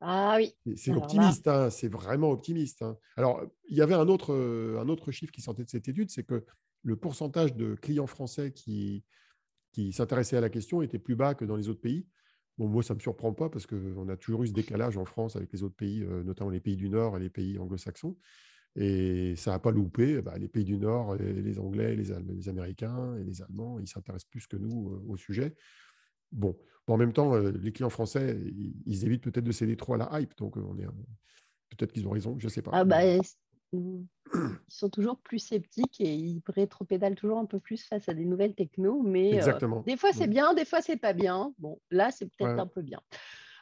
Ah 0.00 0.36
oui. 0.36 0.54
C'est 0.76 0.92
optimiste, 0.92 1.48
hein, 1.48 1.70
c'est 1.70 1.88
vraiment 1.88 2.30
optimiste. 2.30 2.82
Hein. 2.82 2.98
Alors, 3.16 3.42
il 3.68 3.76
y 3.76 3.80
avait 3.80 3.94
un 3.94 4.08
autre, 4.08 4.32
un 4.78 4.88
autre 4.88 5.10
chiffre 5.10 5.32
qui 5.32 5.40
sortait 5.40 5.64
de 5.64 5.70
cette 5.70 5.88
étude, 5.88 6.10
c'est 6.10 6.22
que 6.22 6.44
le 6.82 6.96
pourcentage 6.96 7.54
de 7.56 7.74
clients 7.74 8.06
français 8.06 8.52
qui, 8.52 9.04
qui 9.76 9.92
s'intéressaient 9.92 10.38
à 10.38 10.40
la 10.40 10.48
question 10.48 10.80
était 10.80 10.98
plus 10.98 11.16
bas 11.16 11.34
que 11.34 11.44
dans 11.44 11.54
les 11.54 11.68
autres 11.68 11.82
pays. 11.82 12.06
Bon, 12.56 12.66
moi, 12.66 12.82
ça 12.82 12.94
ne 12.94 12.96
me 12.96 13.02
surprend 13.02 13.34
pas 13.34 13.50
parce 13.50 13.66
qu'on 13.66 14.08
a 14.08 14.16
toujours 14.16 14.42
eu 14.42 14.46
ce 14.46 14.54
décalage 14.54 14.96
en 14.96 15.04
France 15.04 15.36
avec 15.36 15.52
les 15.52 15.62
autres 15.62 15.76
pays, 15.76 16.02
euh, 16.02 16.22
notamment 16.22 16.48
les 16.48 16.60
pays 16.60 16.76
du 16.76 16.88
Nord 16.88 17.18
et 17.18 17.20
les 17.20 17.28
pays 17.28 17.58
anglo-saxons. 17.58 18.16
Et 18.74 19.36
ça 19.36 19.50
n'a 19.50 19.58
pas 19.58 19.72
loupé. 19.72 20.22
Bah, 20.22 20.38
les 20.38 20.48
pays 20.48 20.64
du 20.64 20.78
Nord, 20.78 21.16
les, 21.16 21.58
Anglais, 21.58 21.94
les, 21.94 22.04
les, 22.26 22.48
Américains 22.48 23.18
et 23.18 23.24
les 23.24 23.42
Allemands, 23.42 23.78
ils 23.78 23.86
s'intéressent 23.86 24.30
plus 24.30 24.46
que 24.46 24.56
nous 24.56 24.94
euh, 24.94 25.04
au 25.08 25.18
sujet. 25.18 25.54
Bon. 26.32 26.56
en 26.86 26.96
même 26.96 27.12
temps, 27.12 27.34
euh, 27.34 27.50
les 27.50 27.70
clients 27.70 27.90
français, 27.90 28.40
ils, 28.86 29.04
évitent 29.04 29.24
peut-être 29.24 29.44
de 29.44 29.52
céder 29.52 29.76
trop 29.76 29.92
à 29.92 29.98
la 29.98 30.20
hype. 30.20 30.34
Donc, 30.38 30.56
on 30.56 30.78
est 30.78 30.86
peut-être 31.68 31.92
qu'ils 31.92 32.08
ont 32.08 32.12
raison, 32.12 32.38
je 32.38 32.46
ne 32.46 32.50
sais 32.50 32.62
pas. 32.62 32.70
Ah 32.72 32.84
bah, 32.84 33.02
ils 33.72 34.06
sont 34.68 34.88
toujours 34.90 35.18
plus 35.18 35.38
sceptiques 35.38 36.00
et 36.00 36.14
ils 36.14 36.42
rétropédalent 36.46 37.14
toujours 37.14 37.38
un 37.38 37.46
peu 37.46 37.60
plus 37.60 37.84
face 37.84 38.08
à 38.08 38.14
des 38.14 38.24
nouvelles 38.24 38.54
techno. 38.54 39.02
Mais 39.02 39.40
des 39.86 39.96
fois, 39.96 40.12
c'est 40.12 40.26
bien, 40.26 40.54
des 40.54 40.64
fois, 40.64 40.80
c'est 40.80 40.96
pas 40.96 41.12
bien. 41.12 41.52
Bon, 41.58 41.78
là, 41.90 42.10
c'est 42.10 42.26
peut-être 42.26 42.58
un 42.58 42.66
peu 42.66 42.82
bien. 42.82 43.00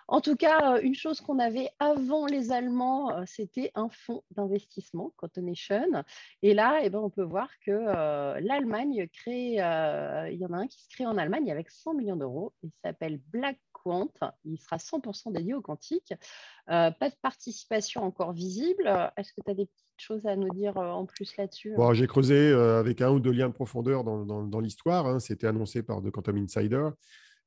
En 0.06 0.20
tout 0.20 0.36
cas, 0.36 0.80
une 0.82 0.94
chose 0.94 1.22
qu'on 1.22 1.38
avait 1.38 1.70
avant 1.78 2.26
les 2.26 2.52
Allemands, 2.52 3.24
c'était 3.24 3.70
un 3.74 3.88
fonds 3.88 4.22
d'investissement, 4.32 5.14
Cotonation. 5.16 6.04
Et 6.42 6.52
là, 6.52 6.80
eh 6.82 6.90
ben, 6.90 6.98
on 6.98 7.08
peut 7.08 7.22
voir 7.22 7.48
que 7.64 7.70
l'Allemagne 8.40 9.08
crée, 9.08 9.52
il 9.52 10.38
y 10.38 10.44
en 10.44 10.52
a 10.52 10.58
un 10.58 10.66
qui 10.66 10.82
se 10.82 10.88
crée 10.90 11.06
en 11.06 11.16
Allemagne 11.16 11.50
avec 11.50 11.70
100 11.70 11.94
millions 11.94 12.16
d'euros. 12.16 12.52
Il 12.62 12.70
s'appelle 12.84 13.18
Black 13.28 13.58
Il 14.44 14.58
sera 14.58 14.76
100% 14.76 15.32
dédié 15.32 15.54
au 15.54 15.60
quantique. 15.60 16.14
pas 16.66 16.90
de 16.92 17.14
participation 17.22 18.02
encore 18.02 18.32
visible. 18.32 18.86
Est-ce 19.16 19.32
que 19.32 19.40
tu 19.44 19.50
as 19.50 19.54
des 19.54 19.66
petites 19.66 19.84
choses 19.96 20.26
à 20.26 20.36
nous 20.36 20.50
dire 20.50 20.76
en 20.76 21.06
plus 21.06 21.36
là-dessus 21.36 21.74
bon, 21.76 21.92
J'ai 21.94 22.06
creusé 22.06 22.52
avec 22.52 23.00
un 23.00 23.10
ou 23.10 23.20
deux 23.20 23.32
liens 23.32 23.48
de 23.48 23.54
profondeur 23.54 24.04
dans, 24.04 24.60
l'histoire. 24.60 25.06
Hein. 25.06 25.20
C'était 25.20 25.46
annoncé 25.46 25.82
par 25.82 26.02
The 26.02 26.10
Quantum 26.10 26.36
Insider. 26.38 26.90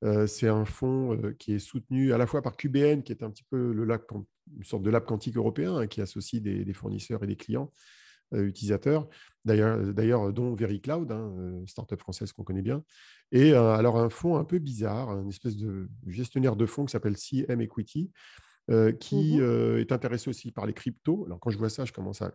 Euh, 0.04 0.28
c'est 0.28 0.47
un 0.47 0.65
fonds 0.65 1.13
euh, 1.13 1.36
qui 1.39 1.54
est 1.54 1.60
soutenu 1.60 2.13
à 2.13 2.17
la 2.17 2.28
fois 2.28 2.41
par 2.41 2.56
QBN, 2.56 3.02
qui 3.02 3.12
est 3.12 3.23
un 3.23 3.32
petit 3.32 3.45
peu 3.50 3.73
une 4.56 4.63
sorte 4.63 4.84
de 4.84 4.89
lab 4.89 5.06
quantique 5.06 5.38
européen, 5.38 5.78
hein, 5.78 5.88
qui 5.88 6.02
associe 6.02 6.41
des, 6.41 6.73
fournisseurs 6.73 7.23
et 7.23 7.28
des 7.28 7.36
clients 7.36 7.71
euh, 7.71 7.97
utilisateurs, 8.34 9.08
d'ailleurs, 9.46 10.34
dont 10.34 10.54
VeryCloud, 10.54 11.12
hein, 11.12 11.63
startup 11.66 12.00
française 12.00 12.34
qu'on 12.34 12.44
connaît 12.44 12.62
bien. 12.62 12.84
Et 13.32 13.54
alors 13.54 13.98
un 13.98 14.10
fonds 14.10 14.38
un 14.38 14.44
peu 14.44 14.60
bizarre, 14.60 15.10
une 15.12 15.30
espèce 15.30 15.58
de 15.58 15.90
gestionnaire 16.08 16.56
de 16.56 16.66
fonds 16.66 16.86
qui 16.86 16.92
s'appelle 16.92 17.18
CM 17.18 17.62
Equity, 17.62 18.12
qui 19.00 19.38
mmh 19.38 19.80
est 19.80 19.92
intéressé 19.92 20.30
aussi 20.30 20.52
par 20.52 20.66
les 20.66 20.74
cryptos. 20.74 21.26
Alors, 21.26 21.40
quand 21.40 21.50
je 21.50 21.58
vois 21.58 21.70
ça, 21.70 21.86
je 21.86 21.94
commence 21.94 22.22
à, 22.22 22.32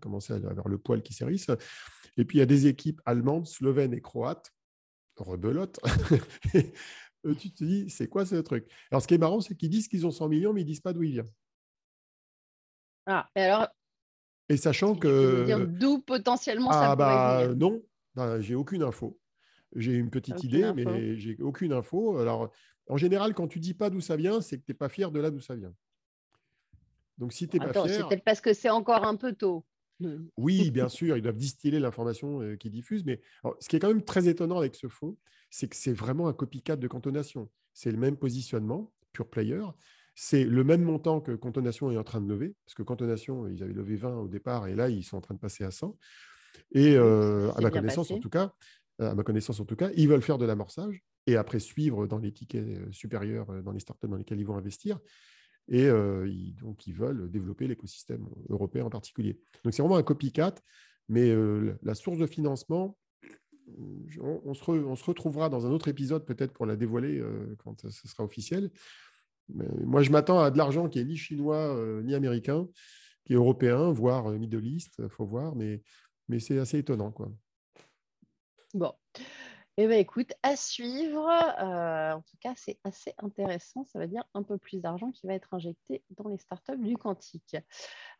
commencer 0.00 0.32
à 0.32 0.36
avoir 0.36 0.68
le 0.68 0.78
poil 0.78 1.02
qui 1.02 1.12
s'érisse. 1.12 1.50
Et 2.16 2.24
puis, 2.24 2.38
il 2.38 2.40
y 2.40 2.42
a 2.42 2.46
des 2.46 2.66
équipes 2.66 3.00
allemandes, 3.04 3.46
slovènes 3.46 3.92
et 3.92 4.00
croates, 4.00 4.52
rebelote. 5.16 5.80
Euh, 7.26 7.34
tu 7.34 7.50
te 7.50 7.64
dis, 7.64 7.88
c'est 7.88 8.06
quoi 8.06 8.26
ce 8.26 8.34
truc? 8.36 8.70
Alors, 8.90 9.00
ce 9.00 9.08
qui 9.08 9.14
est 9.14 9.18
marrant, 9.18 9.40
c'est 9.40 9.54
qu'ils 9.54 9.70
disent 9.70 9.88
qu'ils 9.88 10.06
ont 10.06 10.10
100 10.10 10.28
millions, 10.28 10.52
mais 10.52 10.60
ils 10.60 10.64
ne 10.64 10.68
disent 10.68 10.82
pas 10.82 10.92
d'où 10.92 11.04
il 11.04 11.12
vient. 11.12 11.26
Ah, 13.06 13.30
et 13.34 13.40
alors 13.40 13.68
Et 14.48 14.56
sachant 14.56 14.94
que. 14.94 15.64
D'où 15.64 16.00
potentiellement 16.00 16.70
ça 16.70 16.92
ah, 16.92 16.96
bah, 16.96 17.48
Non, 17.56 17.82
bah, 18.14 18.40
j'ai 18.40 18.54
aucune 18.54 18.82
info. 18.82 19.18
J'ai 19.74 19.94
une 19.94 20.10
petite 20.10 20.42
idée, 20.44 20.72
mais 20.74 21.16
j'ai 21.16 21.36
aucune 21.40 21.72
info. 21.72 22.18
Alors, 22.18 22.50
en 22.88 22.96
général, 22.96 23.34
quand 23.34 23.48
tu 23.48 23.60
dis 23.60 23.74
pas 23.74 23.90
d'où 23.90 24.00
ça 24.00 24.16
vient, 24.16 24.40
c'est 24.40 24.58
que 24.58 24.64
tu 24.64 24.72
n'es 24.72 24.76
pas 24.76 24.88
fier 24.88 25.10
de 25.10 25.20
là 25.20 25.30
d'où 25.30 25.40
ça 25.40 25.56
vient. 25.56 25.72
Donc, 27.18 27.32
si 27.32 27.48
tu 27.48 27.58
n'es 27.58 27.66
pas 27.66 27.72
fier. 27.72 27.88
C'est 27.88 28.08
peut-être 28.08 28.24
parce 28.24 28.40
que 28.40 28.52
c'est 28.52 28.70
encore 28.70 29.04
un 29.04 29.16
peu 29.16 29.32
tôt. 29.32 29.64
Oui, 30.36 30.70
bien 30.72 30.88
sûr, 30.88 31.16
ils 31.16 31.22
doivent 31.22 31.36
distiller 31.36 31.78
l'information 31.78 32.42
euh, 32.42 32.56
qu'ils 32.56 32.72
diffusent. 32.72 33.04
Mais 33.04 33.20
ce 33.60 33.68
qui 33.68 33.76
est 33.76 33.78
quand 33.78 33.88
même 33.88 34.04
très 34.04 34.28
étonnant 34.28 34.58
avec 34.58 34.74
ce 34.74 34.88
fonds, 34.88 35.16
c'est 35.50 35.68
que 35.68 35.76
c'est 35.76 35.92
vraiment 35.92 36.26
un 36.26 36.32
copycat 36.32 36.76
de 36.76 36.88
Cantonation. 36.88 37.48
C'est 37.72 37.92
le 37.92 37.96
même 37.96 38.16
positionnement, 38.16 38.92
pure 39.12 39.30
player. 39.30 39.62
C'est 40.14 40.44
le 40.44 40.62
même 40.62 40.82
montant 40.82 41.20
que 41.20 41.32
Cantonation 41.32 41.90
est 41.90 41.96
en 41.96 42.04
train 42.04 42.20
de 42.20 42.28
lever, 42.28 42.54
parce 42.64 42.74
que 42.74 42.82
Cantonation, 42.82 43.48
ils 43.48 43.62
avaient 43.62 43.72
levé 43.72 43.96
20 43.96 44.16
au 44.16 44.28
départ, 44.28 44.68
et 44.68 44.74
là, 44.74 44.88
ils 44.88 45.02
sont 45.02 45.16
en 45.16 45.20
train 45.20 45.34
de 45.34 45.40
passer 45.40 45.64
à 45.64 45.70
100. 45.70 45.96
Et 46.72 46.96
euh, 46.96 47.50
à 47.52 47.60
ma 47.60 47.70
connaissance, 47.70 48.10
en 48.10 48.18
tout 48.18 48.30
cas, 48.30 48.52
à 49.00 49.14
ma 49.14 49.24
connaissance 49.24 49.58
en 49.58 49.64
tout 49.64 49.74
cas, 49.74 49.90
ils 49.96 50.08
veulent 50.08 50.22
faire 50.22 50.38
de 50.38 50.46
l'amorçage 50.46 51.02
et 51.26 51.36
après 51.36 51.58
suivre 51.58 52.06
dans 52.06 52.18
les 52.18 52.32
tickets 52.32 52.64
euh, 52.64 52.92
supérieurs, 52.92 53.46
dans 53.62 53.72
les 53.72 53.80
startups 53.80 54.06
dans 54.06 54.16
lesquelles 54.16 54.38
ils 54.38 54.46
vont 54.46 54.56
investir 54.56 55.00
et 55.66 55.86
ils, 55.86 56.54
donc 56.60 56.86
ils 56.86 56.92
veulent 56.92 57.30
développer 57.30 57.66
l'écosystème 57.66 58.28
européen 58.50 58.84
en 58.84 58.90
particulier. 58.90 59.40
Donc 59.64 59.72
c'est 59.72 59.80
vraiment 59.80 59.96
un 59.96 60.02
copycat, 60.02 60.54
mais 61.08 61.34
la 61.82 61.94
source 61.94 62.18
de 62.18 62.26
financement, 62.26 62.98
on, 63.78 64.52
se 64.52 64.70
on, 64.70 64.94
se 64.94 65.04
retrouvera 65.04 65.48
dans 65.48 65.64
un 65.64 65.70
autre 65.70 65.88
épisode 65.88 66.26
peut-être 66.26 66.52
pour 66.52 66.66
la 66.66 66.76
dévoiler 66.76 67.24
quand 67.56 67.88
ce 67.88 68.06
sera 68.06 68.24
officiel. 68.24 68.70
Moi, 69.48 70.02
je 70.02 70.10
m'attends 70.10 70.40
à 70.40 70.50
de 70.50 70.58
l'argent 70.58 70.88
qui 70.88 70.98
est 70.98 71.04
ni 71.04 71.16
chinois 71.16 71.76
ni 72.02 72.14
américain, 72.14 72.66
qui 73.24 73.32
est 73.32 73.36
européen, 73.36 73.92
voire 73.92 74.30
Middle 74.30 74.66
East, 74.66 74.94
il 74.98 75.08
faut 75.08 75.26
voir, 75.26 75.54
mais, 75.54 75.82
mais 76.28 76.40
c'est 76.40 76.58
assez 76.58 76.78
étonnant. 76.78 77.10
Quoi. 77.10 77.30
Bon. 78.74 78.92
Eh 79.76 79.88
bien, 79.88 79.98
écoute, 79.98 80.32
à 80.44 80.54
suivre. 80.54 81.28
Euh, 81.28 82.12
en 82.12 82.20
tout 82.20 82.36
cas, 82.40 82.52
c'est 82.56 82.78
assez 82.84 83.12
intéressant. 83.18 83.84
Ça 83.92 83.98
veut 83.98 84.06
dire 84.06 84.22
un 84.32 84.44
peu 84.44 84.56
plus 84.56 84.80
d'argent 84.80 85.10
qui 85.10 85.26
va 85.26 85.34
être 85.34 85.52
injecté 85.52 86.04
dans 86.10 86.28
les 86.28 86.38
startups 86.38 86.78
du 86.78 86.96
quantique. 86.96 87.56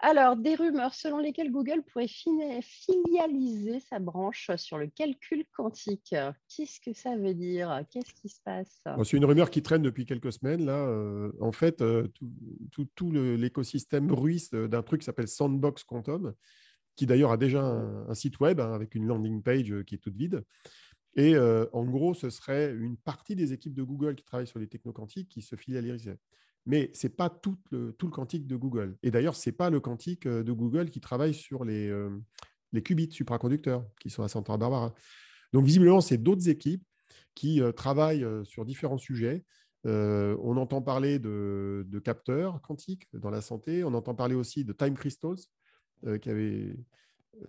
Alors, 0.01 0.35
des 0.35 0.57
rumeurs 0.57 0.95
selon 0.95 1.19
lesquelles 1.19 1.53
Google 1.53 1.85
pourrait 1.85 2.09
filialiser 2.09 3.79
sa 3.79 4.01
branche 4.01 4.51
sur 4.57 4.79
le 4.79 4.89
calcul 4.89 5.45
quantique. 5.57 6.17
Qu'est-ce 6.49 6.81
que 6.81 6.93
ça 6.93 7.17
veut 7.17 7.35
dire? 7.35 7.85
Qu'est-ce 7.89 8.13
qui 8.15 8.29
se 8.29 8.41
passe? 8.45 8.83
C'est 9.05 9.17
une 9.17 9.25
rumeur 9.25 9.49
qui 9.49 9.63
traîne 9.63 9.83
depuis 9.83 10.07
quelques 10.07 10.33
semaines. 10.33 10.65
Là, 10.65 10.89
euh, 10.89 11.31
en 11.41 11.53
fait, 11.53 11.83
euh, 11.83 12.09
tout, 12.97 13.13
l'écosystème 13.13 14.09
bruisse 14.09 14.51
d'un 14.51 14.83
truc 14.83 15.03
qui 15.03 15.05
s'appelle 15.05 15.29
Sandbox 15.29 15.85
Quantum, 15.85 16.35
qui 16.97 17.07
d'ailleurs 17.07 17.31
a 17.31 17.37
déjà 17.37 17.63
un, 17.63 18.15
site 18.15 18.41
web 18.41 18.59
hein, 18.59 18.73
avec 18.73 18.97
une 18.97 19.07
landing 19.07 19.41
page 19.41 19.73
qui 19.87 19.95
est 19.95 19.99
toute 19.99 20.17
vide. 20.17 20.45
Et 21.17 21.37
en 21.39 21.85
gros, 21.85 22.15
ce 22.15 22.31
serait 22.31 22.73
une 22.75 22.97
partie 22.97 23.37
des 23.37 23.53
équipes 23.53 23.75
de 23.75 23.83
Google 23.83 24.15
qui 24.15 24.25
travaillent 24.25 24.47
sur 24.47 24.59
les 24.59 24.67
techno-quantiques 24.67 25.29
qui 25.29 25.43
se 25.43 25.55
filialisaient. 25.57 26.19
Mais 26.67 26.91
ce 26.95 27.07
n'est 27.07 27.13
pas 27.13 27.29
tout 27.29 27.57
le, 27.71 27.93
tout 27.93 28.07
le 28.07 28.13
quantique 28.13 28.47
de 28.47 28.57
Google. 28.57 28.97
Et 29.03 29.11
d'ailleurs, 29.11 29.37
ce 29.37 29.49
n'est 29.49 29.55
pas 29.55 29.71
le 29.71 29.81
quantique 29.81 30.27
de 30.27 30.53
Google 30.53 30.91
qui 30.91 31.01
travaille 31.01 31.35
sur 31.35 31.65
les, 31.65 31.93
les 32.73 32.83
qubits 32.83 33.13
supraconducteurs 33.13 33.87
qui 34.01 34.11
sont 34.11 34.23
à 34.23 34.29
Santa 34.29 34.57
Barbara. 34.57 34.95
Donc, 35.53 35.65
visiblement, 35.65 36.01
c'est 36.01 36.19
d'autres 36.19 36.49
équipes 36.49 36.85
qui 37.35 37.61
travaillent 37.77 38.27
sur 38.45 38.65
différents 38.65 38.99
sujets. 38.99 39.45
on 39.85 40.57
entend 40.57 40.83
parler 40.83 41.21
de, 41.21 41.87
de, 41.87 41.99
capteurs 42.01 42.61
quantiques 42.61 43.07
dans 43.13 43.31
la 43.31 43.41
santé. 43.41 43.85
On 43.85 43.95
entend 43.95 44.15
parler 44.15 44.35
aussi 44.35 44.65
de 44.65 44.73
time 44.73 44.95
crystals, 44.95 45.37
qui 46.21 46.29
avait 46.29 46.77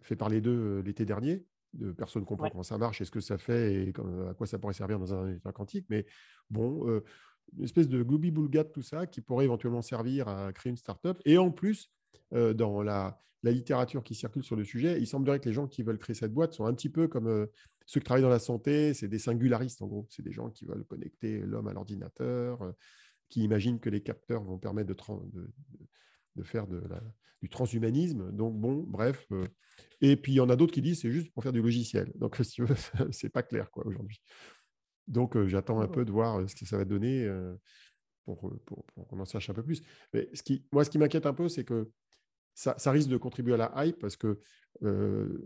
fait 0.01 0.15
parler 0.15 0.41
d'eux 0.41 0.81
l'été 0.85 1.05
dernier 1.05 1.45
de 1.75 1.91
personne 1.91 2.23
ne 2.23 2.27
comprend 2.27 2.49
comment 2.49 2.63
ça 2.63 2.77
marche 2.77 3.01
et 3.01 3.05
ce 3.05 3.11
que 3.11 3.19
ça 3.19 3.37
fait 3.37 3.73
et 3.73 3.93
à 4.29 4.33
quoi 4.33 4.47
ça 4.47 4.59
pourrait 4.59 4.73
servir 4.73 4.99
dans 4.99 5.13
un 5.13 5.31
état 5.31 5.51
quantique. 5.51 5.85
Mais 5.89 6.05
bon, 6.49 6.87
euh, 6.89 7.03
une 7.57 7.63
espèce 7.63 7.87
de 7.87 8.01
gloobie 8.01 8.31
boulga 8.31 8.63
tout 8.63 8.81
ça 8.81 9.07
qui 9.07 9.21
pourrait 9.21 9.45
éventuellement 9.45 9.81
servir 9.81 10.27
à 10.27 10.51
créer 10.53 10.71
une 10.71 10.77
startup. 10.77 11.17
Et 11.25 11.37
en 11.37 11.51
plus, 11.51 11.91
euh, 12.33 12.53
dans 12.53 12.81
la, 12.81 13.19
littérature 13.43 14.03
qui 14.03 14.15
circule 14.15 14.43
sur 14.43 14.55
le 14.55 14.63
sujet, 14.63 14.99
il 14.99 15.05
semblerait 15.05 15.39
que 15.39 15.47
les 15.47 15.53
gens 15.53 15.67
qui 15.67 15.83
veulent 15.83 15.99
créer 15.99 16.15
cette 16.15 16.33
boîte 16.33 16.53
sont 16.53 16.65
un 16.65 16.73
petit 16.73 16.89
peu 16.89 17.07
comme 17.07 17.27
euh, 17.27 17.45
ceux 17.85 17.99
qui 17.99 18.05
travaillent 18.05 18.23
dans 18.23 18.29
la 18.29 18.39
santé, 18.39 18.95
c'est 18.95 19.07
des 19.07 19.19
singularistes 19.19 19.83
en 19.83 19.85
gros. 19.85 20.07
C'est 20.09 20.23
des 20.23 20.31
gens 20.31 20.49
qui 20.49 20.65
veulent 20.65 20.83
connecter 20.83 21.37
l'homme 21.41 21.67
à 21.67 21.73
l'ordinateur, 21.73 22.73
qui 23.29 23.43
imaginent 23.43 23.79
que 23.79 23.91
les 23.91 24.01
capteurs 24.01 24.43
vont 24.43 24.57
permettre 24.57 24.87
de, 24.87 24.95
de, 24.95 25.41
de 25.41 25.85
faire 26.43 26.67
de 26.67 26.81
du 27.45 27.49
transhumanisme. 27.49 28.31
Donc, 28.31 28.59
bon, 28.59 28.83
bref. 28.87 29.25
Euh, 29.31 29.45
et 30.01 30.15
puis, 30.15 30.33
il 30.33 30.35
y 30.35 30.39
en 30.39 30.49
a 30.49 30.55
d'autres 30.55 30.73
qui 30.73 30.81
disent 30.81 31.01
c'est 31.01 31.11
juste 31.11 31.31
pour 31.33 31.43
faire 31.43 31.53
du 31.53 31.61
logiciel. 31.61 32.11
Donc, 32.15 32.37
si 32.43 32.51
tu 32.51 32.65
veux, 32.65 32.75
c'est 33.11 33.29
pas 33.29 33.43
clair 33.43 33.69
quoi 33.71 33.85
aujourd'hui. 33.85 34.19
Donc, 35.07 35.35
euh, 35.35 35.47
j'attends 35.47 35.79
un 35.79 35.87
peu 35.87 36.03
de 36.03 36.11
voir 36.11 36.39
euh, 36.39 36.47
ce 36.47 36.55
que 36.55 36.65
ça 36.65 36.77
va 36.77 36.85
donner 36.85 37.29
pour, 38.25 38.51
pour, 38.65 38.85
qu'on 39.07 39.19
en 39.19 39.25
sache 39.25 39.49
un 39.49 39.53
peu 39.53 39.63
plus. 39.63 39.81
Mais 40.13 40.29
ce 40.33 40.41
qui, 40.41 40.65
moi, 40.71 40.83
ce 40.83 40.89
qui 40.89 40.97
m'inquiète 40.97 41.27
un 41.27 41.33
peu, 41.33 41.47
c'est 41.47 41.63
que 41.63 41.91
ça, 42.55 42.73
ça, 42.77 42.91
risque 42.91 43.09
de 43.09 43.17
contribuer 43.17 43.53
à 43.53 43.57
la 43.57 43.85
hype 43.85 43.99
parce 43.99 44.15
que 44.15 44.39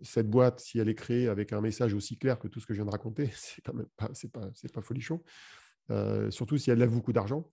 cette 0.02 0.30
boîte, 0.30 0.60
si 0.60 0.80
elle 0.80 0.90
est 0.90 0.96
créée 0.96 1.28
avec 1.28 1.54
un 1.54 1.60
message 1.60 1.94
aussi 1.94 2.18
clair 2.18 2.40
que 2.40 2.48
tout 2.48 2.60
ce 2.60 2.66
que 2.66 2.74
je 2.74 2.80
viens 2.80 2.86
de 2.86 2.92
raconter, 2.92 3.30
c'est 3.34 3.62
quand 3.62 3.74
même 3.74 3.90
pas, 3.98 4.10
c'est 4.14 4.32
pas, 4.32 4.50
c'est 4.54 4.72
pas 4.72 4.82
folichon. 4.82 5.22
surtout 6.30 6.58
si 6.58 6.72
elle 6.72 6.80
lève 6.80 6.92
beaucoup 6.92 7.14
d'argent. 7.14 7.50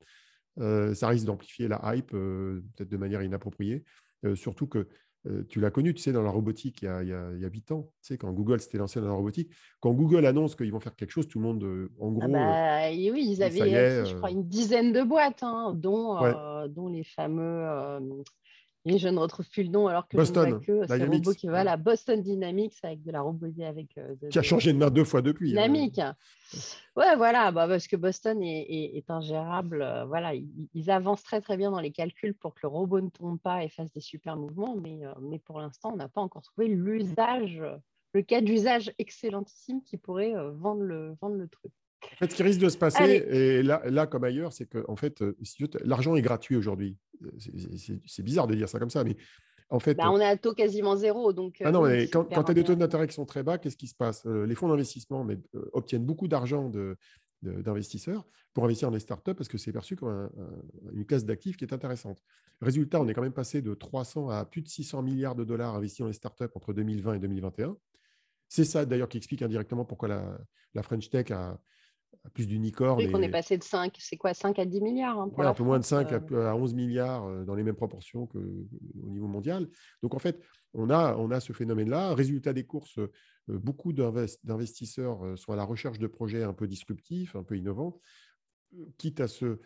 Euh, 0.59 0.95
ça 0.95 1.09
risque 1.09 1.27
d'amplifier 1.27 1.69
la 1.69 1.81
hype, 1.95 2.12
euh, 2.14 2.62
peut-être 2.77 2.88
de 2.88 2.97
manière 2.97 3.23
inappropriée. 3.23 3.85
Euh, 4.25 4.35
surtout 4.35 4.66
que 4.66 4.88
tu 5.49 5.59
l'as 5.59 5.73
connu, 5.73 5.92
tu 5.92 6.01
sais, 6.01 6.12
dans 6.12 6.23
la 6.23 6.31
robotique, 6.31 6.83
il 6.83 6.85
y 6.85 6.88
a, 6.88 7.03
il 7.03 7.09
y 7.09 7.12
a, 7.12 7.33
il 7.35 7.40
y 7.40 7.45
a 7.45 7.49
8 7.49 7.73
ans, 7.73 7.90
tu 8.01 8.07
sais, 8.07 8.16
quand 8.16 8.31
Google 8.33 8.61
s'était 8.61 8.79
lancé 8.79 9.01
dans 9.01 9.09
la 9.09 9.14
robotique, 9.14 9.51
quand 9.81 9.90
Google 9.92 10.25
annonce 10.25 10.55
qu'ils 10.55 10.71
vont 10.71 10.79
faire 10.79 10.95
quelque 10.95 11.11
chose, 11.11 11.27
tout 11.27 11.40
le 11.40 11.45
monde, 11.45 11.89
en 11.99 12.14
ah 12.20 12.28
gros. 12.28 12.33
bah, 12.33 13.12
oui, 13.12 13.26
ils 13.33 13.43
avaient, 13.43 14.05
je 14.07 14.14
crois, 14.14 14.31
une 14.31 14.47
dizaine 14.47 14.93
de 14.93 15.03
boîtes, 15.03 15.43
hein, 15.43 15.74
dont, 15.74 16.16
dont 16.68 16.87
les 16.87 17.03
fameux 17.03 17.99
et 18.89 18.99
je 18.99 19.09
ne 19.09 19.18
retrouve 19.18 19.49
plus 19.49 19.64
le 19.64 19.70
nom 19.70 19.89
alors 19.89 20.07
que 20.07 20.16
Boston, 20.16 20.61
que 20.61 20.87
c'est 20.87 21.05
robot 21.05 21.34
qui 21.34 21.49
va 21.49 21.64
la 21.64 21.76
Boston 21.76 22.22
Dynamics 22.22 22.76
avec 22.84 23.03
de 23.03 23.11
la 23.11 23.20
robotique 23.20 23.64
avec. 23.64 23.99
Euh, 23.99 24.14
qui 24.30 24.39
a 24.39 24.43
changé 24.43 24.72
de 24.72 24.78
main 24.78 24.91
deux 24.91 25.05
fois 25.05 25.22
depuis. 25.22 25.49
Hein. 25.49 25.62
Dynamique. 25.62 26.01
Ouais, 26.95 27.16
voilà, 27.16 27.51
bah, 27.51 27.66
parce 27.66 27.89
que 27.89 27.97
Boston 27.97 28.41
est, 28.43 29.11
ingérable. 29.11 29.82
Euh, 29.82 30.05
voilà, 30.05 30.34
ils, 30.34 30.91
avancent 30.91 31.24
très 31.24 31.41
très 31.41 31.57
bien 31.57 31.72
dans 31.72 31.80
les 31.80 31.91
calculs 31.91 32.34
pour 32.34 32.55
que 32.55 32.61
le 32.62 32.68
robot 32.68 33.01
ne 33.01 33.11
tombe 33.11 33.41
pas 33.41 33.64
et 33.64 33.68
fasse 33.68 33.93
des 33.93 34.01
super 34.01 34.37
mouvements, 34.37 34.76
mais, 34.76 35.05
euh, 35.05 35.12
mais 35.20 35.41
pour 35.41 35.59
l'instant, 35.59 35.91
on 35.93 35.97
n'a 35.97 36.09
pas 36.09 36.20
encore 36.20 36.43
trouvé 36.43 36.68
l'usage, 36.68 37.61
le 38.12 38.22
cas 38.22 38.41
d'usage 38.41 38.93
excellentissime 38.99 39.82
qui 39.82 39.97
pourrait 39.97 40.34
vendre, 40.53 40.82
le, 40.82 41.16
vendre 41.20 41.34
le 41.37 41.49
truc. 41.49 41.72
En 42.03 42.16
fait, 42.18 42.30
ce 42.30 42.36
qui 42.36 42.42
risque 42.42 42.61
de 42.61 42.68
se 42.68 42.78
passer, 42.78 43.26
et 43.30 43.62
là, 43.62 43.82
là 43.86 44.07
comme 44.07 44.24
ailleurs, 44.24 44.53
c'est 44.53 44.66
que 44.66 44.84
en 44.88 44.97
fait, 44.97 45.22
l'argent 45.82 46.14
est 46.16 46.22
gratuit 46.22 46.57
aujourd'hui 46.57 46.97
c'est 48.07 48.22
bizarre 48.22 48.47
de 48.47 48.55
dire 48.55 48.68
ça 48.68 48.78
comme 48.78 48.90
ça, 48.90 49.05
mais 49.05 49.16
En 49.68 49.80
fait, 49.80 49.94
bah, 49.94 50.11
on 50.11 50.20
est 50.20 50.26
à 50.26 50.36
taux 50.36 50.55
quasiment 50.55 50.97
zéro. 50.97 51.32
Donc, 51.32 51.61
ah 51.64 51.72
non, 51.72 51.82
mais 51.82 52.05
quand, 52.09 52.24
quand 52.24 52.44
tu 52.44 52.51
as 52.53 52.55
des 52.55 52.64
taux 52.64 52.74
d'intérêt 52.74 53.07
qui 53.09 53.14
sont 53.14 53.26
très 53.26 53.42
bas, 53.42 53.59
qu'est-ce 53.59 53.76
qui 53.76 53.88
se 53.88 53.94
passe? 53.94 54.24
Les 54.24 54.55
fonds 54.55 54.68
d'investissement 54.68 55.26
obtiennent 55.72 56.05
beaucoup 56.05 56.28
d'argent 56.28 56.70
d'investisseurs 57.42 58.24
pour 58.55 58.64
investir 58.64 58.88
dans 58.88 58.94
les 58.94 59.01
startups 59.01 59.34
parce 59.34 59.49
que 59.49 59.59
c'est 59.59 59.72
perçu 59.72 59.97
comme 59.97 60.30
une 60.92 61.05
classe 61.05 61.24
d'actifs 61.24 61.57
qui 61.57 61.64
est 61.64 61.72
intéressante. 61.72 62.22
Résultat, 62.61 63.01
on 63.01 63.09
est 63.09 63.14
quand 63.14 63.22
même 63.22 63.32
passé 63.32 63.61
de 63.61 63.74
300 63.74 64.30
à 64.30 64.44
plus 64.44 64.62
de 64.62 64.68
600 64.68 65.03
milliards 65.03 65.34
de 65.34 65.44
dollars 65.44 65.74
investis 65.74 66.01
dans 66.01 66.07
les 66.07 66.14
startups 66.14 66.44
entre 66.55 66.72
2020 66.72 67.14
et 67.14 67.18
2021. 67.18 67.76
C'est 68.49 68.64
ça 68.64 68.86
d'ailleurs 68.86 69.09
qui 69.09 69.18
explique 69.18 69.42
indirectement 69.42 69.84
pourquoi 69.84 70.09
la, 70.74 70.82
French 70.82 71.11
Tech 71.11 71.30
a, 71.32 71.61
plus 72.33 72.47
d'unicornes. 72.47 72.99
Oui, 72.99 73.11
qu'on 73.11 73.23
est 73.23 73.31
passé 73.31 73.57
de 73.57 73.62
5, 73.62 73.95
c'est 73.99 74.17
quoi, 74.17 74.35
5 74.35 74.59
à 74.59 74.64
10 74.64 74.81
milliards 74.81 75.19
hein, 75.19 75.31
Un 75.39 75.55
peu 75.55 75.62
moins 75.62 75.79
de 75.79 75.85
5 75.85 76.12
euh. 76.12 76.49
à, 76.49 76.55
11 76.55 76.75
milliards 76.75 77.25
euh, 77.25 77.45
dans 77.45 77.55
les 77.55 77.62
mêmes 77.62 77.77
proportions 77.77 78.27
qu'au 78.27 78.41
niveau 78.95 79.27
mondial. 79.27 79.69
Donc 80.03 80.14
en 80.14 80.19
fait, 80.19 80.41
on 80.75 80.91
a, 80.91 81.17
on 81.17 81.31
a 81.31 81.41
ce 81.41 81.53
phénomène-là. 81.53 82.14
Résultat 82.14 82.53
des 82.53 82.64
courses, 82.64 82.99
euh, 82.99 83.11
beaucoup 83.49 83.93
d'investisseurs 83.93 85.39
sont 85.39 85.53
à 85.53 85.57
la 85.57 85.64
recherche 85.64 85.99
de 85.99 86.07
projets 86.07 86.43
un 86.43 86.53
peu 86.53 86.67
disruptifs, 86.67 87.37
un 87.37 87.43
peu 87.43 87.57
innovants, 87.57 88.01
quitte 88.99 89.21
à 89.21 89.29
se 89.29 89.59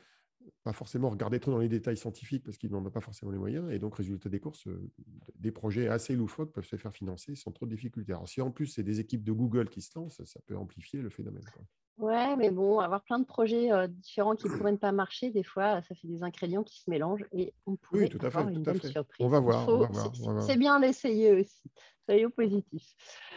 pas 0.63 0.73
forcément 0.73 1.11
regarder 1.11 1.39
trop 1.39 1.51
dans 1.51 1.59
les 1.59 1.69
détails 1.69 1.97
scientifiques 1.97 2.45
parce 2.45 2.57
qu'ils 2.57 2.71
n'en 2.71 2.85
ont 2.85 2.91
pas 2.91 3.01
forcément 3.01 3.31
les 3.31 3.39
moyens. 3.39 3.71
Et 3.73 3.79
donc, 3.79 3.97
résultat 3.97 4.29
des 4.29 4.41
courses, 4.41 4.67
des 5.37 5.51
projets 5.51 5.89
assez 5.89 6.17
loufoques 6.17 6.53
peuvent 6.53 6.67
se 6.67 6.77
faire 6.77 6.95
financer 6.95 7.35
sans 7.35 7.53
trop 7.53 7.67
de 7.67 7.75
difficultés. 7.75 8.13
Alors, 8.13 8.29
si 8.29 8.41
en 8.41 8.51
plus, 8.51 8.67
c'est 8.67 8.83
des 8.83 9.01
équipes 9.01 9.25
de 9.25 9.33
Google 9.33 9.69
qui 9.69 9.83
se 9.83 9.91
lancent, 9.99 10.25
ça 10.25 10.41
peut 10.47 10.57
amplifier 10.57 11.03
le 11.03 11.11
phénomène. 11.11 11.45
Ouais, 12.01 12.35
mais 12.37 12.51
bon, 12.51 12.81
avoir 12.81 13.03
plein 13.03 13.19
de 13.19 13.27
projets 13.27 13.71
euh, 13.71 13.87
différents 13.87 14.35
qui 14.35 14.49
ne 14.49 14.57
pourraient 14.57 14.73
ne 14.73 14.79
pas 14.79 14.91
marcher, 14.91 15.31
des 15.31 15.43
fois, 15.43 15.83
ça 15.83 15.95
fait 15.95 16.09
des 16.09 16.23
ingrédients 16.23 16.63
qui 16.63 16.81
se 16.81 16.89
mélangent 16.89 17.27
et 17.33 17.53
on 17.67 17.77
pourrait 17.77 18.05
oui, 18.05 18.09
tout 18.09 18.25
à 18.25 18.31
fait, 18.31 18.41
une 18.41 18.63
belle 18.63 18.83
surprise. 18.83 19.27
On 19.27 19.29
va 19.29 19.41
voir. 19.41 19.69
C'est 20.41 20.57
bien 20.57 20.81
d'essayer 20.81 21.33
aussi. 21.33 21.71
Soyons 22.07 22.31
positifs. 22.31 22.95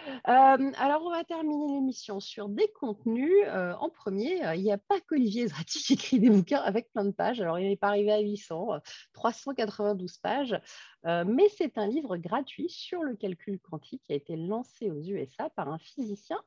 Euh, 0.08 0.72
alors, 0.78 1.04
on 1.04 1.12
va 1.12 1.26
terminer 1.26 1.74
l'émission 1.74 2.22
sur 2.22 2.48
des 2.48 2.70
contenus. 2.80 3.34
Euh, 3.48 3.74
en 3.74 3.90
premier, 3.90 4.42
il 4.56 4.64
n'y 4.64 4.72
a 4.72 4.78
pas 4.78 5.00
qu'Olivier 5.02 5.48
Zrati 5.48 5.84
qui 5.84 5.94
écrit 5.94 6.20
des 6.20 6.30
bouquins 6.30 6.62
avec 6.62 6.90
plein 6.94 7.04
de 7.04 7.12
pages. 7.12 7.42
Alors, 7.42 7.60
il 7.60 7.68
n'est 7.68 7.76
pas 7.76 7.90
arrivé 7.90 8.14
à 8.14 8.20
800, 8.20 8.80
392 9.12 10.18
pages, 10.20 10.58
mais 11.04 11.50
c'est 11.58 11.78
un 11.78 11.88
livre 11.88 12.16
gratuit 12.16 12.70
sur 12.70 13.04
le 13.04 13.16
calcul 13.18 13.60
quantique 13.60 14.02
qui 14.06 14.14
a 14.14 14.16
été 14.16 14.38
lancé 14.38 14.90
aux 14.90 15.02
USA 15.02 15.50
par 15.50 15.68
un 15.68 15.78
physicien 15.80 16.40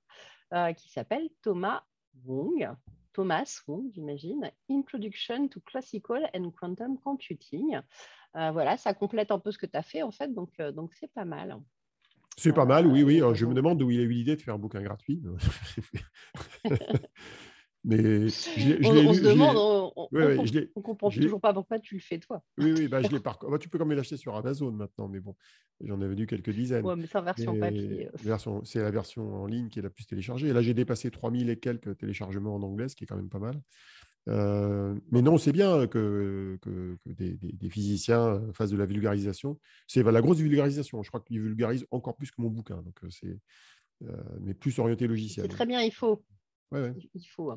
qui 0.76 0.90
s'appelle 0.90 1.28
Thomas 1.42 1.82
Wong, 2.24 2.68
Thomas 3.12 3.62
Wong, 3.66 3.90
j'imagine, 3.94 4.50
Introduction 4.70 5.48
to 5.48 5.60
Classical 5.60 6.28
and 6.34 6.50
Quantum 6.58 6.98
Computing. 6.98 7.80
Euh, 8.36 8.50
voilà, 8.50 8.76
ça 8.76 8.92
complète 8.94 9.30
un 9.30 9.38
peu 9.38 9.50
ce 9.50 9.58
que 9.58 9.66
tu 9.66 9.76
as 9.76 9.82
fait 9.82 10.02
en 10.02 10.10
fait, 10.10 10.32
donc 10.34 10.50
euh, 10.60 10.72
donc 10.72 10.92
c'est 10.94 11.12
pas 11.12 11.24
mal. 11.24 11.56
C'est 12.36 12.52
pas 12.52 12.66
mal, 12.66 12.86
oui, 12.86 13.02
oui. 13.02 13.22
Euh, 13.22 13.32
je 13.32 13.46
me 13.46 13.54
demande 13.54 13.78
d'où 13.78 13.90
il 13.90 13.98
a 13.98 14.02
eu 14.02 14.10
l'idée 14.10 14.36
de 14.36 14.42
faire 14.42 14.54
un 14.54 14.58
bouquin 14.58 14.82
gratuit. 14.82 15.22
Mais 17.88 18.24
on, 18.24 19.14
se 19.14 19.22
demande, 19.22 19.56
on, 19.56 20.82
comprend 20.82 21.08
toujours 21.08 21.40
pas 21.40 21.54
pourquoi 21.54 21.78
tu 21.78 21.94
le 21.94 22.00
fais 22.00 22.18
toi. 22.18 22.42
Oui, 22.58 22.72
oui, 22.76 22.88
bah, 22.88 23.00
je 23.00 23.16
par... 23.18 23.38
Bah, 23.48 23.58
tu 23.58 23.68
peux 23.68 23.78
quand 23.78 23.86
même 23.86 23.96
l'acheter 23.96 24.16
sur 24.16 24.34
Amazon 24.34 24.72
maintenant, 24.72 25.06
mais 25.08 25.20
bon, 25.20 25.36
j'en 25.80 26.00
avais 26.00 26.16
vu 26.16 26.26
quelques 26.26 26.50
dizaines. 26.50 26.84
Oui, 26.84 26.94
mais 26.96 27.06
c'est 27.06 27.18
en 27.18 27.22
version 27.22 27.56
papier. 27.58 28.08
C'est 28.64 28.80
la 28.80 28.90
version 28.90 29.42
en 29.42 29.46
ligne 29.46 29.68
qui 29.68 29.78
est 29.78 29.82
la 29.82 29.90
plus 29.90 30.04
téléchargée. 30.04 30.48
Et 30.48 30.52
là, 30.52 30.62
j'ai 30.62 30.74
dépassé 30.74 31.12
3000 31.12 31.48
et 31.48 31.58
quelques 31.60 31.96
téléchargements 31.96 32.56
en 32.56 32.62
anglais, 32.62 32.88
ce 32.88 32.96
qui 32.96 33.04
est 33.04 33.06
quand 33.06 33.16
même 33.16 33.30
pas 33.30 33.38
mal. 33.38 33.60
Euh, 34.28 34.98
mais 35.12 35.22
non, 35.22 35.38
c'est 35.38 35.52
bien 35.52 35.86
que, 35.86 36.58
que, 36.60 36.98
des, 37.06 37.38
des, 37.40 37.70
physiciens 37.70 38.42
fassent 38.52 38.72
de 38.72 38.76
la 38.76 38.86
vulgarisation. 38.86 39.60
C'est 39.86 40.02
la 40.02 40.20
grosse 40.20 40.38
vulgarisation. 40.38 41.04
Je 41.04 41.08
crois 41.08 41.20
qu'ils 41.20 41.40
vulgarisent 41.40 41.86
encore 41.92 42.16
plus 42.16 42.32
que 42.32 42.42
mon 42.42 42.50
bouquin. 42.50 42.82
Donc, 42.82 42.98
c'est, 43.10 43.38
euh, 44.02 44.22
mais 44.40 44.54
plus 44.54 44.76
orienté 44.80 45.06
logiciel. 45.06 45.46
C'est 45.46 45.54
très 45.54 45.66
bien, 45.66 45.80
il 45.82 45.92
faut. 45.92 46.24
Ouais, 46.72 46.92
Il 47.14 47.26
faut. 47.28 47.52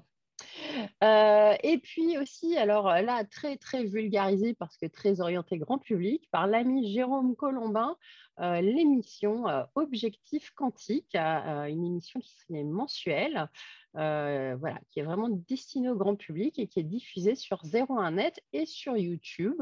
Euh, 1.03 1.55
et 1.63 1.77
puis 1.77 2.17
aussi, 2.17 2.57
alors 2.57 2.87
là, 2.89 3.23
très 3.25 3.57
très 3.57 3.83
vulgarisé 3.83 4.53
parce 4.53 4.77
que 4.77 4.85
très 4.85 5.21
orienté 5.21 5.57
grand 5.57 5.77
public, 5.77 6.27
par 6.31 6.47
l'ami 6.47 6.91
Jérôme 6.91 7.35
Colombin, 7.35 7.95
euh, 8.39 8.61
l'émission 8.61 9.47
euh, 9.47 9.63
Objectif 9.75 10.51
Quantique, 10.51 11.15
une 11.15 11.85
émission 11.85 12.19
qui 12.19 12.33
serait 12.35 12.63
mensuelle, 12.63 13.49
voilà, 13.93 14.79
qui 14.91 14.99
est 14.99 15.03
vraiment 15.03 15.29
destinée 15.29 15.89
au 15.89 15.95
grand 15.95 16.15
public 16.15 16.59
et 16.59 16.67
qui 16.67 16.79
est 16.79 16.83
diffusée 16.83 17.35
sur 17.35 17.63
01net 17.63 18.39
et 18.53 18.65
sur 18.65 18.97
YouTube. 18.97 19.61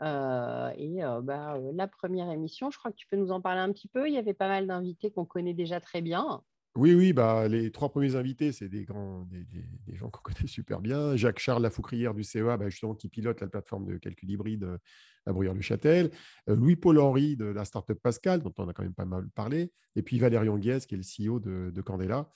et 0.00 0.02
bah, 0.02 1.58
la 1.72 1.88
première 1.88 2.30
émission, 2.30 2.70
je 2.70 2.78
crois 2.78 2.90
que 2.90 2.96
tu 2.96 3.06
peux 3.06 3.16
nous 3.16 3.32
en 3.32 3.40
parler 3.40 3.60
un 3.60 3.72
petit 3.72 3.88
peu. 3.88 4.08
Il 4.08 4.14
y 4.14 4.18
avait 4.18 4.34
pas 4.34 4.48
mal 4.48 4.66
d'invités 4.66 5.10
qu'on 5.10 5.24
connaît 5.24 5.54
déjà 5.54 5.80
très 5.80 6.00
bien. 6.02 6.42
Oui, 6.76 6.94
oui, 6.94 7.12
bah, 7.12 7.48
les 7.48 7.72
trois 7.72 7.88
premiers 7.88 8.14
invités, 8.14 8.52
c'est 8.52 8.68
des, 8.68 8.84
grands, 8.84 9.24
des, 9.24 9.94
gens 9.96 10.08
qu'on 10.08 10.22
connaît 10.32 10.46
super 10.46 10.80
bien. 10.80 11.16
Jacques-Charles 11.16 11.62
Lafoucrière 11.62 12.14
du 12.14 12.22
CEA, 12.22 12.56
bah, 12.56 12.68
justement, 12.68 12.94
qui 12.94 13.08
pilote 13.08 13.40
la 13.40 13.48
plateforme 13.48 13.86
de 13.86 13.98
calcul 13.98 14.30
hybride 14.30 14.62
euh, 14.62 14.78
à 15.26 15.32
Bruyères-le-Châtel. 15.32 16.10
Euh, 16.48 16.54
Louis-Paul 16.54 16.98
Henry 17.00 17.36
de 17.36 17.46
la 17.46 17.64
startup 17.64 18.00
Pascal, 18.00 18.40
dont 18.42 18.54
on 18.58 18.68
a 18.68 18.72
quand 18.72 18.84
même 18.84 18.94
pas 18.94 19.04
mal 19.04 19.28
parlé. 19.34 19.72
Et 19.96 20.02
puis 20.02 20.20
Valérian 20.20 20.58
Guez, 20.58 20.78
qui 20.86 20.94
est 20.94 20.98
le 20.98 21.32
CEO 21.32 21.40
de, 21.40 21.80
Candela. 21.80 22.30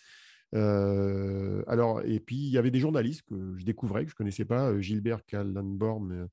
Euh, 0.56 1.62
alors, 1.68 2.02
et 2.04 2.18
puis, 2.18 2.36
il 2.36 2.50
y 2.50 2.58
avait 2.58 2.72
des 2.72 2.80
journalistes 2.80 3.22
que 3.22 3.56
je 3.56 3.64
découvrais, 3.64 4.04
que 4.04 4.10
je 4.10 4.14
ne 4.14 4.18
connaissais 4.18 4.44
pas, 4.44 4.76
Gilbert 4.80 5.24
Callenborn 5.26 6.28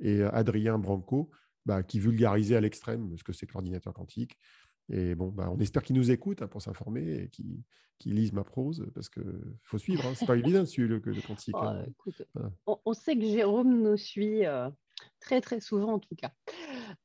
et 0.00 0.22
Adrien 0.22 0.76
Branco, 0.78 1.30
bah, 1.66 1.84
qui 1.84 2.00
vulgarisaient 2.00 2.56
à 2.56 2.60
l'extrême 2.60 3.16
ce 3.16 3.22
que 3.22 3.32
c'est 3.32 3.46
que 3.46 3.52
l'ordinateur 3.52 3.94
quantique. 3.94 4.36
Et 4.90 5.14
bon, 5.14 5.28
bah, 5.28 5.50
on 5.50 5.58
espère 5.60 5.82
qu'ils 5.82 5.96
nous 5.96 6.10
écoutent 6.10 6.42
hein, 6.42 6.48
pour 6.48 6.62
s'informer 6.62 7.22
et 7.22 7.28
qu'ils 7.28 8.14
lisent 8.14 8.32
ma 8.32 8.44
prose 8.44 8.86
parce 8.94 9.08
qu'il 9.08 9.24
faut 9.62 9.78
suivre. 9.78 10.04
Hein. 10.06 10.12
C'est 10.14 10.26
pas 10.26 10.36
évident 10.36 10.60
de 10.60 10.66
suivre 10.66 10.90
le, 10.90 11.02
le. 11.04 11.20
Oh, 11.54 11.62
hein. 12.36 12.78
on, 12.84 12.92
sait 12.92 13.16
que 13.16 13.22
Jérôme 13.22 13.82
nous 13.82 13.96
suit 13.96 14.44
euh, 14.44 14.68
très 15.20 15.40
très 15.40 15.60
souvent 15.60 15.94
en 15.94 15.98
tout 15.98 16.14
cas. 16.16 16.32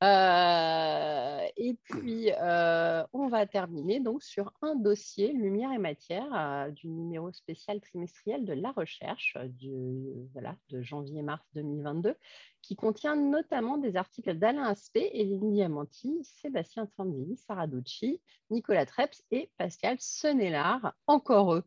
Euh, 0.03 1.47
et 1.55 1.73
puis, 1.83 2.31
euh, 2.31 3.03
on 3.13 3.29
va 3.29 3.45
terminer 3.45 4.01
donc 4.01 4.23
sur 4.23 4.53
un 4.61 4.75
dossier 4.75 5.31
Lumière 5.31 5.71
et 5.71 5.77
Matière 5.77 6.69
du 6.73 6.89
numéro 6.89 7.31
spécial 7.31 7.79
trimestriel 7.79 8.45
de 8.45 8.53
la 8.53 8.71
recherche 8.71 9.37
du, 9.45 10.27
voilà, 10.33 10.57
de 10.69 10.81
janvier-mars 10.81 11.45
2022 11.53 12.15
qui 12.61 12.75
contient 12.75 13.15
notamment 13.15 13.77
des 13.77 13.95
articles 13.95 14.33
d'Alain 14.33 14.63
Aspect, 14.63 15.11
Eline 15.13 15.53
Diamanti, 15.53 16.19
Sébastien 16.23 16.87
Tandini, 16.97 17.37
Sarah 17.37 17.67
Ducci, 17.67 18.21
Nicolas 18.49 18.85
Treps 18.85 19.23
et 19.31 19.49
Pascal 19.57 19.97
Senelard, 19.99 20.93
encore 21.07 21.55
eux. 21.55 21.63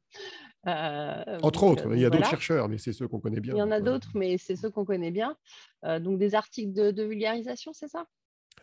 Euh, 0.69 1.39
Entre 1.43 1.65
autres, 1.65 1.93
il 1.93 2.01
y 2.01 2.05
a 2.05 2.11
d'autres 2.11 2.29
chercheurs, 2.29 2.69
mais 2.69 2.79
c'est 2.79 2.93
ceux 2.93 3.09
qu'on 3.09 3.21
connaît 3.21 3.41
bien. 3.41 3.55
Il 3.55 3.59
y 3.59 3.63
en 3.63 3.71
a 3.71 3.81
d'autres, 3.81 4.11
mais 4.15 4.39
c'est 4.39 4.57
ceux 4.57 4.71
qu'on 4.71 4.85
connaît 4.85 5.11
bien. 5.11 5.37
Euh, 5.85 5.99
donc 5.99 6.19
des 6.19 6.35
articles 6.35 6.73
de, 6.73 7.03
vulgarisation, 7.03 7.73
c'est 7.73 7.89
ça? 7.89 8.07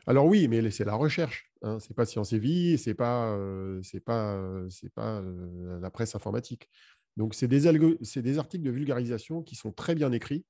Alors 0.07 0.25
oui, 0.25 0.47
mais 0.47 0.71
c'est 0.71 0.85
la 0.85 0.95
recherche. 0.95 1.51
Hein. 1.61 1.77
C'est 1.79 1.93
pas 1.93 2.05
Science 2.05 2.31
et 2.31 2.39
Vie, 2.39 2.77
c'est 2.77 2.93
pas, 2.93 3.33
euh, 3.33 3.81
c'est 3.83 3.99
pas, 3.99 4.39
c'est 4.69 4.93
pas 4.93 5.21
la 5.81 5.89
presse 5.89 6.15
informatique. 6.15 6.69
Donc 7.17 7.33
c'est 7.33 7.49
des, 7.49 7.69
c'est 8.01 8.21
des 8.21 8.39
articles 8.39 8.63
de 8.63 8.71
vulgarisation 8.71 9.41
qui 9.43 9.55
sont 9.55 9.73
très 9.73 9.93
bien 9.93 10.11
écrits, 10.13 10.45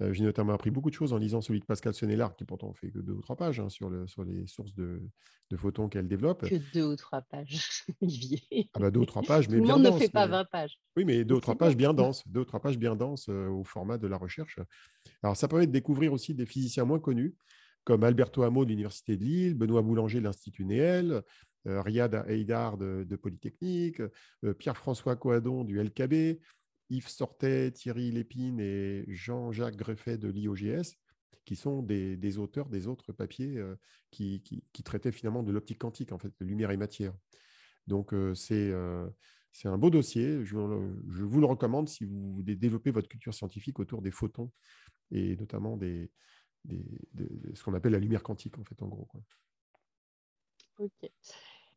euh, 0.00 0.12
j'ai 0.12 0.22
notamment 0.22 0.52
appris 0.52 0.70
beaucoup 0.70 0.90
de 0.90 0.94
choses 0.94 1.12
en 1.12 1.18
lisant 1.18 1.40
celui 1.40 1.60
de 1.60 1.64
Pascal 1.64 1.92
Senelard, 1.92 2.36
qui 2.36 2.44
pourtant 2.44 2.72
fait 2.72 2.90
que 2.90 2.98
deux 2.98 3.14
ou 3.14 3.20
trois 3.20 3.36
pages 3.36 3.58
hein, 3.58 3.68
sur, 3.68 3.90
le, 3.90 4.06
sur, 4.06 4.24
les 4.24 4.46
sources 4.46 4.74
de, 4.74 5.02
de 5.50 5.56
photons 5.56 5.88
qu'elle 5.88 6.06
développe. 6.06 6.48
Que 6.48 6.72
deux 6.72 6.84
ou 6.84 6.96
trois 6.96 7.22
pages, 7.22 7.84
Olivier. 8.00 8.70
Ah 8.74 8.80
bah 8.80 8.90
deux 8.90 9.00
ou 9.00 9.06
trois 9.06 9.22
pages, 9.22 9.48
mais 9.48 9.58
Tout 9.58 9.64
bien 9.64 9.76
le 9.76 9.82
monde 9.82 9.94
ne 9.94 9.98
fait 9.98 10.08
pas 10.08 10.26
20 10.26 10.44
pages. 10.44 10.78
Oui, 10.96 11.04
mais 11.04 11.24
deux 11.24 11.36
ou 11.36 11.40
trois 11.40 11.56
pages 11.56 11.76
bien 11.76 11.94
denses, 11.94 12.26
deux 12.28 12.40
ou 12.40 12.44
trois 12.44 12.60
pages 12.60 12.78
bien 12.78 12.94
denses 12.94 13.28
euh, 13.28 13.48
au 13.48 13.64
format 13.64 13.98
de 13.98 14.06
la 14.06 14.16
recherche. 14.16 14.58
Alors 15.22 15.36
ça 15.36 15.48
permet 15.48 15.66
de 15.66 15.72
découvrir 15.72 16.12
aussi 16.12 16.34
des 16.34 16.46
physiciens 16.46 16.84
moins 16.84 17.00
connus, 17.00 17.34
comme 17.84 18.04
Alberto 18.04 18.42
Amo 18.42 18.64
de 18.64 18.70
l'Université 18.70 19.16
de 19.16 19.24
Lille, 19.24 19.54
Benoît 19.54 19.82
Boulanger 19.82 20.20
de 20.20 20.24
l'Institut 20.24 20.64
Néel, 20.64 21.22
euh, 21.66 21.82
Riyad 21.82 22.14
Haïdar 22.14 22.76
de, 22.78 23.04
de 23.08 23.16
Polytechnique, 23.16 24.00
Pierre-François 24.58 25.16
Coadon 25.16 25.64
du 25.64 25.82
LKB, 25.82 26.38
Yves 26.90 27.08
Sortet, 27.08 27.72
Thierry 27.72 28.10
Lépine 28.10 28.60
et 28.60 29.04
Jean-Jacques 29.08 29.76
Greffet 29.76 30.18
de 30.18 30.28
l'IOGS, 30.28 30.96
qui 31.44 31.56
sont 31.56 31.82
des, 31.82 32.38
auteurs 32.38 32.68
des 32.68 32.86
autres 32.86 33.12
papiers 33.12 33.56
euh, 33.56 33.74
qui, 34.10 34.42
traitaient 34.84 35.12
finalement 35.12 35.42
de 35.42 35.50
l'optique 35.50 35.78
quantique, 35.78 36.12
en 36.12 36.18
fait, 36.18 36.32
de 36.38 36.44
lumière 36.44 36.70
et 36.70 36.76
matière. 36.76 37.14
Donc, 37.86 38.12
euh, 38.12 38.34
euh, 38.50 39.08
c'est 39.52 39.68
un 39.68 39.78
beau 39.78 39.90
dossier. 39.90 40.44
Je, 40.44 40.56
vous 40.56 41.40
le 41.40 41.46
recommande 41.46 41.88
si 41.88 42.04
vous 42.04 42.34
voulez 42.34 42.54
développer 42.54 42.90
votre 42.90 43.08
culture 43.08 43.32
scientifique 43.32 43.78
autour 43.80 44.02
des 44.02 44.10
photons 44.10 44.50
et 45.10 45.36
notamment 45.36 45.76
de 45.76 46.10
ce 46.66 47.62
qu'on 47.62 47.72
appelle 47.74 47.92
la 47.92 47.98
lumière 47.98 48.22
quantique, 48.22 48.58
en 48.58 48.64
fait, 48.64 48.82
en 48.82 48.88
gros. 48.88 49.08
Ok. 50.78 51.10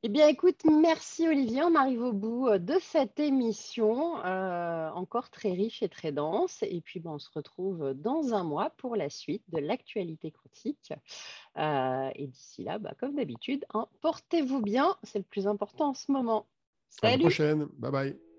Eh 0.03 0.09
bien, 0.09 0.27
écoute, 0.27 0.63
merci 0.65 1.27
Olivier. 1.27 1.61
On 1.61 1.75
arrive 1.75 2.01
au 2.01 2.11
bout 2.11 2.47
euh, 2.47 2.57
de 2.57 2.73
cette 2.81 3.19
émission, 3.19 4.17
euh, 4.25 4.89
encore 4.89 5.29
très 5.29 5.51
riche 5.51 5.83
et 5.83 5.89
très 5.89 6.11
dense. 6.11 6.63
Et 6.63 6.81
puis, 6.81 6.99
bon, 6.99 7.11
on 7.11 7.19
se 7.19 7.29
retrouve 7.35 7.93
dans 7.93 8.33
un 8.33 8.43
mois 8.43 8.71
pour 8.77 8.95
la 8.95 9.11
suite 9.11 9.43
de 9.49 9.59
l'actualité 9.59 10.31
quantique. 10.31 10.91
Euh, 11.57 12.09
et 12.15 12.25
d'ici 12.25 12.63
là, 12.63 12.79
bah, 12.79 12.95
comme 12.99 13.15
d'habitude, 13.15 13.63
hein, 13.75 13.87
portez-vous 14.01 14.61
bien. 14.61 14.97
C'est 15.03 15.19
le 15.19 15.25
plus 15.25 15.45
important 15.45 15.89
en 15.89 15.93
ce 15.93 16.11
moment. 16.11 16.47
Salut. 16.89 17.13
À 17.13 17.17
la 17.17 17.19
prochaine. 17.19 17.67
Bye 17.77 17.91
bye. 17.91 18.30